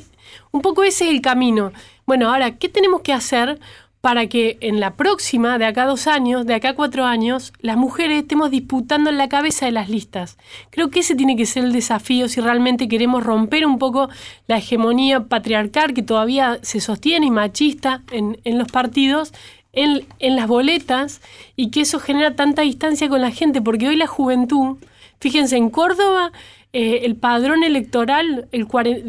un 0.52 0.62
poco 0.62 0.84
ese 0.84 1.04
es 1.04 1.10
el 1.10 1.20
camino. 1.20 1.72
Bueno, 2.06 2.32
ahora, 2.32 2.56
¿qué 2.56 2.68
tenemos 2.68 3.02
que 3.02 3.12
hacer 3.12 3.58
para 4.04 4.26
que 4.26 4.58
en 4.60 4.80
la 4.80 4.96
próxima, 4.96 5.56
de 5.56 5.64
acá 5.64 5.84
a 5.84 5.86
dos 5.86 6.06
años, 6.06 6.44
de 6.44 6.52
acá 6.52 6.68
a 6.68 6.74
cuatro 6.74 7.06
años, 7.06 7.54
las 7.60 7.78
mujeres 7.78 8.20
estemos 8.20 8.50
disputando 8.50 9.08
en 9.08 9.16
la 9.16 9.30
cabeza 9.30 9.64
de 9.64 9.72
las 9.72 9.88
listas? 9.88 10.36
Creo 10.68 10.90
que 10.90 11.00
ese 11.00 11.14
tiene 11.14 11.36
que 11.36 11.46
ser 11.46 11.64
el 11.64 11.72
desafío 11.72 12.28
si 12.28 12.42
realmente 12.42 12.86
queremos 12.86 13.24
romper 13.24 13.64
un 13.64 13.78
poco 13.78 14.10
la 14.46 14.58
hegemonía 14.58 15.20
patriarcal 15.20 15.94
que 15.94 16.02
todavía 16.02 16.58
se 16.60 16.80
sostiene 16.80 17.24
y 17.24 17.30
machista 17.30 18.02
en, 18.10 18.38
en 18.44 18.58
los 18.58 18.70
partidos. 18.70 19.32
En, 19.72 20.06
en 20.20 20.36
las 20.36 20.46
boletas 20.46 21.20
y 21.56 21.72
que 21.72 21.80
eso 21.80 21.98
genera 21.98 22.36
tanta 22.36 22.62
distancia 22.62 23.08
con 23.08 23.20
la 23.20 23.32
gente, 23.32 23.60
porque 23.60 23.88
hoy 23.88 23.96
la 23.96 24.06
juventud, 24.06 24.76
fíjense, 25.18 25.56
en 25.56 25.68
Córdoba 25.68 26.30
eh, 26.72 27.00
el 27.02 27.16
padrón 27.16 27.64
electoral, 27.64 28.46
el 28.52 28.68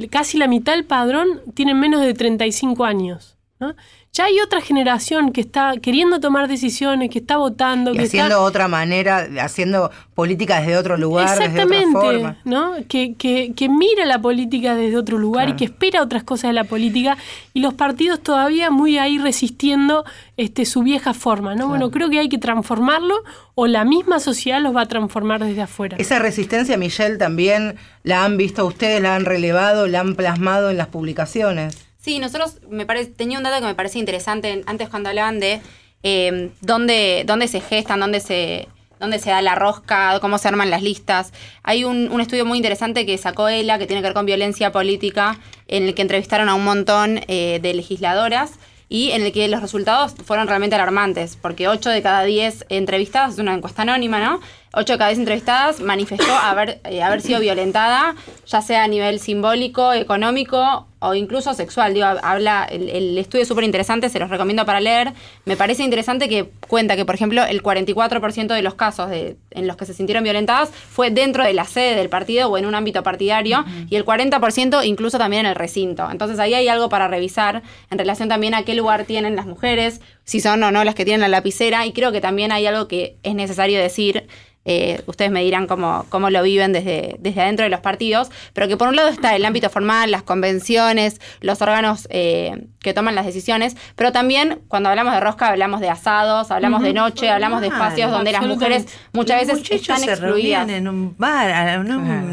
casi 0.09 0.39
la 0.39 0.47
mitad 0.47 0.73
del 0.73 0.85
padrón, 0.85 1.41
tiene 1.53 1.75
menos 1.75 2.01
de 2.01 2.15
35 2.15 2.83
años. 2.83 3.34
¿No? 3.59 3.75
ya 4.15 4.25
hay 4.25 4.39
otra 4.39 4.61
generación 4.61 5.33
que 5.33 5.41
está 5.41 5.73
queriendo 5.81 6.21
tomar 6.21 6.47
decisiones, 6.47 7.09
que 7.09 7.19
está 7.19 7.35
votando, 7.35 7.93
Y 7.93 7.97
que 7.97 8.03
haciendo 8.03 8.35
está... 8.35 8.41
otra 8.41 8.67
manera, 8.69 9.27
haciendo 9.41 9.91
política 10.13 10.61
desde 10.61 10.77
otro 10.77 10.95
lugar, 10.95 11.27
desde 11.27 11.35
otra 11.35 11.63
Exactamente, 11.63 11.91
forma. 11.91 12.37
¿no? 12.45 12.75
Que, 12.87 13.15
que, 13.15 13.51
que 13.53 13.67
mira 13.67 14.05
la 14.05 14.19
política 14.19 14.73
desde 14.75 14.95
otro 14.95 15.17
lugar 15.17 15.49
y 15.49 15.53
que 15.57 15.65
espera 15.65 16.01
otras 16.01 16.23
cosas 16.23 16.49
de 16.49 16.53
la 16.53 16.63
política 16.63 17.17
y 17.53 17.59
los 17.59 17.73
partidos 17.73 18.21
todavía 18.21 18.71
muy 18.71 18.97
ahí 18.97 19.17
resistiendo 19.17 20.05
este, 20.37 20.63
su 20.65 20.81
vieja 20.83 21.13
forma, 21.13 21.53
¿no? 21.55 21.67
Bueno, 21.67 21.91
creo 21.91 22.09
que 22.09 22.19
hay 22.19 22.29
que 22.29 22.37
transformarlo 22.37 23.15
o 23.53 23.67
la 23.67 23.83
misma 23.83 24.19
sociedad 24.21 24.61
los 24.61 24.73
va 24.73 24.81
a 24.81 24.85
transformar 24.85 25.43
desde 25.43 25.61
afuera. 25.61 25.97
Esa 25.99 26.19
resistencia, 26.19 26.77
Michelle, 26.77 27.17
también 27.17 27.75
la 28.03 28.23
han 28.23 28.37
visto 28.37 28.65
ustedes, 28.65 29.01
la 29.01 29.15
han 29.15 29.25
relevado, 29.25 29.87
la 29.87 29.99
han 29.99 30.15
plasmado 30.15 30.69
en 30.69 30.77
las 30.77 30.87
publicaciones. 30.87 31.84
Sí, 32.05 32.19
nosotros 32.19 32.59
me 32.69 32.85
parece, 32.85 33.09
tenía 33.09 33.39
un 33.39 33.43
dato 33.43 33.59
que 33.59 33.65
me 33.65 33.73
parece 33.73 33.97
interesante 33.97 34.61
antes 34.67 34.89
cuando 34.89 35.09
hablaban 35.09 35.39
de 35.39 35.59
eh, 36.03 36.51
dónde, 36.61 37.23
dónde 37.25 37.47
se 37.47 37.61
gestan, 37.61 37.99
dónde 37.99 38.19
se, 38.19 38.67
dónde 38.99 39.17
se 39.17 39.31
da 39.31 39.41
la 39.41 39.55
rosca, 39.55 40.19
cómo 40.21 40.37
se 40.37 40.47
arman 40.47 40.69
las 40.69 40.83
listas. 40.83 41.33
Hay 41.63 41.83
un, 41.83 42.11
un 42.11 42.21
estudio 42.21 42.45
muy 42.45 42.59
interesante 42.59 43.07
que 43.07 43.17
sacó 43.17 43.49
ELA 43.49 43.79
que 43.79 43.87
tiene 43.87 44.03
que 44.03 44.09
ver 44.09 44.13
con 44.13 44.27
violencia 44.27 44.71
política, 44.71 45.39
en 45.67 45.87
el 45.87 45.95
que 45.95 46.03
entrevistaron 46.03 46.47
a 46.47 46.53
un 46.53 46.63
montón 46.63 47.21
eh, 47.27 47.57
de 47.59 47.73
legisladoras 47.73 48.51
y 48.87 49.09
en 49.09 49.23
el 49.23 49.31
que 49.31 49.47
los 49.47 49.63
resultados 49.63 50.13
fueron 50.25 50.47
realmente 50.47 50.75
alarmantes, 50.75 51.39
porque 51.41 51.67
8 51.67 51.89
de 51.89 52.03
cada 52.03 52.23
10 52.23 52.67
entrevistadas, 52.69 53.33
es 53.33 53.39
una 53.39 53.55
encuesta 53.55 53.81
anónima, 53.81 54.19
¿no? 54.19 54.41
8 54.75 54.93
de 54.93 54.97
cada 54.97 55.09
10 55.09 55.19
entrevistadas 55.19 55.79
manifestó 55.79 56.31
haber, 56.35 56.79
eh, 56.83 57.01
haber 57.01 57.21
sido 57.21 57.39
violentada, 57.39 58.15
ya 58.45 58.61
sea 58.61 58.83
a 58.83 58.87
nivel 58.87 59.19
simbólico, 59.19 59.93
económico 59.93 60.87
o 60.99 61.13
incluso 61.13 61.53
sexual. 61.53 61.93
Digo, 61.93 62.07
habla, 62.23 62.67
el, 62.69 62.89
el 62.89 63.17
estudio 63.17 63.43
es 63.43 63.47
súper 63.47 63.63
interesante, 63.63 64.09
se 64.09 64.19
los 64.19 64.29
recomiendo 64.29 64.65
para 64.65 64.79
leer. 64.79 65.13
Me 65.45 65.55
parece 65.55 65.83
interesante 65.83 66.27
que 66.27 66.49
cuenta 66.67 66.95
que, 66.95 67.05
por 67.05 67.15
ejemplo, 67.15 67.43
el 67.43 67.61
44% 67.63 68.47
de 68.47 68.61
los 68.61 68.73
casos 68.73 69.09
de, 69.09 69.37
en 69.51 69.67
los 69.67 69.77
que 69.77 69.85
se 69.85 69.93
sintieron 69.93 70.23
violentadas 70.23 70.69
fue 70.69 71.11
dentro 71.11 71.43
de 71.43 71.53
la 71.53 71.65
sede 71.65 71.95
del 71.95 72.09
partido 72.09 72.49
o 72.49 72.57
en 72.57 72.65
un 72.65 72.75
ámbito 72.75 73.03
partidario, 73.03 73.63
y 73.89 73.95
el 73.95 74.05
40% 74.05 74.85
incluso 74.85 75.17
también 75.17 75.45
en 75.45 75.51
el 75.51 75.55
recinto. 75.55 76.09
Entonces 76.09 76.39
ahí 76.39 76.53
hay 76.53 76.67
algo 76.67 76.89
para 76.89 77.07
revisar 77.07 77.63
en 77.91 77.97
relación 77.97 78.27
también 78.29 78.53
a 78.55 78.63
qué 78.63 78.73
lugar 78.73 79.05
tienen 79.05 79.35
las 79.35 79.45
mujeres, 79.45 80.01
si 80.25 80.41
son 80.41 80.61
o 80.63 80.71
no 80.71 80.83
las 80.83 80.95
que 80.95 81.05
tienen 81.05 81.21
la 81.21 81.27
lapicera, 81.29 81.85
y 81.85 81.93
creo 81.93 82.11
que 82.11 82.19
también 82.21 82.51
hay 82.51 82.65
algo 82.67 82.87
que 82.87 83.15
es 83.23 83.33
necesario 83.35 83.79
decir. 83.79 84.27
eh, 84.67 85.01
ustedes 85.05 85.29
me 85.29 85.43
dirán 85.43 85.67
cómo, 85.67 86.07
cómo 86.09 86.31
lo 86.31 86.41
viven 86.41 86.73
desde, 86.73 87.17
desde 87.19 87.41
adentro 87.41 87.63
de 87.65 87.69
los 87.69 87.81
partidos, 87.81 88.31
pero 88.53 88.67
que 88.67 88.77
por 88.77 88.87
un 88.87 88.95
lado 88.95 89.09
está 89.09 89.35
el 89.35 89.45
ámbito 89.45 89.69
formal, 89.69 90.09
las 90.09 90.23
convenciones, 90.23 91.21
los 91.39 91.61
órganos 91.61 92.07
eh, 92.09 92.65
que 92.85 92.93
toman 92.93 93.15
las 93.15 93.25
decisiones, 93.25 93.75
pero 93.95 94.11
también 94.13 94.59
cuando 94.69 94.89
hablamos 94.89 95.13
de 95.13 95.19
rosca 95.19 95.47
hablamos 95.49 95.81
de 95.81 95.89
asados, 95.89 96.51
hablamos 96.51 96.81
de 96.83 96.93
noche, 96.93 97.29
hablamos 97.29 97.59
de 97.61 97.67
espacios 97.67 98.11
donde 98.11 98.31
las 98.31 98.45
mujeres 98.45 98.85
muchas 99.11 99.47
Los 99.47 99.57
veces 99.59 99.71
están 99.81 99.99
se 99.99 100.11
excluidas. 100.11 100.69
en 100.69 100.87
un 100.87 101.15
bar. 101.17 101.49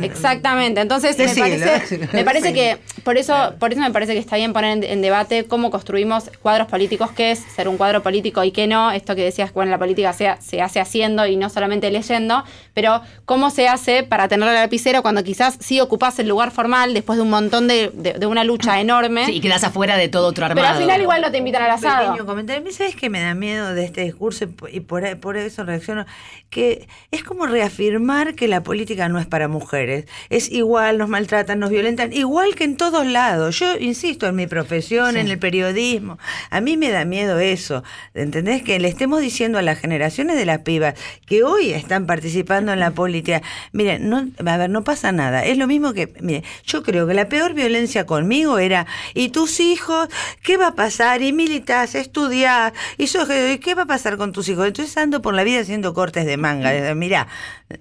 Exactamente, 0.05 0.81
entonces 0.81 1.17
me 1.19 2.25
parece, 2.25 2.53
me 2.53 2.53
que 2.53 2.79
por 3.03 3.17
eso, 3.17 3.55
por 3.59 3.73
eso 3.73 3.81
me 3.81 3.91
parece 3.91 4.13
que 4.13 4.19
está 4.19 4.37
bien 4.37 4.53
poner 4.53 4.79
en, 4.79 4.85
en 4.85 5.03
debate 5.03 5.45
cómo 5.45 5.71
construimos 5.71 6.31
cuadros 6.43 6.69
políticos, 6.69 7.11
qué 7.13 7.31
es 7.33 7.39
ser 7.39 7.69
un 7.69 7.77
cuadro 7.77 8.03
político 8.03 8.45
y 8.45 8.51
qué 8.51 8.67
no, 8.67 8.91
esto 8.91 9.15
que 9.15 9.25
decías, 9.25 9.53
bueno, 9.53 9.71
la 9.71 9.79
política 9.79 10.13
se, 10.13 10.31
se 10.41 10.61
hace 10.61 10.81
haciendo 10.81 11.27
y 11.27 11.37
no 11.37 11.49
solamente 11.49 11.91
leyendo, 11.91 12.45
pero 12.75 13.01
cómo 13.25 13.51
se 13.51 13.69
hace 13.69 14.03
para 14.03 14.29
tener 14.29 14.47
la 14.47 14.55
lapicera 14.55 15.01
cuando 15.03 15.25
quizás 15.25 15.57
sí 15.61 15.81
ocupás 15.81 16.19
el 16.19 16.29
lugar 16.29 16.51
formal 16.51 16.93
después 16.95 17.17
de 17.17 17.23
un 17.23 17.31
montón 17.31 17.69
de, 17.69 17.91
de- 17.95 18.13
de 18.15 18.27
una 18.27 18.45
lucha 18.45 18.81
enorme, 18.81 19.27
Sí, 19.27 19.33
y 19.37 19.41
quedas 19.41 19.65
afuera 19.65 19.97
de 19.97 20.09
todo 20.09 20.27
otro 20.27 20.41
armado. 20.45 20.55
pero 20.66 20.68
al 20.76 20.82
final 20.82 21.01
igual 21.03 21.20
no 21.22 21.30
te 21.30 21.38
invitan 21.38 21.62
al 21.62 21.70
asado. 21.72 22.09
pequeño 22.11 22.26
comentario. 22.26 22.61
A 22.62 22.64
mí, 22.64 22.72
¿sabes 22.72 22.97
qué 22.97 23.11
me 23.11 23.20
da 23.20 23.34
miedo 23.34 23.74
de 23.74 23.84
este 23.84 24.03
discurso? 24.03 24.45
Y 24.45 24.47
por- 24.49 24.70
Y 24.74 24.80
por, 24.80 25.16
por 25.20 25.36
eso 25.36 25.64
reacciono. 25.64 26.07
Que 26.51 26.86
es 27.11 27.22
como 27.24 27.47
reafirmar 27.47 28.34
que 28.34 28.47
la 28.49 28.62
política 28.62 29.09
no 29.09 29.18
es 29.18 29.26
para 29.26 29.49
mujeres. 29.49 30.07
Es 30.28 30.51
igual, 30.51 30.99
nos 30.99 31.09
maltratan, 31.09 31.59
nos 31.59 31.70
violentan, 31.70 32.12
igual 32.12 32.55
que 32.55 32.64
en 32.64 32.76
todos 32.76 33.07
lados. 33.07 33.59
Yo 33.59 33.76
insisto, 33.78 34.26
en 34.26 34.36
mi 34.36 34.47
profesión, 34.47 35.16
en 35.16 35.28
el 35.28 35.38
periodismo. 35.38 36.18
A 36.51 36.61
mí 36.61 36.76
me 36.76 36.90
da 36.90 37.05
miedo 37.05 37.38
eso. 37.38 37.82
¿Entendés? 38.14 38.62
Que 38.62 38.78
le 38.80 38.88
estemos 38.88 39.20
diciendo 39.20 39.59
a 39.59 39.62
las 39.62 39.78
generaciones 39.78 40.36
de 40.36 40.45
las 40.45 40.59
pibas 40.61 40.95
que 41.26 41.43
hoy 41.43 41.72
están 41.72 42.07
participando 42.07 42.72
en 42.72 42.80
la 42.80 42.90
política. 42.90 43.40
Miren, 43.72 44.09
no, 44.11 44.26
a 44.47 44.57
ver, 44.59 44.68
no 44.70 44.84
pasa 44.84 45.11
nada. 45.12 45.45
Es 45.45 45.57
lo 45.57 45.66
mismo 45.66 45.93
que, 45.95 46.12
mire, 46.20 46.43
yo 46.64 46.82
creo 46.82 47.07
que 47.07 47.14
la 47.14 47.28
peor 47.28 47.55
violencia 47.55 48.05
conmigo 48.07 48.59
era, 48.59 48.86
¿y 49.14 49.30
tus 49.30 49.59
hijos? 49.61 50.09
¿Qué 50.43 50.57
va 50.57 50.68
a 50.68 50.74
pasar? 50.74 51.22
Y 51.22 51.33
militas, 51.33 51.95
estudiás, 51.95 52.72
y 52.99 53.07
sos, 53.09 53.28
¿y 53.30 53.59
qué 53.59 53.74
va 53.74 53.83
a 53.83 53.87
pasar 53.87 54.16
con 54.16 54.33
tus 54.33 54.49
hijos? 54.49 54.66
Entonces 54.66 54.97
ando 54.97 55.22
por 55.22 55.35
la 55.35 55.45
vida 55.45 55.61
haciendo 55.61 55.95
cortes 55.95 56.24
de 56.26 56.37
manga. 56.37 56.95
Mira, 56.95 57.26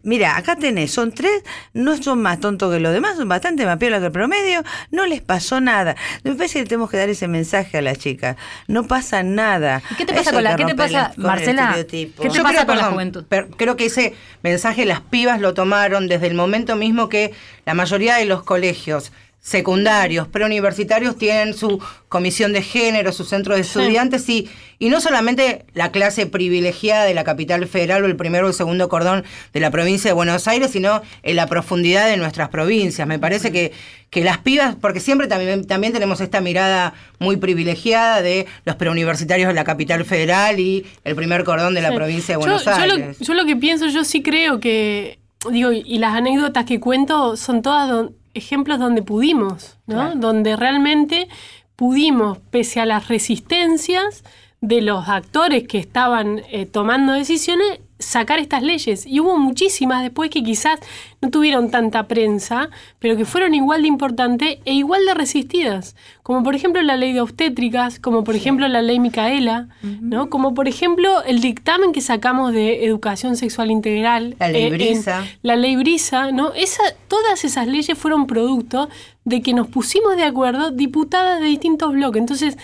mira, 0.03 0.35
acá 0.37 0.55
tenés, 0.55 0.91
son 0.91 1.11
tres, 1.11 1.43
no 1.73 1.95
son 2.01 2.21
más 2.21 2.39
tontos 2.39 2.73
que 2.73 2.79
los 2.79 2.93
demás, 2.93 3.17
son 3.17 3.27
bastante 3.29 3.65
más 3.65 3.77
piola 3.77 3.99
que 3.99 4.07
el 4.07 4.11
promedio, 4.11 4.63
no 4.91 5.05
les 5.05 5.21
pasó 5.21 5.61
nada. 5.61 5.95
Me 6.23 6.33
parece 6.35 6.59
que 6.59 6.65
tenemos 6.65 6.89
que 6.89 6.97
dar 6.97 7.09
ese 7.09 7.27
mensaje 7.27 7.77
a 7.77 7.81
las 7.81 7.97
chicas. 7.97 8.35
No 8.67 8.87
pasa 8.87 9.23
nada. 9.23 9.81
¿Y 9.91 9.95
qué 9.95 10.05
te 10.05 10.13
pasa 10.13 10.21
Eso 10.29 10.31
con 10.33 10.43
la- 10.43 10.55
qué 10.55 10.65
te 10.65 10.75
pasa, 10.75 11.13
el 11.17 11.23
Marcela? 11.23 11.73
¿Qué 11.75 11.83
te 11.83 12.29
Yo 12.29 12.43
pasa 12.43 12.53
creo, 12.53 12.65
con 12.67 12.77
la 12.77 12.83
juventud? 12.85 13.23
per- 13.25 13.49
creo 13.57 13.75
que 13.75 13.85
ese 13.85 14.13
mensaje 14.43 14.85
las 14.85 15.01
pibas 15.01 15.39
lo 15.41 15.53
tomaron 15.53 16.07
desde 16.07 16.27
el 16.27 16.33
momento 16.35 16.75
mismo 16.75 17.09
que 17.09 17.33
la 17.65 17.73
mayoría 17.73 18.15
de 18.15 18.25
los 18.25 18.43
colegios 18.43 19.11
secundarios, 19.43 20.27
preuniversitarios 20.27 21.17
tienen 21.17 21.55
su 21.55 21.81
comisión 22.09 22.53
de 22.53 22.61
género, 22.61 23.11
su 23.11 23.23
centro 23.25 23.55
de 23.55 23.61
estudiantes 23.61 24.29
y, 24.29 24.47
y 24.77 24.89
no 24.89 25.01
solamente 25.01 25.65
la 25.73 25.91
clase 25.91 26.27
privilegiada 26.27 27.05
de 27.05 27.15
la 27.15 27.23
capital 27.23 27.65
federal 27.67 28.03
o 28.03 28.05
el 28.05 28.15
primero 28.15 28.45
o 28.45 28.49
el 28.49 28.53
segundo 28.53 28.87
cordón 28.87 29.23
de 29.51 29.59
la 29.59 29.71
provincia 29.71 30.09
de 30.09 30.13
Buenos 30.13 30.47
Aires, 30.47 30.69
sino 30.71 31.01
en 31.23 31.35
la 31.35 31.47
profundidad 31.47 32.07
de 32.07 32.17
nuestras 32.17 32.49
provincias. 32.49 33.07
Me 33.07 33.17
parece 33.17 33.51
que, 33.51 33.71
que 34.11 34.23
las 34.23 34.37
pibas, 34.37 34.75
porque 34.79 34.99
siempre 34.99 35.27
también, 35.27 35.65
también 35.65 35.91
tenemos 35.91 36.21
esta 36.21 36.39
mirada 36.39 36.93
muy 37.17 37.37
privilegiada 37.37 38.21
de 38.21 38.45
los 38.65 38.75
preuniversitarios 38.75 39.47
de 39.47 39.55
la 39.55 39.63
capital 39.63 40.05
federal 40.05 40.59
y 40.59 40.85
el 41.03 41.15
primer 41.15 41.43
cordón 41.43 41.73
de 41.73 41.81
la 41.81 41.89
Sí. 41.89 41.95
provincia 41.95 42.35
de 42.35 42.41
Yo- 42.43 42.47
Buenos 42.47 42.63
yo, 42.65 42.71
lo- 42.71 42.93
Aires. 42.93 43.17
Yo 43.19 43.33
lo, 43.33 43.45
que 43.45 43.55
pienso, 43.55 43.87
yo 43.87 44.03
sí 44.03 44.21
creo 44.21 44.59
que, 44.59 45.17
digo, 45.49 45.71
y 45.71 45.97
las 45.97 46.13
anécdotas 46.13 46.65
que 46.65 46.79
cuento 46.79 47.35
son 47.37 47.63
todas 47.63 47.89
don- 47.89 48.15
ejemplos 48.33 48.79
donde 48.79 49.01
pudimos, 49.01 49.77
¿no? 49.87 49.95
Claro. 49.95 50.15
Donde 50.15 50.55
realmente 50.55 51.27
pudimos, 51.75 52.37
pese 52.49 52.79
a 52.79 52.85
las 52.85 53.07
resistencias 53.07 54.23
de 54.61 54.81
los 54.81 55.09
actores 55.09 55.67
que 55.67 55.79
estaban 55.79 56.43
eh, 56.51 56.65
tomando 56.65 57.13
decisiones, 57.13 57.79
sacar 58.01 58.39
estas 58.39 58.63
leyes. 58.63 59.05
Y 59.05 59.19
hubo 59.19 59.37
muchísimas 59.37 60.01
después 60.01 60.29
que 60.29 60.43
quizás 60.43 60.79
no 61.21 61.29
tuvieron 61.29 61.71
tanta 61.71 62.07
prensa, 62.07 62.69
pero 62.99 63.15
que 63.15 63.25
fueron 63.25 63.53
igual 63.53 63.83
de 63.83 63.87
importantes 63.87 64.57
e 64.65 64.73
igual 64.73 65.05
de 65.05 65.13
resistidas. 65.13 65.95
Como 66.23 66.43
por 66.43 66.55
ejemplo 66.55 66.81
la 66.81 66.97
ley 66.97 67.13
de 67.13 67.21
obstétricas, 67.21 67.99
como 67.99 68.23
por 68.23 68.35
ejemplo 68.35 68.67
la 68.67 68.81
ley 68.81 68.99
Micaela, 68.99 69.69
¿no? 69.81 70.29
Como 70.29 70.53
por 70.53 70.67
ejemplo 70.67 71.23
el 71.23 71.41
dictamen 71.41 71.93
que 71.93 72.01
sacamos 72.01 72.53
de 72.53 72.85
educación 72.85 73.37
sexual 73.37 73.71
integral. 73.71 74.35
La 74.39 74.49
ley 74.49 74.63
eh, 74.63 74.69
Brisa. 74.69 75.25
la 75.41 75.55
ley 75.55 75.75
Brisa, 75.75 76.31
¿no? 76.31 76.53
Esa, 76.53 76.83
todas 77.07 77.43
esas 77.45 77.67
leyes 77.67 77.97
fueron 77.97 78.27
producto 78.27 78.89
de 79.25 79.41
que 79.41 79.53
nos 79.53 79.67
pusimos 79.67 80.15
de 80.15 80.23
acuerdo 80.23 80.71
diputadas 80.71 81.39
de 81.39 81.45
distintos 81.45 81.93
bloques. 81.93 82.19
Entonces, 82.19 82.57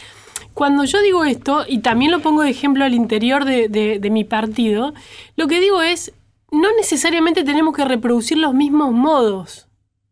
cuando 0.58 0.84
yo 0.86 1.00
digo 1.02 1.24
esto, 1.24 1.66
y 1.68 1.80
también 1.80 2.10
lo 2.12 2.20
pongo 2.20 2.42
de 2.42 2.50
ejemplo 2.50 2.84
al 2.84 2.94
interior 2.96 3.46
de, 3.46 3.70
de- 3.70 4.00
de 4.00 4.10
mi 4.10 4.24
partido, 4.24 4.94
lo 5.36 5.48
que 5.48 5.60
digo 5.60 5.82
es, 5.84 6.14
no 6.52 6.70
necesariamente 6.76 7.44
tenemos 7.44 7.76
que 7.76 7.86
reproducir 7.86 8.38
los 8.40 8.54
mismos 8.56 8.92
modos, 8.92 9.68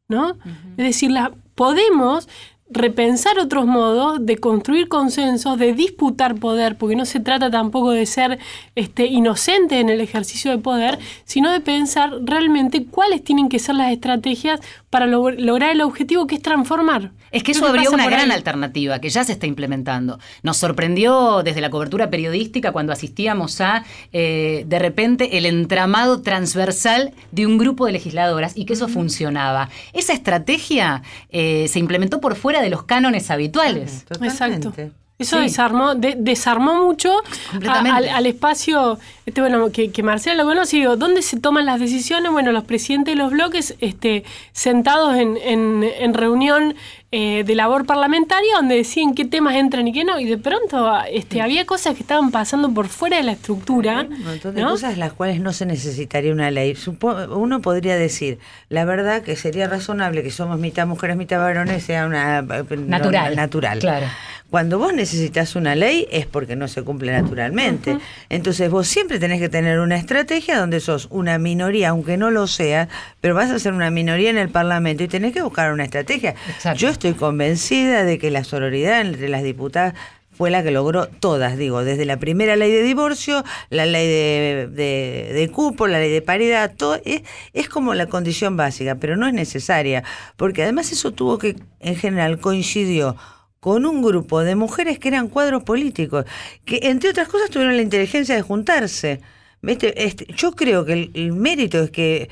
¿no? 0.08 0.38
Es 0.78 0.86
decir, 0.86 1.10
la- 1.12 1.32
podemos 1.56 2.30
repensar 2.70 3.38
otros 3.38 3.66
modos 3.68 4.26
de 4.26 4.38
construir 4.38 4.88
consensos, 4.88 5.60
de 5.60 5.74
disputar 5.74 6.36
poder, 6.36 6.78
porque 6.78 6.96
no 6.96 7.06
se 7.06 7.20
trata 7.20 7.52
tampoco 7.52 7.92
de 7.92 8.06
ser 8.08 8.40
este, 8.74 9.06
inocente 9.06 9.80
en 9.80 9.90
el 9.90 10.02
ejercicio 10.02 10.50
de 10.50 10.58
poder, 10.58 10.98
sino 11.26 11.52
de 11.52 11.60
pensar 11.60 12.12
realmente 12.24 12.86
cuáles 12.86 13.24
tienen 13.24 13.50
que 13.50 13.60
ser 13.60 13.76
las 13.76 13.92
estrategias 13.92 14.60
para 14.90 15.06
log- 15.06 15.38
lograr 15.38 15.72
el 15.72 15.82
objetivo 15.82 16.26
que 16.26 16.36
es 16.36 16.42
transformar. 16.42 17.12
Es 17.32 17.44
que 17.44 17.52
eso 17.52 17.68
abrió 17.68 17.92
una 17.92 18.08
gran 18.08 18.32
ahí. 18.32 18.38
alternativa 18.38 19.00
que 19.00 19.10
ya 19.10 19.24
se 19.26 19.34
está 19.34 19.46
implementando. 19.46 20.20
Nos 20.42 20.58
sorprendió 20.58 21.44
desde 21.44 21.60
la 21.62 21.70
cobertura 21.70 22.10
periodística 22.10 22.72
cuando 22.72 22.94
asistíamos 22.94 23.60
a, 23.60 23.84
eh, 24.14 24.64
de 24.68 24.80
repente, 24.80 25.38
el 25.38 25.46
entramado 25.46 26.22
transversal 26.22 27.14
de 27.32 27.46
un 27.46 27.58
grupo 27.58 27.86
de 27.86 27.92
legisladoras 27.92 28.54
y 28.56 28.66
que 28.66 28.74
eso 28.74 28.88
funcionaba. 28.88 29.70
Esa 29.92 30.14
estrategia 30.14 31.04
eh, 31.30 31.68
se 31.68 31.80
implementó 31.80 32.22
por 32.22 32.36
fuera 32.36 32.55
de 32.62 32.70
los 32.70 32.84
cánones 32.84 33.30
habituales. 33.32 34.06
Totalmente. 34.06 34.34
Exacto. 34.68 34.74
Eso 35.18 35.38
Sí. 35.38 35.44
desarmó, 35.44 35.96
de- 35.96 36.16
desarmó 36.18 36.84
mucho 36.84 37.10
a- 37.20 37.52
Completamente. 37.52 38.10
al, 38.10 38.10
al 38.10 38.26
espacio, 38.26 39.00
este, 39.26 39.40
bueno, 39.40 39.72
que, 39.72 39.90
que 39.90 40.04
Marcela 40.04 40.36
lo 40.44 40.50
conoce, 40.50 40.76
digo, 40.76 40.98
¿dónde 40.98 41.22
se 41.22 41.40
toman 41.40 41.66
las 41.66 41.80
decisiones? 41.80 42.34
Bueno, 42.34 42.52
los 42.52 42.66
presidentes 42.66 43.14
de 43.16 43.18
los 43.22 43.32
bloques 43.32 43.76
este, 43.80 44.26
sentados 44.52 45.16
en, 45.16 45.38
en- 45.38 45.86
en 45.86 46.14
reunión 46.14 46.76
eh, 47.12 47.44
de 47.46 47.56
labor 47.56 47.86
parlamentaria 47.86 48.56
donde 48.56 48.76
decían 48.76 49.14
qué 49.14 49.24
temas 49.26 49.56
entran 49.56 49.88
y 49.88 49.94
qué 49.94 50.04
no, 50.04 50.20
y 50.20 50.26
de 50.26 50.38
pronto 50.38 50.92
este, 51.12 51.42
había 51.42 51.66
cosas 51.66 51.96
que 51.96 52.02
estaban 52.02 52.32
pasando 52.32 52.74
por 52.74 52.88
fuera 52.88 53.18
de 53.18 53.24
la 53.24 53.32
estructura. 53.34 54.06
Un 54.10 54.24
montón 54.24 54.56
de 54.56 54.62
¿no? 54.62 54.72
cosas 54.72 54.98
las 54.98 55.14
cuales 55.14 55.40
no 55.40 55.54
se 55.54 55.66
necesitaría 55.66 56.34
una 56.34 56.52
ley. 56.52 56.74
Supo- 56.76 57.28
uno 57.38 57.62
podría 57.62 57.96
decir, 57.96 58.40
la 58.70 58.84
verdad 58.86 59.22
que 59.22 59.36
sería 59.36 59.68
razonable 59.68 60.24
que 60.24 60.32
somos 60.32 60.60
mitad 60.60 60.88
mujeres, 60.88 61.16
mitad 61.16 61.40
varones, 61.40 61.84
sea 61.84 62.06
una 62.06 62.40
eh, 62.40 62.78
Natural. 62.78 63.30
no- 63.30 63.36
natural. 63.42 63.80
Claro. 63.80 64.08
Cuando 64.50 64.78
vos 64.78 64.94
necesitas 64.94 65.56
una 65.56 65.76
ley 65.76 66.08
es 66.12 66.28
porque 66.28 66.56
no 66.56 66.68
se 66.68 66.84
cumple 66.84 67.12
naturalmente. 67.12 67.98
Entonces 68.30 68.70
vos 68.70 68.88
siempre 68.88 69.20
tenés 69.20 69.40
que 69.42 69.50
tener 69.50 69.80
una 69.80 69.98
estrategia 69.98 70.60
donde 70.60 70.80
sos 70.80 71.08
una 71.10 71.38
minoría, 71.40 71.90
aunque 71.90 72.16
no 72.16 72.30
lo 72.30 72.46
seas, 72.48 72.88
pero 73.22 73.34
vas 73.36 73.50
a 73.52 73.60
ser 73.60 73.74
una 73.74 73.90
minoría 73.90 74.30
en 74.30 74.38
el 74.38 74.50
Parlamento 74.50 75.04
y 75.04 75.08
tenés 75.08 75.34
que 75.34 75.42
buscar 75.42 75.74
una 75.74 75.84
estrategia. 75.84 76.36
Exacto. 76.48 76.80
Yo 76.80 76.90
estoy 76.96 77.14
convencida 77.14 78.04
de 78.06 78.18
que 78.18 78.32
la 78.32 78.44
sororidad 78.44 79.02
entre 79.02 79.28
las 79.28 79.44
diputadas 79.44 79.94
fue 80.32 80.50
la 80.50 80.64
que 80.64 80.72
logró 80.72 81.08
todas, 81.08 81.58
digo, 81.58 81.84
desde 81.84 82.06
la 82.06 82.18
primera 82.18 82.56
ley 82.56 82.72
de 82.72 82.82
divorcio, 82.82 83.44
la 83.70 83.86
ley 83.86 84.08
de, 84.08 85.52
cupo, 85.54 85.88
la 85.88 86.00
ley 86.00 86.12
de 86.12 86.22
paridad, 86.22 86.74
todo 86.76 87.00
es, 87.06 87.70
como 87.70 87.94
la 87.94 88.08
condición 88.08 88.58
básica, 88.58 88.96
pero 88.96 89.16
no 89.16 89.28
es 89.28 89.34
necesaria, 89.34 90.04
porque 90.36 90.64
además 90.64 90.92
eso 90.92 91.12
tuvo 91.12 91.38
que, 91.38 91.56
en 91.80 91.96
general, 91.96 92.40
coincidió 92.40 93.16
con 93.60 93.86
un 93.86 94.02
grupo 94.02 94.42
de 94.42 94.56
mujeres 94.56 95.00
que 95.00 95.08
eran 95.08 95.28
cuadros 95.28 95.64
políticos, 95.64 96.26
que 96.66 96.80
entre 96.84 97.10
otras 97.10 97.28
cosas 97.30 97.50
tuvieron 97.50 97.76
la 97.78 97.84
inteligencia 97.84 98.36
de 98.36 98.42
juntarse. 98.42 99.22
Este, 99.68 100.28
yo 100.36 100.52
creo 100.52 100.86
que 100.86 101.10
el, 101.14 101.34
mérito 101.34 101.82
es 101.82 101.90
que 101.90 102.30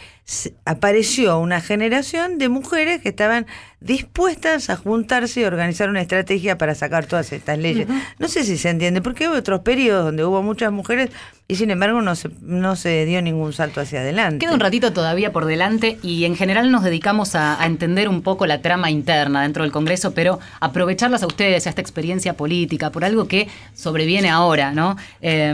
apareció 0.65 1.37
una 1.39 1.59
generación 1.59 2.37
de 2.37 2.49
mujeres 2.49 3.01
que 3.01 3.09
estaban 3.09 3.45
dispuestas 3.81 4.69
a 4.69 4.77
juntarse 4.77 5.41
y 5.41 5.43
organizar 5.43 5.89
una 5.89 5.99
estrategia 5.99 6.57
para 6.57 6.73
sacar 6.73 7.05
todas 7.05 7.33
estas 7.33 7.57
leyes. 7.57 7.87
No 8.17 8.29
sé 8.29 8.45
si 8.45 8.57
se 8.57 8.69
entiende, 8.69 9.01
porque 9.01 9.27
hubo 9.27 9.35
otros 9.35 9.59
periodos 9.61 10.05
donde 10.05 10.23
hubo 10.23 10.41
muchas 10.41 10.71
mujeres 10.71 11.09
y 11.49 11.55
sin 11.55 11.69
embargo 11.69 12.01
no 12.01 12.15
se, 12.15 12.29
no 12.41 12.77
se 12.77 13.05
dio 13.05 13.21
ningún 13.21 13.51
salto 13.51 13.81
hacia 13.81 13.99
adelante. 13.99 14.39
Queda 14.39 14.53
un 14.53 14.61
ratito 14.61 14.93
todavía 14.93 15.33
por 15.33 15.45
delante 15.45 15.97
y 16.01 16.23
en 16.23 16.37
general 16.37 16.71
nos 16.71 16.83
dedicamos 16.83 17.35
a, 17.35 17.61
a 17.61 17.65
entender 17.65 18.07
un 18.07 18.21
poco 18.21 18.45
la 18.45 18.61
trama 18.61 18.89
interna 18.89 19.41
dentro 19.41 19.63
del 19.63 19.73
Congreso, 19.73 20.13
pero 20.13 20.39
aprovecharlas 20.61 21.21
a 21.21 21.27
ustedes, 21.27 21.67
a 21.67 21.69
esta 21.69 21.81
experiencia 21.81 22.35
política, 22.35 22.89
por 22.91 23.03
algo 23.03 23.27
que 23.27 23.49
sobreviene 23.73 24.29
ahora, 24.29 24.71
¿no? 24.71 24.95
Eh, 25.21 25.53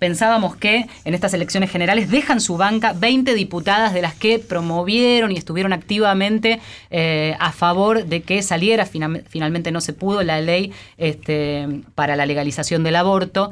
pensábamos 0.00 0.56
que 0.56 0.86
en 1.04 1.14
estas 1.14 1.32
elecciones 1.34 1.70
generales 1.70 2.10
dejan 2.10 2.40
su 2.40 2.56
banca 2.56 2.92
20 2.92 3.34
diputadas 3.34 3.94
de 3.94 4.02
las 4.02 4.07
que 4.14 4.38
promovieron 4.38 5.32
y 5.32 5.36
estuvieron 5.36 5.72
activamente 5.72 6.60
eh, 6.90 7.36
a 7.38 7.52
favor 7.52 8.04
de 8.04 8.22
que 8.22 8.42
saliera, 8.42 8.86
finalmente 8.86 9.72
no 9.72 9.80
se 9.80 9.92
pudo, 9.92 10.22
la 10.22 10.40
ley 10.40 10.72
este, 10.96 11.82
para 11.94 12.16
la 12.16 12.26
legalización 12.26 12.84
del 12.84 12.96
aborto. 12.96 13.50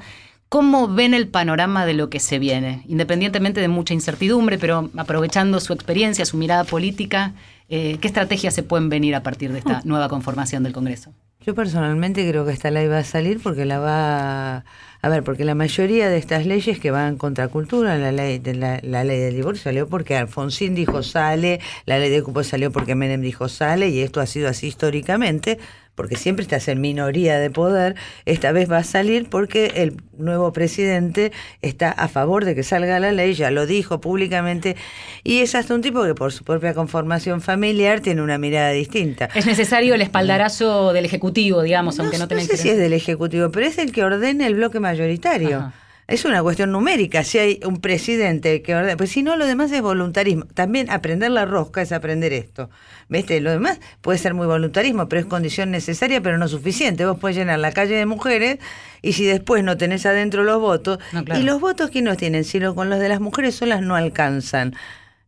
¿Cómo 0.49 0.87
ven 0.87 1.13
el 1.13 1.27
panorama 1.27 1.87
de 1.87 1.95
lo 1.95 2.09
que 2.09 2.21
se 2.21 2.39
viene? 2.39 2.83
Independientemente 2.87 3.61
de 3.61 3.69
mucha 3.69 3.95
incertidumbre, 3.95 4.59
pero 4.59 4.91
aprovechando 4.97 5.59
su 5.59 5.73
experiencia, 5.73 6.25
su 6.25 6.37
mirada 6.37 6.63
política, 6.65 7.35
eh, 7.69 7.99
¿qué 8.01 8.07
estrategias 8.07 8.55
se 8.55 8.63
pueden 8.63 8.89
venir 8.89 9.17
a 9.17 9.23
partir 9.25 9.53
de 9.53 9.59
esta 9.59 9.83
nueva 9.85 10.09
conformación 10.09 10.63
del 10.63 10.73
Congreso? 10.73 11.13
Yo 11.47 11.55
personalmente 11.55 12.29
creo 12.29 12.45
que 12.45 12.51
esta 12.51 12.73
ley 12.73 12.89
va 12.89 12.99
a 12.99 13.05
salir 13.05 13.41
porque 13.41 13.65
la 13.65 13.79
va 13.79 14.65
a 15.01 15.09
ver, 15.09 15.23
porque 15.23 15.45
la 15.45 15.55
mayoría 15.55 16.09
de 16.09 16.19
estas 16.19 16.45
leyes 16.45 16.81
que 16.81 16.91
van 16.91 17.17
contra 17.17 17.47
cultura, 17.47 17.97
la 17.97 18.11
ley 18.11 18.41
de 18.41 18.55
la, 18.55 18.81
ley 18.81 19.21
del 19.21 19.37
divorcio 19.37 19.63
salió 19.63 19.87
porque 19.89 20.17
Alfonsín 20.17 20.75
dijo 20.75 21.05
sale, 21.05 21.61
la 21.85 22.01
ley 22.01 22.11
de 22.11 22.25
cupo 22.25 22.43
salió 22.43 22.73
porque 22.73 22.97
Menem 22.97 23.21
dijo 23.21 23.49
sale 23.49 23.91
y 23.91 24.01
esto 24.01 24.21
ha 24.21 24.27
sido 24.27 24.49
así 24.49 24.67
históricamente, 24.67 25.61
porque 25.97 26.17
siempre 26.17 26.45
estás 26.45 26.69
en 26.69 26.81
minoría 26.81 27.41
de 27.41 27.51
poder, 27.51 27.97
esta 28.25 28.53
vez 28.53 28.71
va 28.71 28.79
a 28.79 28.85
salir 28.85 29.29
porque 29.29 29.73
el 29.77 29.97
nuevo 30.17 30.53
presidente 30.53 31.33
está 31.63 31.91
a 31.91 32.07
favor 32.07 32.45
de 32.45 32.55
que 32.55 32.63
salga 32.63 33.01
la 33.01 33.11
ley, 33.11 33.35
ya 33.35 33.51
lo 33.51 33.67
dijo 33.67 34.01
públicamente, 34.01 34.77
y 35.25 35.41
es 35.41 35.57
hasta 35.57 35.75
un 35.75 35.83
tipo 35.83 36.05
que 36.05 36.15
por 36.15 36.33
su 36.33 36.45
propia 36.45 36.75
conformación 36.75 37.41
familiar 37.41 38.01
tiene 38.01 38.23
una 38.23 38.39
mirada 38.39 38.71
distinta. 38.71 39.29
Es 39.35 39.47
necesario 39.47 39.95
el 39.95 40.03
espaldarazo 40.03 40.93
del 40.93 41.05
Ejecutivo, 41.05 41.63
digamos, 41.63 41.99
aunque 41.99 42.19
no, 42.19 42.29
tenga 42.29 42.43
sé 42.43 42.57
si 42.57 42.69
es 42.69 42.79
del 42.79 42.93
Ejecutivo, 42.93 43.51
pero 43.51 43.67
es 43.67 43.79
el 43.79 43.91
que 43.91 44.05
ordena 44.05 44.47
el 44.47 44.55
bloque 44.55 44.79
mayoritario. 44.79 45.57
Ajá. 45.57 45.86
Es 46.09 46.25
una 46.25 46.41
cuestión 46.41 46.71
numérica, 46.71 47.25
si 47.25 47.39
hay 47.39 47.61
un 47.65 47.81
presidente 47.81 48.63
que 48.63 48.77
ordena, 48.77 48.97
pues 48.97 49.11
si 49.11 49.25
no, 49.25 49.35
lo 49.35 49.45
demás 49.45 49.73
es 49.73 49.83
voluntarismo. 49.83 50.45
También 50.55 50.89
aprender 50.89 51.33
la 51.33 51.47
rosca 51.47 51.83
es 51.83 51.91
aprender 51.91 52.33
esto. 52.33 52.71
¿Viste? 53.09 53.41
Lo 53.41 53.51
demás 53.51 53.81
puede 54.03 54.17
ser 54.19 54.33
muy 54.33 54.47
voluntarismo, 54.47 55.09
pero 55.09 55.21
es 55.21 55.27
condición 55.27 55.73
necesaria, 55.73 56.21
pero 56.21 56.39
no 56.39 56.47
suficiente. 56.47 57.05
Vos 57.07 57.19
podés 57.19 57.37
llenar 57.37 57.59
la 57.59 57.73
calle 57.73 57.97
de 57.97 58.07
mujeres 58.07 58.59
y 59.03 59.15
si 59.15 59.25
después 59.25 59.65
no 59.65 59.77
tenés 59.77 60.07
adentro 60.07 60.45
los 60.45 60.61
votos, 60.61 61.01
No, 61.13 61.25
claro. 61.25 61.41
y 61.41 61.45
los 61.45 61.61
votos 61.61 61.91
que 61.91 62.03
no 62.03 62.17
tienen, 62.17 62.45
sino 62.45 62.77
con 62.77 62.89
los 62.89 63.01
de 63.01 63.09
las 63.09 63.21
mujeres 63.21 63.57
solas 63.57 63.81
no 63.83 63.97
alcanzan. 63.97 64.75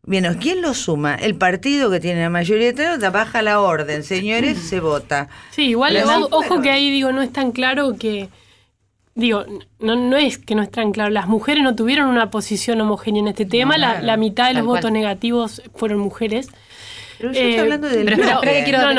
Bien, 0.04 0.32
¿quién 0.40 0.62
los 0.62 0.78
suma? 0.78 1.16
El 1.16 1.34
partido 1.34 1.90
que 1.90 1.98
tiene 1.98 2.22
la 2.22 2.30
mayoría 2.30 2.72
de 2.72 2.88
votos, 2.88 3.12
baja 3.12 3.42
la 3.42 3.60
orden, 3.60 4.04
señores, 4.04 4.56
se 4.58 4.78
vota. 4.78 5.28
Sí, 5.50 5.62
igual 5.70 5.96
o- 6.04 6.28
ojo 6.30 6.62
que 6.62 6.70
ahí 6.70 6.88
digo, 6.90 7.10
no 7.10 7.20
es 7.20 7.32
tan 7.32 7.50
claro 7.50 7.96
que. 7.98 8.28
Digo, 9.18 9.44
no, 9.80 9.96
no 9.96 10.16
es 10.16 10.38
que 10.38 10.54
no 10.54 10.62
es 10.62 10.70
tan 10.70 10.92
claro. 10.92 11.10
Las 11.10 11.26
mujeres 11.26 11.64
no 11.64 11.74
tuvieron 11.74 12.06
una 12.08 12.30
posición 12.30 12.80
homogénea 12.80 13.20
en 13.20 13.28
este 13.28 13.44
tema. 13.44 13.76
La- 13.76 13.90
claro, 13.94 14.06
la, 14.06 14.16
mitad 14.16 14.46
de 14.46 14.52
los 14.54 14.60
tal 14.60 14.66
cual. 14.66 14.76
votos 14.78 14.92
negativos 14.92 15.62
fueron 15.74 15.98
mujeres. 15.98 16.48
Pero 17.18 17.32
yo 17.32 17.40
estoy 17.40 17.54
Eh, 17.54 17.60
hablando 17.60 17.88
del 17.88 18.04
pero 18.04 18.16
que 18.16 18.22
quiero- 18.22 18.38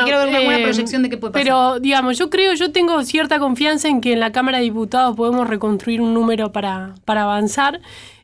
quiero 0.04 0.20
ver 0.20 0.28
una 0.28 0.42
buena 0.42 0.62
proyección 0.64 1.04
de 1.04 1.10
qué 1.10 1.16
puede 1.16 1.32
pasar. 1.32 1.44
Pero, 1.46 1.80
digamos, 1.80 2.18
yo 2.18 2.30
creo, 2.30 2.54
yo 2.54 2.74
tengo 2.74 3.02
cierta 3.04 3.40
confianza 3.40 3.88
en 3.88 4.02
que 4.02 4.12
en 4.12 4.20
la 4.20 4.34
Cámara 4.34 4.58
de 4.58 4.66
Diputados 4.66 5.16
podemos 5.16 5.48
reconstruir 5.48 6.02
un 6.02 6.14
número 6.14 6.52
para, 6.52 6.96
para 7.06 7.24
avanzar. 7.24 7.80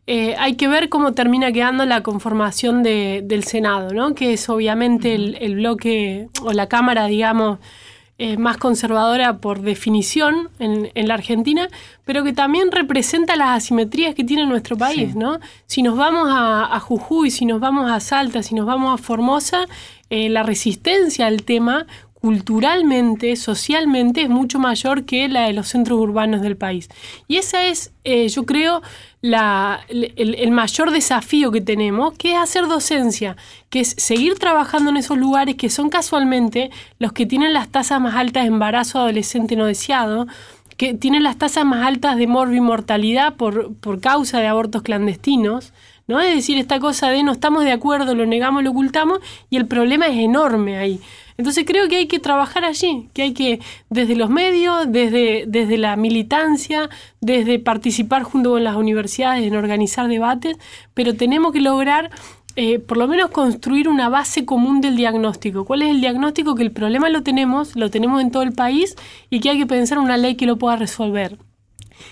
Eh, 0.06 0.36
hay 0.38 0.56
que 0.56 0.68
ver 0.68 0.90
cómo 0.90 1.14
termina 1.14 1.52
quedando 1.54 1.86
la 1.86 2.04
conformación 2.04 2.84
de- 2.84 3.22
del 3.24 3.46
Senado, 3.46 3.94
¿no? 3.94 4.14
Que 4.16 4.34
es 4.34 4.50
obviamente 4.50 5.16
el, 5.16 5.38
el 5.40 5.56
bloque 5.56 6.28
o 6.44 6.52
la 6.52 6.68
Cámara, 6.68 7.06
digamos, 7.08 7.60
eh, 8.18 8.38
más 8.38 8.56
conservadora 8.58 9.40
por 9.40 9.62
definición 9.62 10.50
en, 10.60 10.90
en 10.96 11.08
la 11.10 11.16
Argentina, 11.16 11.68
pero 12.06 12.24
que 12.24 12.32
también 12.32 12.72
representa 12.72 13.36
las 13.36 13.50
asimetrías 13.58 14.16
que 14.16 14.24
tiene 14.24 14.46
nuestro 14.46 14.78
país, 14.78 15.16
¿no? 15.16 15.40
Si 15.66 15.82
nos 15.82 15.98
vamos 15.98 16.30
a, 16.32 16.74
a 16.74 16.80
Jujuy, 16.80 17.30
si 17.30 17.46
nos 17.46 17.60
vamos 17.60 17.92
a 17.92 18.00
Salta, 18.00 18.42
si 18.42 18.56
nos 18.56 18.66
vamos 18.66 18.98
a 18.98 19.04
Formosa, 19.04 19.66
eh, 20.10 20.30
la 20.30 20.44
resistencia 20.44 21.26
al 21.26 21.44
tema 21.44 21.88
culturalmente, 22.26 23.36
socialmente, 23.36 24.24
es 24.24 24.30
mucho 24.30 24.58
mayor 24.58 25.06
que 25.06 25.28
la 25.28 25.44
de 25.44 25.54
los 25.54 25.68
centros 25.68 26.00
urbanos 26.00 26.42
del 26.42 26.58
país. 26.58 26.90
Y 27.28 27.38
esa 27.38 27.66
es, 27.68 27.92
eh, 28.04 28.28
yo 28.30 28.48
creo, 28.48 28.82
el 29.22 30.52
mayor 30.52 30.90
desafío 30.90 31.52
que 31.52 31.62
tenemos, 31.62 32.16
que 32.18 32.32
es 32.32 32.40
hacer 32.40 32.66
docencia, 32.66 33.38
que 33.70 33.82
es 33.82 33.94
seguir 34.00 34.40
trabajando 34.40 34.90
en 34.90 34.98
esos 34.98 35.20
lugares 35.20 35.54
que 35.54 35.70
son 35.70 35.92
casualmente 35.92 36.72
los 36.98 37.14
que 37.14 37.28
tienen 37.28 37.54
las 37.54 37.70
tasas 37.70 38.02
más 38.02 38.16
altas 38.16 38.46
de 38.46 38.48
embarazo 38.48 38.98
adolescente 38.98 39.56
no 39.56 39.68
deseado, 39.68 40.26
que 40.78 40.96
tienen 40.96 41.22
las 41.22 41.38
tasas 41.38 41.64
más 41.64 41.86
altas 41.86 42.18
de 42.18 42.26
morbimortalidad 42.26 43.36
por, 43.36 43.76
por 43.76 44.02
causa 44.02 44.40
de 44.40 44.48
abortos 44.48 44.82
clandestinos. 44.82 45.74
¿no? 46.08 46.20
Es 46.20 46.34
decir, 46.34 46.58
esta 46.58 46.80
cosa 46.80 47.10
de 47.10 47.22
no 47.22 47.34
estamos 47.34 47.66
de 47.66 47.72
acuerdo, 47.72 48.16
lo 48.16 48.26
negamos, 48.26 48.64
lo 48.64 48.72
ocultamos, 48.72 49.20
y 49.52 49.58
el 49.58 49.68
problema 49.68 50.08
es 50.08 50.18
enorme 50.18 50.78
ahí. 50.80 51.00
Entonces 51.38 51.66
creo 51.66 51.88
que 51.90 51.98
hay 51.98 52.08
que 52.08 52.20
trabajar 52.20 52.64
allí, 52.64 53.10
que 53.14 53.24
hay 53.24 53.34
que, 53.34 53.60
desde 53.90 54.16
los 54.16 54.30
medios, 54.30 54.92
desde, 54.92 55.46
desde 55.48 55.78
la 55.78 55.96
militancia, 55.96 56.90
desde 57.20 57.60
participar 57.60 58.24
junto 58.24 58.52
con 58.52 58.64
las 58.64 58.76
universidades 58.76 59.46
en 59.46 59.56
organizar 59.56 60.08
debates, 60.08 60.58
pero 60.94 61.16
tenemos 61.16 61.52
que 61.52 61.60
lograr 61.60 62.10
eh, 62.56 62.80
por 62.80 62.98
lo 62.98 63.08
menos 63.08 63.32
construir 63.32 63.90
una 63.90 64.08
base 64.08 64.46
común 64.46 64.80
del 64.80 64.96
diagnóstico. 64.96 65.66
¿Cuál 65.66 65.82
es 65.82 65.90
el 65.90 66.00
diagnóstico? 66.00 66.56
Que 66.56 66.64
el 66.64 66.72
problema 66.72 67.10
lo 67.10 67.22
tenemos, 67.22 67.76
lo 67.76 67.90
tenemos 67.92 68.22
en 68.22 68.32
todo 68.32 68.44
el 68.44 68.54
país 68.54 68.96
y 69.30 69.42
que 69.42 69.50
hay 69.50 69.58
que 69.58 69.66
pensar 69.66 70.00
una 70.00 70.16
ley 70.16 70.36
que 70.36 70.46
lo 70.46 70.58
pueda 70.58 70.78
resolver 70.78 71.38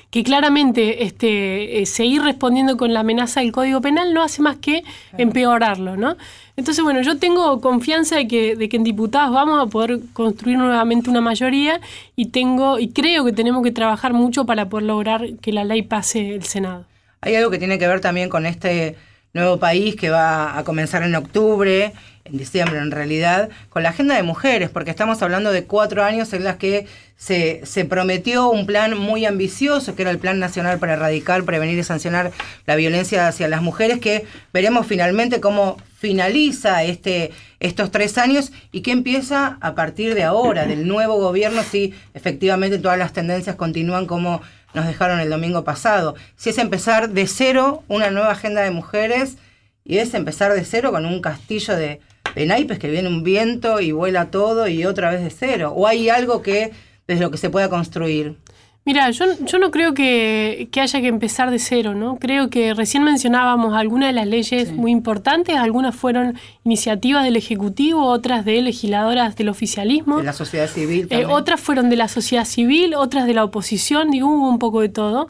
que 0.10 0.24
claramente 0.24 1.04
este, 1.04 1.82
eh, 1.82 1.86
seguir 1.86 2.22
respondiendo 2.22 2.78
con 2.78 2.94
la 2.94 3.02
amenaza 3.02 3.42
del 3.42 3.52
Código 3.52 3.82
Penal 3.82 4.14
no 4.14 4.22
hace 4.22 4.42
más 4.42 4.58
que 4.58 4.84
empeorarlo, 5.18 5.98
¿no? 5.98 6.18
Entonces, 6.56 6.84
bueno, 6.84 7.02
yo 7.02 7.18
tengo 7.18 7.60
confianza 7.62 8.16
de 8.16 8.28
que, 8.28 8.56
de 8.56 8.70
que 8.70 8.78
en 8.78 8.84
diputados 8.84 9.34
vamos 9.34 9.62
a 9.62 9.70
poder 9.70 10.00
construir 10.14 10.58
nuevamente 10.58 11.10
una 11.10 11.22
mayoría 11.22 11.82
y 12.16 12.28
tengo 12.28 12.78
y 12.78 12.90
creo 12.90 13.26
que 13.26 13.32
tenemos 13.32 13.64
que 13.64 13.72
trabajar 13.72 14.14
mucho 14.14 14.46
para 14.46 14.70
poder 14.70 14.86
lograr 14.86 15.34
que 15.42 15.52
la 15.52 15.64
ley 15.64 15.82
pase 15.82 16.36
el 16.36 16.44
Senado. 16.44 16.86
Hay 17.22 17.36
algo 17.36 17.50
que 17.50 17.58
tiene 17.58 17.80
que 17.80 17.88
ver 17.88 18.02
también 18.02 18.30
con 18.30 18.46
este 18.46 18.96
nuevo 19.34 19.58
país 19.58 19.96
que 19.96 20.12
va 20.12 20.58
a 20.58 20.64
comenzar 20.64 21.02
en 21.02 21.16
octubre, 21.16 21.94
en 22.26 22.38
diciembre 22.38 22.80
en 22.80 22.92
realidad, 22.92 23.50
con 23.70 23.84
la 23.84 23.90
agenda 23.90 24.16
de 24.16 24.24
mujeres, 24.24 24.70
porque 24.70 24.92
estamos 24.92 25.22
hablando 25.22 25.52
de 25.52 25.66
cuatro 25.66 26.04
años 26.04 26.32
en 26.34 26.44
las 26.44 26.56
que 26.56 26.88
se, 27.18 27.62
se 27.66 27.86
prometió 27.86 28.50
un 28.50 28.66
plan 28.66 28.98
muy 28.98 29.26
ambicioso, 29.26 29.96
que 29.96 30.04
era 30.04 30.12
el 30.12 30.20
Plan 30.20 30.40
Nacional 30.40 30.80
para 30.80 30.94
Erradicar, 30.94 31.44
Prevenir 31.44 31.78
y 31.78 31.84
Sancionar 31.84 32.32
la 32.66 32.76
Violencia 32.76 33.28
hacia 33.28 33.48
las 33.48 33.62
Mujeres, 33.62 34.00
que 34.00 34.26
veremos 34.54 34.88
finalmente 34.88 35.42
cómo 35.42 35.78
finaliza 35.98 36.84
este, 36.84 37.32
estos 37.60 37.92
tres 37.92 38.18
años 38.18 38.52
y 38.72 38.82
qué 38.82 38.92
empieza 38.92 39.58
a 39.62 39.76
partir 39.76 40.16
de 40.16 40.24
ahora, 40.24 40.66
del 40.66 40.88
nuevo 40.88 41.18
gobierno, 41.18 41.64
si 41.64 41.94
efectivamente 42.14 42.78
todas 42.78 42.98
las 42.98 43.14
tendencias 43.14 43.56
continúan 43.56 44.06
como 44.06 44.42
nos 44.74 44.88
dejaron 44.88 45.20
el 45.20 45.30
domingo 45.30 45.64
pasado. 45.64 46.16
Si 46.36 46.50
es 46.50 46.58
empezar 46.58 47.10
de 47.10 47.28
cero 47.28 47.84
una 47.88 48.10
nueva 48.10 48.32
agenda 48.32 48.62
de 48.62 48.72
mujeres 48.72 49.38
y 49.86 50.00
es 50.00 50.14
empezar 50.14 50.54
de 50.54 50.66
cero 50.66 50.92
con 50.92 51.06
un 51.06 51.22
castillo 51.22 51.76
de, 51.76 52.02
de 52.36 52.46
naipes 52.46 52.80
que 52.80 52.90
viene 52.90 53.08
un 53.08 53.24
viento 53.24 53.80
y 53.80 53.92
vuela 53.92 54.32
todo 54.32 54.68
y 54.68 54.86
otra 54.86 55.12
vez 55.12 55.24
de 55.24 55.30
cero. 55.30 55.74
O 55.76 55.88
hay 55.88 56.10
algo 56.10 56.42
que 56.42 56.72
desde 57.08 57.22
lo 57.22 57.32
que 57.32 57.38
se 57.38 57.50
pueda 57.50 57.70
construir. 57.70 58.38
Mira, 58.86 59.10
yo, 59.12 59.26
yo 59.46 59.60
no 59.60 59.72
creo 59.72 59.94
que, 59.94 60.68
que 60.70 60.82
haya 60.82 61.00
que 61.00 61.08
empezar 61.08 61.52
de 61.52 61.60
cero, 61.60 61.96
¿no? 61.96 62.20
Creo 62.20 62.50
que 62.50 62.74
recién 62.74 63.04
mencionábamos 63.04 63.74
algunas 63.74 64.10
de 64.10 64.14
las 64.14 64.28
leyes 64.28 64.74
muy 64.74 64.92
importantes, 64.92 65.56
algunas 65.56 65.96
fueron 65.96 66.38
iniciativas 66.66 67.24
del 67.24 67.38
Ejecutivo, 67.38 68.06
otras 68.06 68.44
de 68.44 68.62
legisladoras 68.62 69.38
del 69.38 69.48
oficialismo. 69.48 70.18
De 70.18 70.24
la 70.26 70.34
sociedad 70.34 70.68
civil. 70.68 71.08
Eh, 71.12 71.26
otras 71.26 71.62
fueron 71.62 71.90
de 71.90 71.96
la 71.96 72.10
sociedad 72.10 72.44
civil, 72.44 72.94
otras 72.96 73.26
de 73.26 73.34
la 73.34 73.46
oposición, 73.46 74.12
digo, 74.12 74.28
hubo 74.28 74.50
un 74.50 74.60
poco 74.60 74.82
de 74.82 74.90
todo. 74.90 75.30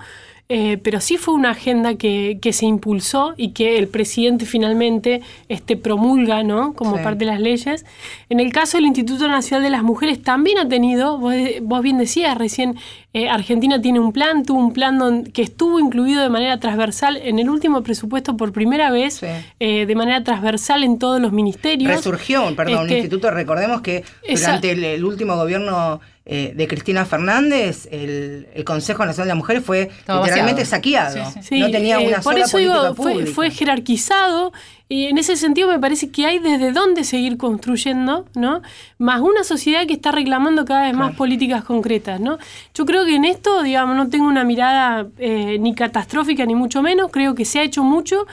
Eh, 0.49 0.77
pero 0.77 0.99
sí 0.99 1.15
fue 1.17 1.33
una 1.33 1.51
agenda 1.51 1.95
que, 1.95 2.37
que 2.41 2.51
se 2.51 2.65
impulsó 2.65 3.33
y 3.37 3.51
que 3.53 3.79
el 3.79 3.87
presidente 3.87 4.45
finalmente 4.45 5.21
este, 5.47 5.77
promulga 5.77 6.43
¿no? 6.43 6.73
como 6.73 6.97
Sí. 6.97 7.03
parte 7.03 7.19
de 7.19 7.31
las 7.31 7.39
leyes. 7.39 7.85
En 8.29 8.39
el 8.41 8.51
caso 8.51 8.77
del 8.77 8.85
Instituto 8.85 9.27
Nacional 9.29 9.63
de 9.63 9.69
las 9.69 9.83
Mujeres 9.83 10.21
también 10.21 10.57
ha 10.59 10.67
tenido, 10.67 11.17
vos, 11.17 11.33
vos 11.61 11.81
bien 11.81 11.97
decías 11.97 12.37
recién, 12.37 12.75
eh, 13.13 13.29
Argentina 13.29 13.81
tiene 13.81 13.99
un 14.01 14.11
plan, 14.11 14.43
tuvo 14.43 14.59
un 14.59 14.73
plan 14.73 14.99
don- 14.99 15.23
que 15.23 15.43
estuvo 15.43 15.79
incluido 15.79 16.21
de 16.21 16.29
manera 16.29 16.59
transversal 16.59 17.17
en 17.23 17.39
el 17.39 17.49
último 17.49 17.81
presupuesto 17.81 18.35
por 18.35 18.51
primera 18.51 18.91
vez, 18.91 19.13
Sí. 19.15 19.27
eh, 19.61 19.85
de 19.85 19.95
manera 19.95 20.23
transversal 20.25 20.83
en 20.83 20.99
todos 20.99 21.21
los 21.21 21.31
ministerios. 21.31 21.89
Resurgió, 21.89 22.53
perdón, 22.55 22.79
un 22.79 22.81
Este, 22.83 22.97
instituto, 22.97 23.31
recordemos 23.31 23.81
que 23.81 24.03
durante 24.29 24.71
el, 24.71 24.83
el 24.83 25.05
último 25.05 25.35
gobierno 25.37 26.01
eh, 26.25 26.53
de 26.55 26.67
Cristina 26.69 27.03
Fernández, 27.05 27.87
el, 27.91 28.47
el 28.53 28.63
Consejo 28.63 29.05
Nacional 29.05 29.27
de 29.27 29.29
las 29.33 29.37
Mujeres 29.37 29.63
fue 29.63 29.81
Estaba 29.99 30.21
literalmente 30.21 30.61
vaciado. 30.61 30.77
saqueado. 30.77 31.31
Sí, 31.31 31.39
sí. 31.41 31.47
Sí, 31.49 31.59
no 31.59 31.69
tenía 31.69 31.99
eh, 32.01 32.07
una 32.07 32.21
por 32.21 32.33
sola 32.33 32.45
eso 32.45 32.51
política 32.53 32.81
digo, 32.81 32.95
pública. 32.95 33.31
fue 33.33 33.51
jerarquizado 33.51 34.53
y 34.87 35.05
en 35.07 35.17
ese 35.17 35.35
sentido 35.35 35.67
me 35.67 35.79
parece 35.79 36.11
que 36.11 36.25
hay 36.25 36.39
desde 36.39 36.71
dónde 36.71 37.03
seguir 37.03 37.35
construyendo, 37.37 38.25
¿no? 38.35 38.61
Más 38.99 39.21
una 39.21 39.43
sociedad 39.43 39.85
que 39.85 39.93
está 39.93 40.11
reclamando 40.11 40.65
cada 40.65 40.83
vez 40.83 40.93
más 40.93 41.15
políticas 41.15 41.63
concretas, 41.63 42.19
¿no? 42.19 42.37
Yo 42.73 42.85
creo 42.85 43.03
que 43.05 43.15
en 43.15 43.25
esto, 43.25 43.63
digamos, 43.63 43.95
no 43.97 44.07
tengo 44.09 44.27
una 44.27 44.43
mirada 44.43 45.07
eh, 45.17 45.57
ni 45.59 45.73
catastrófica 45.75 46.45
ni 46.45 46.55
mucho 46.55 46.81
menos, 46.81 47.09
creo 47.11 47.35
que 47.35 47.43
se 47.43 47.59
ha 47.59 47.63
hecho 47.63 47.83
mucho, 47.83 48.27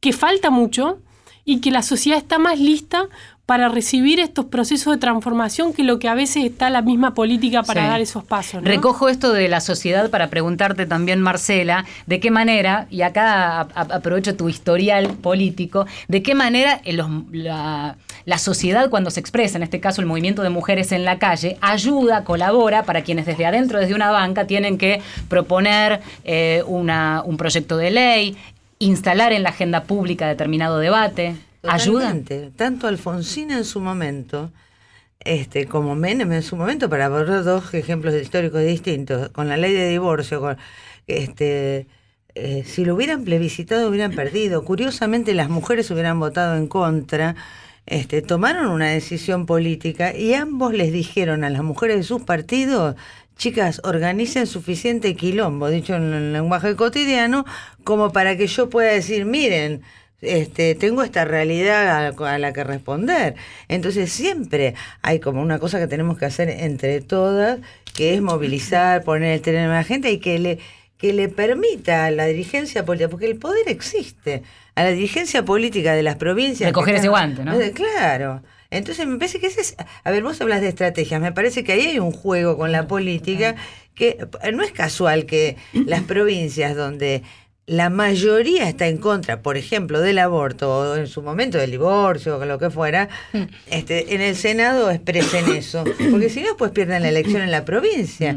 que 0.00 0.12
falta 0.12 0.50
mucho 0.50 0.98
y 1.44 1.60
que 1.60 1.70
la 1.70 1.82
sociedad 1.82 2.18
está 2.18 2.38
más 2.38 2.58
lista 2.58 3.04
para 3.46 3.68
recibir 3.68 4.20
estos 4.20 4.46
procesos 4.46 4.94
de 4.94 4.98
transformación 4.98 5.74
que 5.74 5.82
lo 5.84 5.98
que 5.98 6.08
a 6.08 6.14
veces 6.14 6.44
está 6.46 6.70
la 6.70 6.80
misma 6.80 7.12
política 7.12 7.62
para 7.62 7.82
Sí. 7.82 7.88
dar 7.88 8.00
esos 8.00 8.24
pasos. 8.24 8.62
¿no? 8.62 8.66
Recojo 8.66 9.10
esto 9.10 9.34
de 9.34 9.48
la 9.48 9.60
sociedad 9.60 10.08
para 10.08 10.28
preguntarte 10.30 10.86
también, 10.86 11.20
Marcela, 11.20 11.84
de 12.06 12.20
qué 12.20 12.30
manera, 12.30 12.86
y 12.88 13.02
acá 13.02 13.60
aprovecho 13.74 14.34
tu 14.34 14.48
historial 14.48 15.08
político, 15.18 15.84
de 16.08 16.22
qué 16.22 16.34
manera 16.34 16.80
los- 16.90 17.10
la, 17.32 17.96
la 18.24 18.38
sociedad 18.38 18.88
cuando 18.88 19.10
se 19.10 19.20
expresa, 19.20 19.58
en 19.58 19.62
este 19.64 19.78
caso 19.78 20.00
el 20.00 20.06
movimiento 20.06 20.40
de 20.40 20.48
mujeres 20.48 20.90
en 20.92 21.04
la 21.04 21.18
calle, 21.18 21.58
ayuda, 21.60 22.24
colabora 22.24 22.84
para 22.84 23.02
quienes 23.02 23.26
desde 23.26 23.44
adentro, 23.44 23.78
desde 23.78 23.94
una 23.94 24.10
banca, 24.10 24.46
tienen 24.46 24.78
que 24.78 25.02
proponer 25.28 26.00
eh, 26.24 26.62
una- 26.66 27.22
un 27.26 27.36
proyecto 27.36 27.76
de 27.76 27.90
ley, 27.90 28.36
instalar 28.84 29.32
en 29.32 29.42
la 29.42 29.50
agenda 29.50 29.84
pública 29.84 30.28
determinado 30.28 30.78
debate. 30.78 31.36
¿Ayuda? 31.62 32.00
Totalmente. 32.00 32.50
Tanto 32.56 32.86
Alfonsina 32.86 33.56
en 33.56 33.64
su 33.64 33.80
momento, 33.80 34.50
este, 35.20 35.66
como 35.66 35.94
Menem 35.94 36.32
en 36.32 36.42
su 36.42 36.56
momento, 36.56 36.90
para 36.90 37.08
poner 37.08 37.42
dos 37.44 37.72
ejemplos 37.74 38.14
históricos 38.14 38.62
distintos, 38.62 39.30
con 39.30 39.48
la 39.48 39.56
ley 39.56 39.72
de 39.72 39.88
divorcio, 39.88 40.40
con, 40.40 40.58
este, 41.06 41.86
eh, 42.34 42.64
si 42.66 42.84
lo 42.84 42.94
hubieran 42.94 43.24
plebiscitado 43.24 43.88
hubieran 43.88 44.12
perdido. 44.12 44.64
Curiosamente 44.64 45.34
las 45.34 45.48
mujeres 45.48 45.90
hubieran 45.90 46.20
votado 46.20 46.56
en 46.56 46.66
contra. 46.66 47.36
Este, 47.86 48.22
tomaron 48.22 48.68
una 48.68 48.88
decisión 48.88 49.44
política 49.44 50.16
y 50.16 50.32
ambos 50.34 50.72
les 50.72 50.90
dijeron 50.90 51.44
a 51.44 51.50
las 51.50 51.62
mujeres 51.62 51.98
de 51.98 52.02
sus 52.02 52.22
partidos, 52.22 52.96
chicas, 53.36 53.80
organicen 53.84 54.46
suficiente 54.46 55.14
quilombo, 55.16 55.68
dicho 55.68 55.94
en 55.94 56.12
el 56.12 56.32
lenguaje 56.32 56.76
cotidiano, 56.76 57.44
como 57.82 58.12
para 58.12 58.36
que 58.36 58.46
yo 58.46 58.70
pueda 58.70 58.92
decir, 58.92 59.24
miren, 59.24 59.82
este, 60.20 60.74
tengo 60.74 61.02
esta 61.02 61.24
realidad 61.24 62.06
a, 62.06 62.34
a 62.34 62.38
la 62.38 62.52
que 62.52 62.64
responder. 62.64 63.34
Entonces 63.68 64.12
siempre 64.12 64.74
hay 65.02 65.20
como 65.20 65.42
una 65.42 65.58
cosa 65.58 65.78
que 65.78 65.86
tenemos 65.86 66.18
que 66.18 66.24
hacer 66.24 66.48
entre 66.48 67.00
todas, 67.00 67.60
que 67.94 68.14
es 68.14 68.22
movilizar, 68.22 69.04
poner 69.04 69.34
el 69.34 69.42
tren 69.42 69.56
en 69.56 69.70
la 69.70 69.84
gente 69.84 70.10
y 70.10 70.18
que 70.18 70.38
le, 70.38 70.58
que 70.96 71.12
le 71.12 71.28
permita 71.28 72.06
a 72.06 72.10
la 72.10 72.26
dirigencia 72.26 72.84
política, 72.84 73.10
porque 73.10 73.26
el 73.26 73.36
poder 73.36 73.68
existe, 73.68 74.42
a 74.74 74.84
la 74.84 74.90
dirigencia 74.90 75.44
política 75.44 75.94
de 75.94 76.02
las 76.02 76.16
provincias. 76.16 76.68
Recoger 76.68 76.96
ese 76.96 77.08
guante, 77.08 77.44
¿no? 77.44 77.54
Claro. 77.74 78.42
Entonces 78.74 79.06
me 79.06 79.16
parece 79.16 79.38
que 79.38 79.46
ese 79.46 79.60
es, 79.60 79.76
a 80.02 80.10
ver, 80.10 80.22
vos 80.22 80.40
hablas 80.40 80.60
de 80.60 80.68
estrategias, 80.68 81.20
me 81.20 81.32
parece 81.32 81.62
que 81.62 81.72
ahí 81.72 81.86
hay 81.86 81.98
un 82.00 82.10
juego 82.10 82.56
con 82.56 82.72
la 82.72 82.88
política 82.88 83.54
que 83.94 84.18
eh, 84.42 84.52
no 84.52 84.62
es 84.62 84.72
casual 84.72 85.26
que 85.26 85.56
las 85.72 86.02
provincias 86.02 86.74
donde 86.74 87.22
la 87.66 87.88
mayoría 87.88 88.68
está 88.68 88.88
en 88.88 88.98
contra, 88.98 89.40
por 89.40 89.56
ejemplo, 89.56 90.00
del 90.02 90.18
aborto 90.18 90.70
o 90.70 90.96
en 90.96 91.06
su 91.06 91.22
momento 91.22 91.56
del 91.56 91.70
divorcio 91.70 92.36
o 92.38 92.44
lo 92.44 92.58
que 92.58 92.68
fuera, 92.68 93.08
este, 93.70 94.14
en 94.14 94.20
el 94.20 94.36
Senado 94.36 94.90
expresen 94.90 95.50
eso, 95.54 95.82
porque 96.10 96.28
si 96.28 96.42
no, 96.42 96.56
pues 96.58 96.72
pierden 96.72 97.02
la 97.02 97.08
elección 97.08 97.40
en 97.40 97.50
la 97.50 97.64
provincia. 97.64 98.36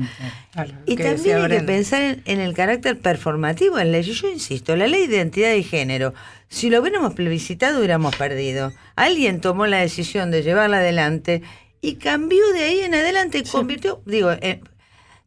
Claro, 0.53 0.71
Y 0.85 0.95
también 0.95 1.37
hay 1.41 1.49
que 1.49 1.63
pensar 1.65 2.01
en, 2.03 2.21
en 2.25 2.39
el 2.39 2.53
carácter 2.53 2.97
performativo 2.99 3.77
en 3.79 3.91
la 3.91 3.97
ley. 3.99 4.03
Yo 4.03 4.29
insisto, 4.29 4.75
la 4.77 4.87
ley 4.87 5.07
de 5.07 5.17
identidad 5.17 5.53
y 5.55 5.63
género, 5.63 6.13
si 6.47 6.69
lo 6.69 6.79
hubiéramos 6.79 7.13
plebiscitado 7.13 7.79
hubiéramos 7.79 8.15
perdido. 8.15 8.71
Alguien 8.95 9.41
tomó 9.41 9.67
la 9.67 9.79
decisión 9.79 10.31
de 10.31 10.41
llevarla 10.41 10.77
adelante 10.77 11.41
y 11.81 11.95
cambió 11.95 12.41
de 12.53 12.63
ahí 12.63 12.79
en 12.79 12.95
adelante 12.95 13.39
y 13.39 13.43
convirtió, 13.43 14.01
digo, 14.05 14.31
en- 14.39 14.61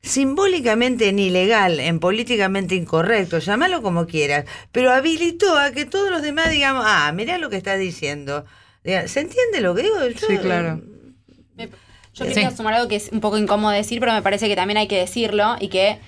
simbólicamente 0.02 1.08
en 1.08 1.18
ilegal, 1.18 1.78
en 1.80 2.00
políticamente 2.00 2.74
incorrecto, 2.74 3.38
llámalo 3.38 3.82
como 3.82 4.06
quieras, 4.06 4.44
pero 4.72 4.92
habilitó 4.92 5.58
a 5.58 5.70
que 5.72 5.84
todos 5.84 6.10
los 6.10 6.22
demás 6.22 6.50
digamos, 6.50 6.84
ah, 6.86 7.12
mirá 7.14 7.38
lo 7.38 7.50
que 7.50 7.56
está 7.56 7.76
diciendo. 7.76 8.44
¿Se 8.82 9.20
entiende 9.20 9.60
lo 9.60 9.74
que 9.74 9.82
digo? 9.82 9.96
Yo- 10.06 10.26
Sí, 10.26 10.38
claro. 10.38 10.80
Yo 12.12 12.24
Sí. 12.26 12.32
quería 12.34 12.50
sumar 12.50 12.74
algo 12.74 12.88
que 12.88 12.96
es 12.96 13.10
un 13.12 13.20
poco 13.20 13.38
incómodo 13.38 13.70
decir, 13.72 14.00
pero 14.00 14.12
me 14.12 14.22
parece 14.22 14.48
que 14.48 14.56
también 14.56 14.78
hay 14.78 14.88
que 14.88 14.98
decirlo 14.98 15.54
y 15.60 15.68
que 15.68 15.98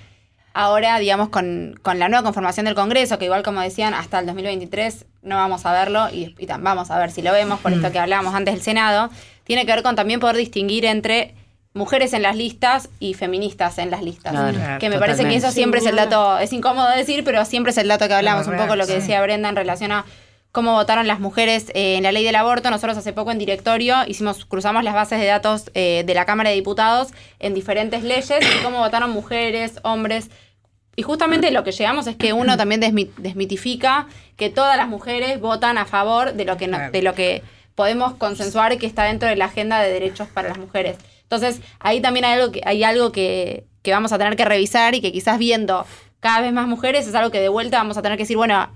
ahora, 0.53 0.99
digamos, 0.99 1.29
con, 1.29 1.79
con 1.81 1.97
la 1.97 2.09
nueva 2.09 2.23
conformación 2.23 2.65
del 2.65 2.75
Congreso, 2.75 3.17
que 3.17 3.25
igual 3.25 3.41
como 3.41 3.61
decían, 3.61 3.93
hasta 3.93 4.19
el 4.19 4.25
2023 4.25 5.05
no 5.21 5.37
vamos 5.37 5.65
a 5.65 5.71
verlo 5.71 6.09
y, 6.11 6.35
y 6.37 6.45
tam- 6.45 6.61
vamos 6.61 6.91
a 6.91 6.99
ver 6.99 7.09
si 7.11 7.21
lo 7.21 7.31
vemos, 7.31 7.59
por 7.61 7.71
esto 7.73 7.91
que 7.91 7.99
hablábamos 7.99 8.35
antes 8.35 8.53
del 8.53 8.61
Senado, 8.63 9.09
tiene 9.45 9.65
que 9.65 9.71
ver 9.71 9.81
con 9.83 9.95
también 9.95 10.19
poder 10.19 10.35
distinguir 10.35 10.83
entre 10.85 11.35
mujeres 11.73 12.13
en 12.13 12.21
las 12.21 12.35
listas 12.35 12.89
y 12.99 13.13
feministas 13.15 13.77
en 13.79 13.89
las 13.89 14.03
listas. 14.03 14.31
Claro, 14.31 14.79
que 14.79 14.89
me 14.89 14.95
parece 14.99 15.23
que 15.23 15.35
eso 15.35 15.47
siempre 15.51 15.79
es 15.79 15.85
el 15.85 15.95
dato, 16.09 16.37
es 16.39 16.53
incómodo 16.53 16.89
decir, 16.89 17.23
pero 17.23 17.43
siempre 17.45 17.71
es 17.71 17.77
el 17.77 17.87
dato 17.87 18.07
que 18.07 18.13
hablamos, 18.13 18.45
un 18.47 18.53
poco 18.67 18.75
lo 18.75 18.85
que 18.85 18.93
decía 19.01 19.21
Brenda 19.23 19.49
en 19.49 19.55
relación 19.55 19.91
a 19.91 20.05
cómo 20.51 20.73
votaron 20.73 21.07
las 21.07 21.19
mujeres 21.19 21.71
eh, 21.73 21.95
en 21.97 22.03
la 22.03 22.11
ley 22.11 22.23
del 22.23 22.35
aborto. 22.35 22.69
Nosotros 22.69 22.95
hace 22.97 23.11
poco 23.11 23.31
en 23.31 23.39
directorio 23.39 23.97
hicimos, 24.07 24.45
cruzamos 24.45 24.83
las 24.83 24.93
bases 24.93 25.19
de 25.19 25.25
datos 25.25 25.71
eh, 25.73 26.03
de 26.05 26.13
la 26.13 26.25
Cámara 26.25 26.51
de 26.51 26.55
Diputados 26.57 27.07
en 27.39 27.55
diferentes 27.55 28.03
leyes 28.03 28.29
y 28.39 28.63
cómo 28.63 28.77
votaron 28.77 29.09
mujeres, 29.09 29.79
hombres. 29.81 30.29
Y 30.95 31.01
justamente 31.01 31.49
lo 31.49 31.63
que 31.63 31.71
llegamos 31.71 32.05
es 32.05 32.15
que 32.17 32.33
uno 32.33 32.55
también 32.55 32.81
desmi- 32.83 33.09
desmitifica 33.17 34.05
que 34.37 34.51
todas 34.51 34.77
las 34.77 34.87
mujeres 34.87 35.39
votan 35.41 35.79
a 35.79 35.85
favor 35.85 36.33
de 36.33 36.45
lo 36.45 36.55
que 36.57 36.67
no- 36.67 36.77
de 36.91 37.01
lo 37.01 37.15
que 37.15 37.41
podemos 37.73 38.13
consensuar 38.13 38.77
que 38.77 38.85
está 38.85 39.05
dentro 39.05 39.27
de 39.27 39.35
la 39.35 39.45
agenda 39.45 39.81
de 39.81 39.91
derechos 39.91 40.27
para 40.27 40.49
las 40.49 40.59
mujeres. 40.59 40.97
Entonces, 41.23 41.61
ahí 41.79 42.01
también 42.01 42.25
hay 42.25 42.39
algo 42.39 42.51
que, 42.51 42.61
hay 42.63 42.83
algo 42.83 43.11
que, 43.11 43.65
que 43.81 43.91
vamos 43.91 44.11
a 44.11 44.17
tener 44.17 44.35
que 44.35 44.45
revisar 44.45 44.95
y 44.95 45.01
que 45.01 45.11
quizás 45.11 45.39
viendo 45.39 45.85
cada 46.19 46.41
vez 46.41 46.53
más 46.53 46.67
mujeres 46.67 47.07
es 47.07 47.15
algo 47.15 47.31
que 47.31 47.41
de 47.41 47.49
vuelta 47.49 47.77
vamos 47.77 47.97
a 47.97 48.01
tener 48.01 48.17
que 48.17 48.23
decir, 48.23 48.37
bueno, 48.37 48.69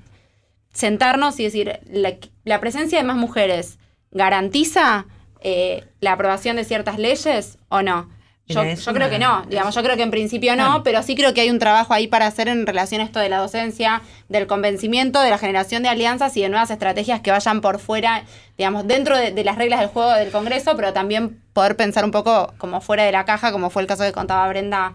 sentarnos 0.74 1.40
y 1.40 1.44
decir, 1.44 1.80
la, 1.90 2.16
la 2.44 2.60
presencia 2.60 2.98
de 2.98 3.04
más 3.04 3.18
mujeres 3.18 3.80
garantiza 4.12 5.06
eh, 5.42 5.86
la 6.00 6.14
aprobación 6.14 6.56
de 6.56 6.66
ciertas 6.66 6.98
leyes 6.98 7.58
o 7.70 7.82
no? 7.82 8.10
Yo, 8.48 8.64
yo 8.64 8.94
creo 8.94 9.10
que 9.10 9.20
no, 9.20 9.46
digamos, 9.50 9.76
yo 9.76 9.84
creo 9.84 9.98
que 9.98 10.04
en 10.04 10.12
principio 10.12 10.56
no, 10.56 10.82
pero 10.82 11.04
sí 11.04 11.16
creo 11.16 11.34
que 11.34 11.42
hay 11.42 11.50
un 11.50 11.60
trabajo 11.60 11.94
ahí 11.94 12.08
para 12.08 12.28
hacer 12.28 12.48
en 12.48 12.66
relación 12.66 13.02
a 13.02 13.04
esto 13.04 13.20
de 13.20 13.28
la 13.28 13.40
docencia, 13.40 14.02
del 14.30 14.48
convencimiento, 14.48 15.20
de 15.20 15.30
la 15.30 15.38
generación 15.38 15.84
de 15.84 15.90
alianzas 15.90 16.38
y 16.38 16.42
de 16.42 16.50
nuevas 16.50 16.72
estrategias 16.72 17.20
que 17.20 17.32
vayan 17.32 17.60
por 17.60 17.80
fuera, 17.80 18.24
digamos, 18.58 18.88
dentro 18.88 19.18
de, 19.18 19.32
de 19.32 19.44
las 19.44 19.58
reglas 19.58 19.82
del 19.82 19.90
juego 19.90 20.14
del 20.14 20.32
Congreso, 20.32 20.78
pero 20.78 20.94
también 20.94 21.42
poder 21.52 21.76
pensar 21.76 22.06
un 22.06 22.12
poco 22.12 22.54
como 22.58 22.80
fuera 22.80 23.04
de 23.04 23.12
la 23.12 23.26
caja, 23.26 23.52
como 23.52 23.70
fue 23.70 23.82
el 23.82 23.88
caso 23.88 24.04
que 24.04 24.14
contaba 24.14 24.48
Brenda, 24.48 24.94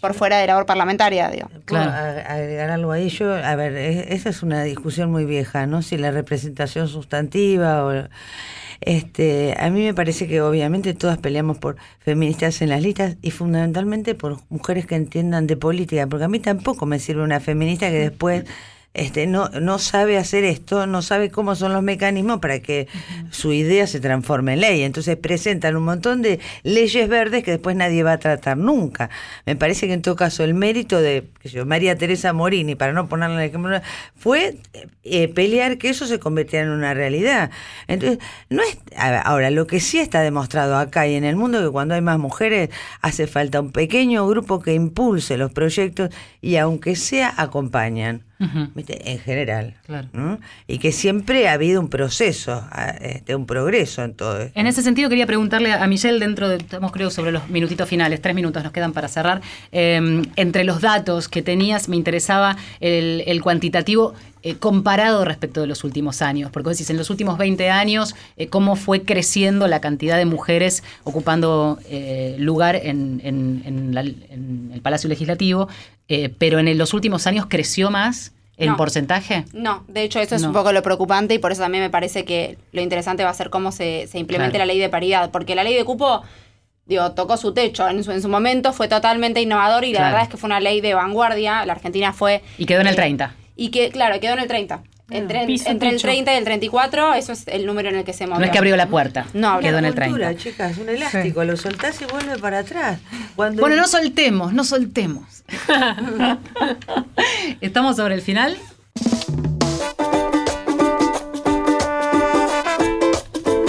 por 0.00 0.14
fuera 0.14 0.36
de 0.38 0.46
la 0.46 0.54
labor 0.54 0.66
parlamentaria, 0.66 1.28
digo. 1.30 1.48
¿Puedo 1.48 1.62
Claro. 1.64 1.90
ag- 1.90 2.24
agregar 2.28 2.70
algo 2.70 2.92
ahí? 2.92 3.08
Yo, 3.08 3.34
a 3.34 3.54
ver, 3.56 3.74
e- 3.76 4.14
esa 4.14 4.28
es 4.30 4.42
una 4.42 4.62
discusión 4.62 5.10
muy 5.10 5.24
vieja, 5.24 5.66
¿no? 5.66 5.82
Si 5.82 5.96
la 5.96 6.10
representación 6.10 6.88
sustantiva 6.88 7.84
o... 7.84 8.08
Este, 8.80 9.56
a 9.58 9.70
mí 9.70 9.82
me 9.82 9.92
parece 9.92 10.28
que 10.28 10.40
obviamente 10.40 10.94
todas 10.94 11.18
peleamos 11.18 11.58
por 11.58 11.76
feministas 11.98 12.62
en 12.62 12.68
las 12.68 12.80
listas 12.80 13.16
y 13.22 13.32
fundamentalmente 13.32 14.14
por 14.14 14.38
mujeres 14.50 14.86
que 14.86 14.94
entiendan 14.94 15.48
de 15.48 15.56
política, 15.56 16.06
porque 16.06 16.24
a 16.24 16.28
mí 16.28 16.38
tampoco 16.38 16.86
me 16.86 17.00
sirve 17.00 17.22
una 17.24 17.40
feminista 17.40 17.88
que 17.88 17.98
después 17.98 18.44
este, 18.94 19.26
no, 19.26 19.48
no 19.48 19.78
sabe 19.78 20.18
hacer 20.18 20.44
esto, 20.44 20.86
no 20.86 21.02
sabe 21.02 21.30
cómo 21.30 21.54
son 21.54 21.72
los 21.72 21.82
mecanismos 21.82 22.40
para 22.40 22.60
que 22.60 22.88
su 23.30 23.52
idea 23.52 23.86
se 23.86 24.00
transforme 24.00 24.54
en 24.54 24.60
ley. 24.60 24.82
Entonces 24.82 25.16
presentan 25.16 25.76
un 25.76 25.84
montón 25.84 26.22
de 26.22 26.40
leyes 26.64 27.08
verdes 27.08 27.44
que 27.44 27.52
después 27.52 27.76
nadie 27.76 28.02
va 28.02 28.12
a 28.12 28.18
tratar 28.18 28.56
nunca. 28.56 29.10
Me 29.46 29.54
parece 29.56 29.86
que 29.86 29.92
en 29.92 30.02
todo 30.02 30.16
caso 30.16 30.42
el 30.42 30.54
mérito 30.54 31.00
de 31.00 31.28
sé 31.48 31.56
yo, 31.56 31.66
María 31.66 31.96
Teresa 31.96 32.32
Morini, 32.32 32.74
para 32.74 32.92
no 32.92 33.08
ponerle 33.08 33.36
el 33.36 33.48
ejemplo, 33.48 33.80
fue 34.16 34.56
eh, 35.04 35.28
pelear 35.28 35.78
que 35.78 35.88
eso 35.88 36.06
se 36.06 36.18
convirtiera 36.18 36.66
en 36.66 36.72
una 36.72 36.94
realidad. 36.94 37.50
Entonces, 37.86 38.18
no 38.50 38.62
es 38.62 38.78
ahora 38.96 39.50
lo 39.50 39.66
que 39.66 39.80
sí 39.80 39.98
está 39.98 40.20
demostrado 40.22 40.76
acá 40.76 41.06
y 41.06 41.14
en 41.14 41.24
el 41.24 41.36
mundo 41.36 41.62
que 41.62 41.70
cuando 41.70 41.94
hay 41.94 42.00
más 42.00 42.18
mujeres 42.18 42.70
hace 43.00 43.26
falta 43.26 43.60
un 43.60 43.72
pequeño 43.72 44.26
grupo 44.26 44.60
que 44.60 44.74
impulse 44.74 45.36
los 45.36 45.52
proyectos 45.52 46.10
y 46.40 46.56
aunque 46.56 46.96
sea 46.96 47.32
acompañan. 47.36 48.24
En 48.40 49.18
general. 49.18 49.74
Claro. 49.86 50.08
¿no? 50.12 50.38
Y 50.66 50.78
que 50.78 50.92
siempre 50.92 51.48
ha 51.48 51.52
habido 51.54 51.80
un 51.80 51.88
proceso, 51.88 52.62
este, 53.00 53.34
un 53.34 53.46
progreso 53.46 54.02
en 54.04 54.14
todo 54.14 54.40
esto. 54.40 54.58
En 54.58 54.66
ese 54.66 54.82
sentido 54.82 55.08
quería 55.08 55.26
preguntarle 55.26 55.72
a 55.72 55.86
Michelle 55.86 56.18
dentro 56.18 56.48
de, 56.48 56.56
estamos 56.56 56.92
creo 56.92 57.10
sobre 57.10 57.32
los 57.32 57.48
minutitos 57.48 57.88
finales, 57.88 58.20
tres 58.22 58.34
minutos 58.34 58.62
nos 58.62 58.72
quedan 58.72 58.92
para 58.92 59.08
cerrar, 59.08 59.40
eh, 59.72 60.22
entre 60.36 60.64
los 60.64 60.80
datos 60.80 61.28
que 61.28 61.42
tenías 61.42 61.88
me 61.88 61.96
interesaba 61.96 62.56
el, 62.80 63.22
el 63.26 63.42
cuantitativo 63.42 64.14
eh, 64.42 64.54
comparado 64.54 65.24
respecto 65.24 65.60
de 65.60 65.66
los 65.66 65.82
últimos 65.82 66.22
años, 66.22 66.50
porque 66.52 66.70
decís, 66.70 66.88
en 66.90 66.96
los 66.96 67.10
últimos 67.10 67.38
20 67.38 67.70
años, 67.70 68.14
eh, 68.36 68.46
cómo 68.46 68.76
fue 68.76 69.02
creciendo 69.02 69.66
la 69.66 69.80
cantidad 69.80 70.16
de 70.16 70.26
mujeres 70.26 70.84
ocupando 71.02 71.78
eh, 71.90 72.36
lugar 72.38 72.76
en, 72.76 73.20
en- 73.24 73.62
en 73.64 73.94
la- 73.94 74.02
en 74.02 74.70
el 74.72 74.80
Palacio 74.80 75.08
Legislativo, 75.08 75.68
eh, 76.08 76.28
pero 76.38 76.58
en 76.58 76.76
los 76.78 76.94
últimos 76.94 77.26
años 77.26 77.46
creció 77.48 77.90
más 77.90 78.32
en 78.56 78.70
No. 78.70 78.76
porcentaje. 78.76 79.44
No, 79.52 79.84
de 79.88 80.02
hecho 80.02 80.18
eso 80.20 80.34
es 80.34 80.42
No. 80.42 80.48
un 80.48 80.54
poco 80.54 80.72
lo 80.72 80.82
preocupante 80.82 81.34
y 81.34 81.38
por 81.38 81.52
eso 81.52 81.62
también 81.62 81.84
me 81.84 81.90
parece 81.90 82.24
que 82.24 82.58
lo 82.72 82.80
interesante 82.82 83.22
va 83.24 83.30
a 83.30 83.34
ser 83.34 83.50
cómo 83.50 83.70
se, 83.70 84.06
se 84.08 84.18
implemente 84.18 84.52
Claro. 84.56 84.66
la 84.66 84.72
ley 84.72 84.80
de 84.80 84.88
paridad, 84.88 85.30
porque 85.30 85.54
la 85.54 85.62
ley 85.62 85.74
de 85.74 85.84
cupo, 85.84 86.22
digo, 86.86 87.12
tocó 87.12 87.36
su 87.36 87.52
techo 87.54 87.88
en 87.88 88.02
su, 88.02 88.10
en 88.10 88.20
su 88.22 88.28
momento, 88.28 88.72
fue 88.72 88.88
totalmente 88.88 89.40
innovador 89.40 89.84
y 89.84 89.92
la 89.92 89.98
Claro. 89.98 90.12
verdad 90.12 90.22
es 90.24 90.30
que 90.30 90.36
fue 90.38 90.48
una 90.48 90.58
ley 90.60 90.80
de 90.80 90.94
vanguardia, 90.94 91.64
la 91.66 91.72
Argentina 91.74 92.12
fue... 92.12 92.42
Y 92.58 92.66
quedó 92.66 92.80
en 92.80 92.88
el 92.88 92.94
eh, 92.94 92.96
30. 92.96 93.34
Y 93.54 93.68
que, 93.70 93.90
claro, 93.90 94.18
quedó 94.18 94.32
en 94.32 94.38
el 94.40 94.48
30. 94.48 94.82
Entre, 95.10 95.46
piso 95.46 95.70
entre 95.70 95.88
el 95.88 95.94
techo. 95.96 96.08
30 96.08 96.34
y 96.34 96.36
el 96.36 96.44
34, 96.44 97.14
eso 97.14 97.32
es 97.32 97.44
el 97.48 97.64
número 97.64 97.88
en 97.88 97.96
el 97.96 98.04
que 98.04 98.12
se 98.12 98.26
movió. 98.26 98.40
No 98.40 98.44
es 98.44 98.50
que 98.50 98.58
abrió 98.58 98.76
la 98.76 98.88
puerta, 98.88 99.24
No, 99.32 99.48
abrió 99.48 99.70
quedó 99.70 99.78
en 99.78 99.84
el 99.86 99.94
30. 99.94 100.10
Cultura, 100.10 100.36
chicas, 100.36 100.76
un 100.76 100.88
elástico, 100.90 101.44
lo 101.44 101.56
soltás 101.56 102.00
y 102.02 102.04
vuelve 102.04 102.38
para 102.38 102.58
atrás. 102.58 103.00
Cuando 103.34 103.60
Bueno, 103.62 103.76
no 103.76 103.86
soltemos, 103.88 104.52
no 104.52 104.64
soltemos. 104.64 105.44
¿Estamos 107.62 107.96
sobre 107.96 108.14
el 108.16 108.20
final? 108.22 108.58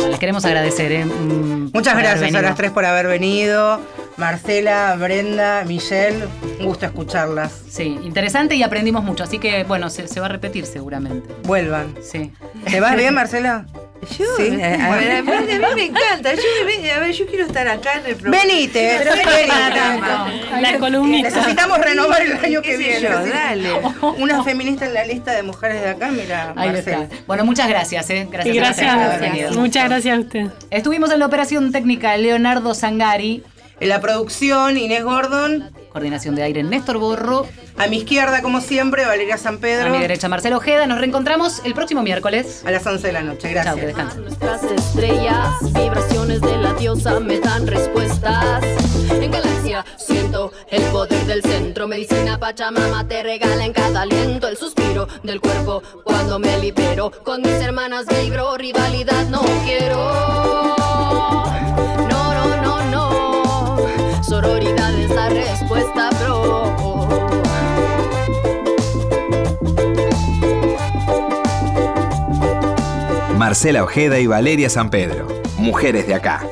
Les 0.09 0.19
queremos 0.19 0.43
agradecer. 0.45 0.91
¿eh? 0.91 1.05
Mm, 1.05 1.69
Muchas 1.73 1.97
gracias 1.97 2.35
a 2.35 2.41
las 2.41 2.55
tres 2.55 2.71
por 2.71 2.83
haber 2.85 3.07
venido. 3.07 3.79
Marcela, 4.19 4.95
Brenda, 4.99 5.63
Michelle, 5.65 6.25
un 6.59 6.65
gusto 6.65 6.85
escucharlas. 6.85 7.51
Sí, 7.69 7.97
interesante 8.03 8.55
y 8.55 8.63
aprendimos 8.63 9.03
mucho, 9.03 9.23
así 9.23 9.39
que 9.39 9.63
bueno, 9.63 9.89
se, 9.89 10.07
se 10.07 10.19
va 10.19 10.25
a 10.27 10.29
repetir 10.29 10.65
seguramente. 10.65 11.33
Vuelvan. 11.43 11.95
Sí. 12.01 12.31
¿Te 12.69 12.79
vas 12.81 12.95
bien, 12.95 13.13
Marcela? 13.13 13.65
Yo, 14.17 14.25
Sí. 14.37 14.43
eh, 14.47 14.77
a, 14.81 14.95
ver, 14.95 15.11
a, 15.17 15.21
mí, 15.21 15.31
a 15.31 15.41
mí 15.41 15.47
me 15.75 15.85
encanta. 15.85 16.33
Yo, 16.33 16.41
me- 16.65 16.91
a 16.91 16.99
ver, 16.99 17.11
yo 17.11 17.25
quiero 17.27 17.45
estar 17.45 17.67
acá 17.67 17.95
en 17.99 18.05
el 18.07 18.15
programa. 18.15 18.45
Venite, 18.45 18.95
Pero 18.97 19.11
venite. 19.11 19.29
venite. 19.35 20.61
La 20.61 20.79
columnista. 20.79 21.29
Necesitamos 21.29 21.79
renovar 21.79 22.21
el 22.21 22.33
año 22.33 22.61
que 22.61 22.69
¿Qué 22.69 22.77
sé 22.77 22.83
viene. 22.83 23.01
yo? 23.01 23.25
Dale. 23.25 23.69
Una 24.19 24.41
feminista 24.43 24.85
en 24.85 24.93
la 24.93 25.05
lista 25.05 25.33
de 25.33 25.43
mujeres 25.43 25.81
de 25.81 25.89
acá, 25.89 26.11
mira, 26.11 26.53
Ahí 26.55 26.71
Marcela. 26.71 27.03
está. 27.03 27.15
Bueno, 27.27 27.43
muchas 27.45 27.67
gracias, 27.67 28.09
¿eh? 28.09 28.27
Gracias, 28.31 28.55
Y 28.55 28.59
a 28.59 28.63
por 28.63 28.83
haber 28.87 29.07
gracias. 29.19 29.19
venido. 29.21 29.51
Muchas 29.53 29.89
gracias 29.89 30.17
a 30.17 30.21
usted. 30.21 30.45
Estuvimos 30.71 31.11
en 31.11 31.19
la 31.19 31.25
operación 31.25 31.71
técnica 31.73 32.15
Leonardo 32.15 32.73
Sangari, 32.73 33.43
En 33.79 33.89
la 33.89 34.01
producción, 34.01 34.77
Inés 34.77 35.03
Gordon. 35.03 35.71
coordinación 35.91 36.35
de 36.35 36.43
aire 36.43 36.63
Néstor 36.63 36.97
Borro, 36.97 37.47
A 37.77 37.87
mi 37.87 37.97
izquierda, 37.99 38.41
como 38.41 38.59
siempre, 38.61 39.05
Valeria 39.05 39.37
San 39.37 39.55
a 39.55 39.59
Pedro. 39.59 39.89
mi 39.89 39.99
derecha 39.99 40.27
Marcelo 40.27 40.57
Ojeda. 40.57 40.85
Nos 40.85 40.97
reencontramos 40.99 41.61
el 41.63 41.73
próximo 41.73 42.03
miércoles. 42.03 42.61
A 42.65 42.71
las 42.71 42.85
11 42.85 43.07
de 43.07 43.13
la 43.13 43.21
noche. 43.21 43.41
Chao, 43.41 43.51
Gracias. 43.53 43.75
que 43.75 43.85
descansen. 43.85 44.21
Nuestras 44.23 44.63
estrellas, 44.63 45.49
vibraciones 45.73 46.41
de 46.41 46.57
la 46.57 46.73
diosa 46.73 47.19
me 47.21 47.39
dan 47.39 47.65
respuestas. 47.67 48.63
En 49.09 49.31
galaxia 49.31 49.85
siento 49.97 50.51
el 50.69 50.81
poder 50.83 51.25
del 51.25 51.41
centro. 51.41 51.87
Medicina 51.87 52.37
Pachamama 52.37 53.07
te 53.07 53.23
regala 53.23 53.63
en 53.65 53.71
cada 53.73 54.01
aliento 54.01 54.47
el 54.49 54.57
suspiro 54.57 55.07
del 55.23 55.39
cuerpo 55.39 55.81
cuando 56.03 56.37
me 56.37 56.59
libero. 56.59 57.11
Con 57.23 57.41
mis 57.41 57.53
hermanas 57.53 58.05
vibro, 58.07 58.57
rivalidad 58.57 59.25
no 59.29 59.41
quiero. 59.65 60.75
Sororidad 64.29 64.93
es 64.93 65.09
la 65.09 65.27
respuesta, 65.29 66.11
bro. 66.21 66.77
Marcela 73.39 73.83
Ojeda 73.83 74.19
y 74.19 74.27
Valeria 74.27 74.69
San 74.69 74.91
Pedro, 74.91 75.27
mujeres 75.57 76.05
de 76.05 76.13
acá. 76.13 76.45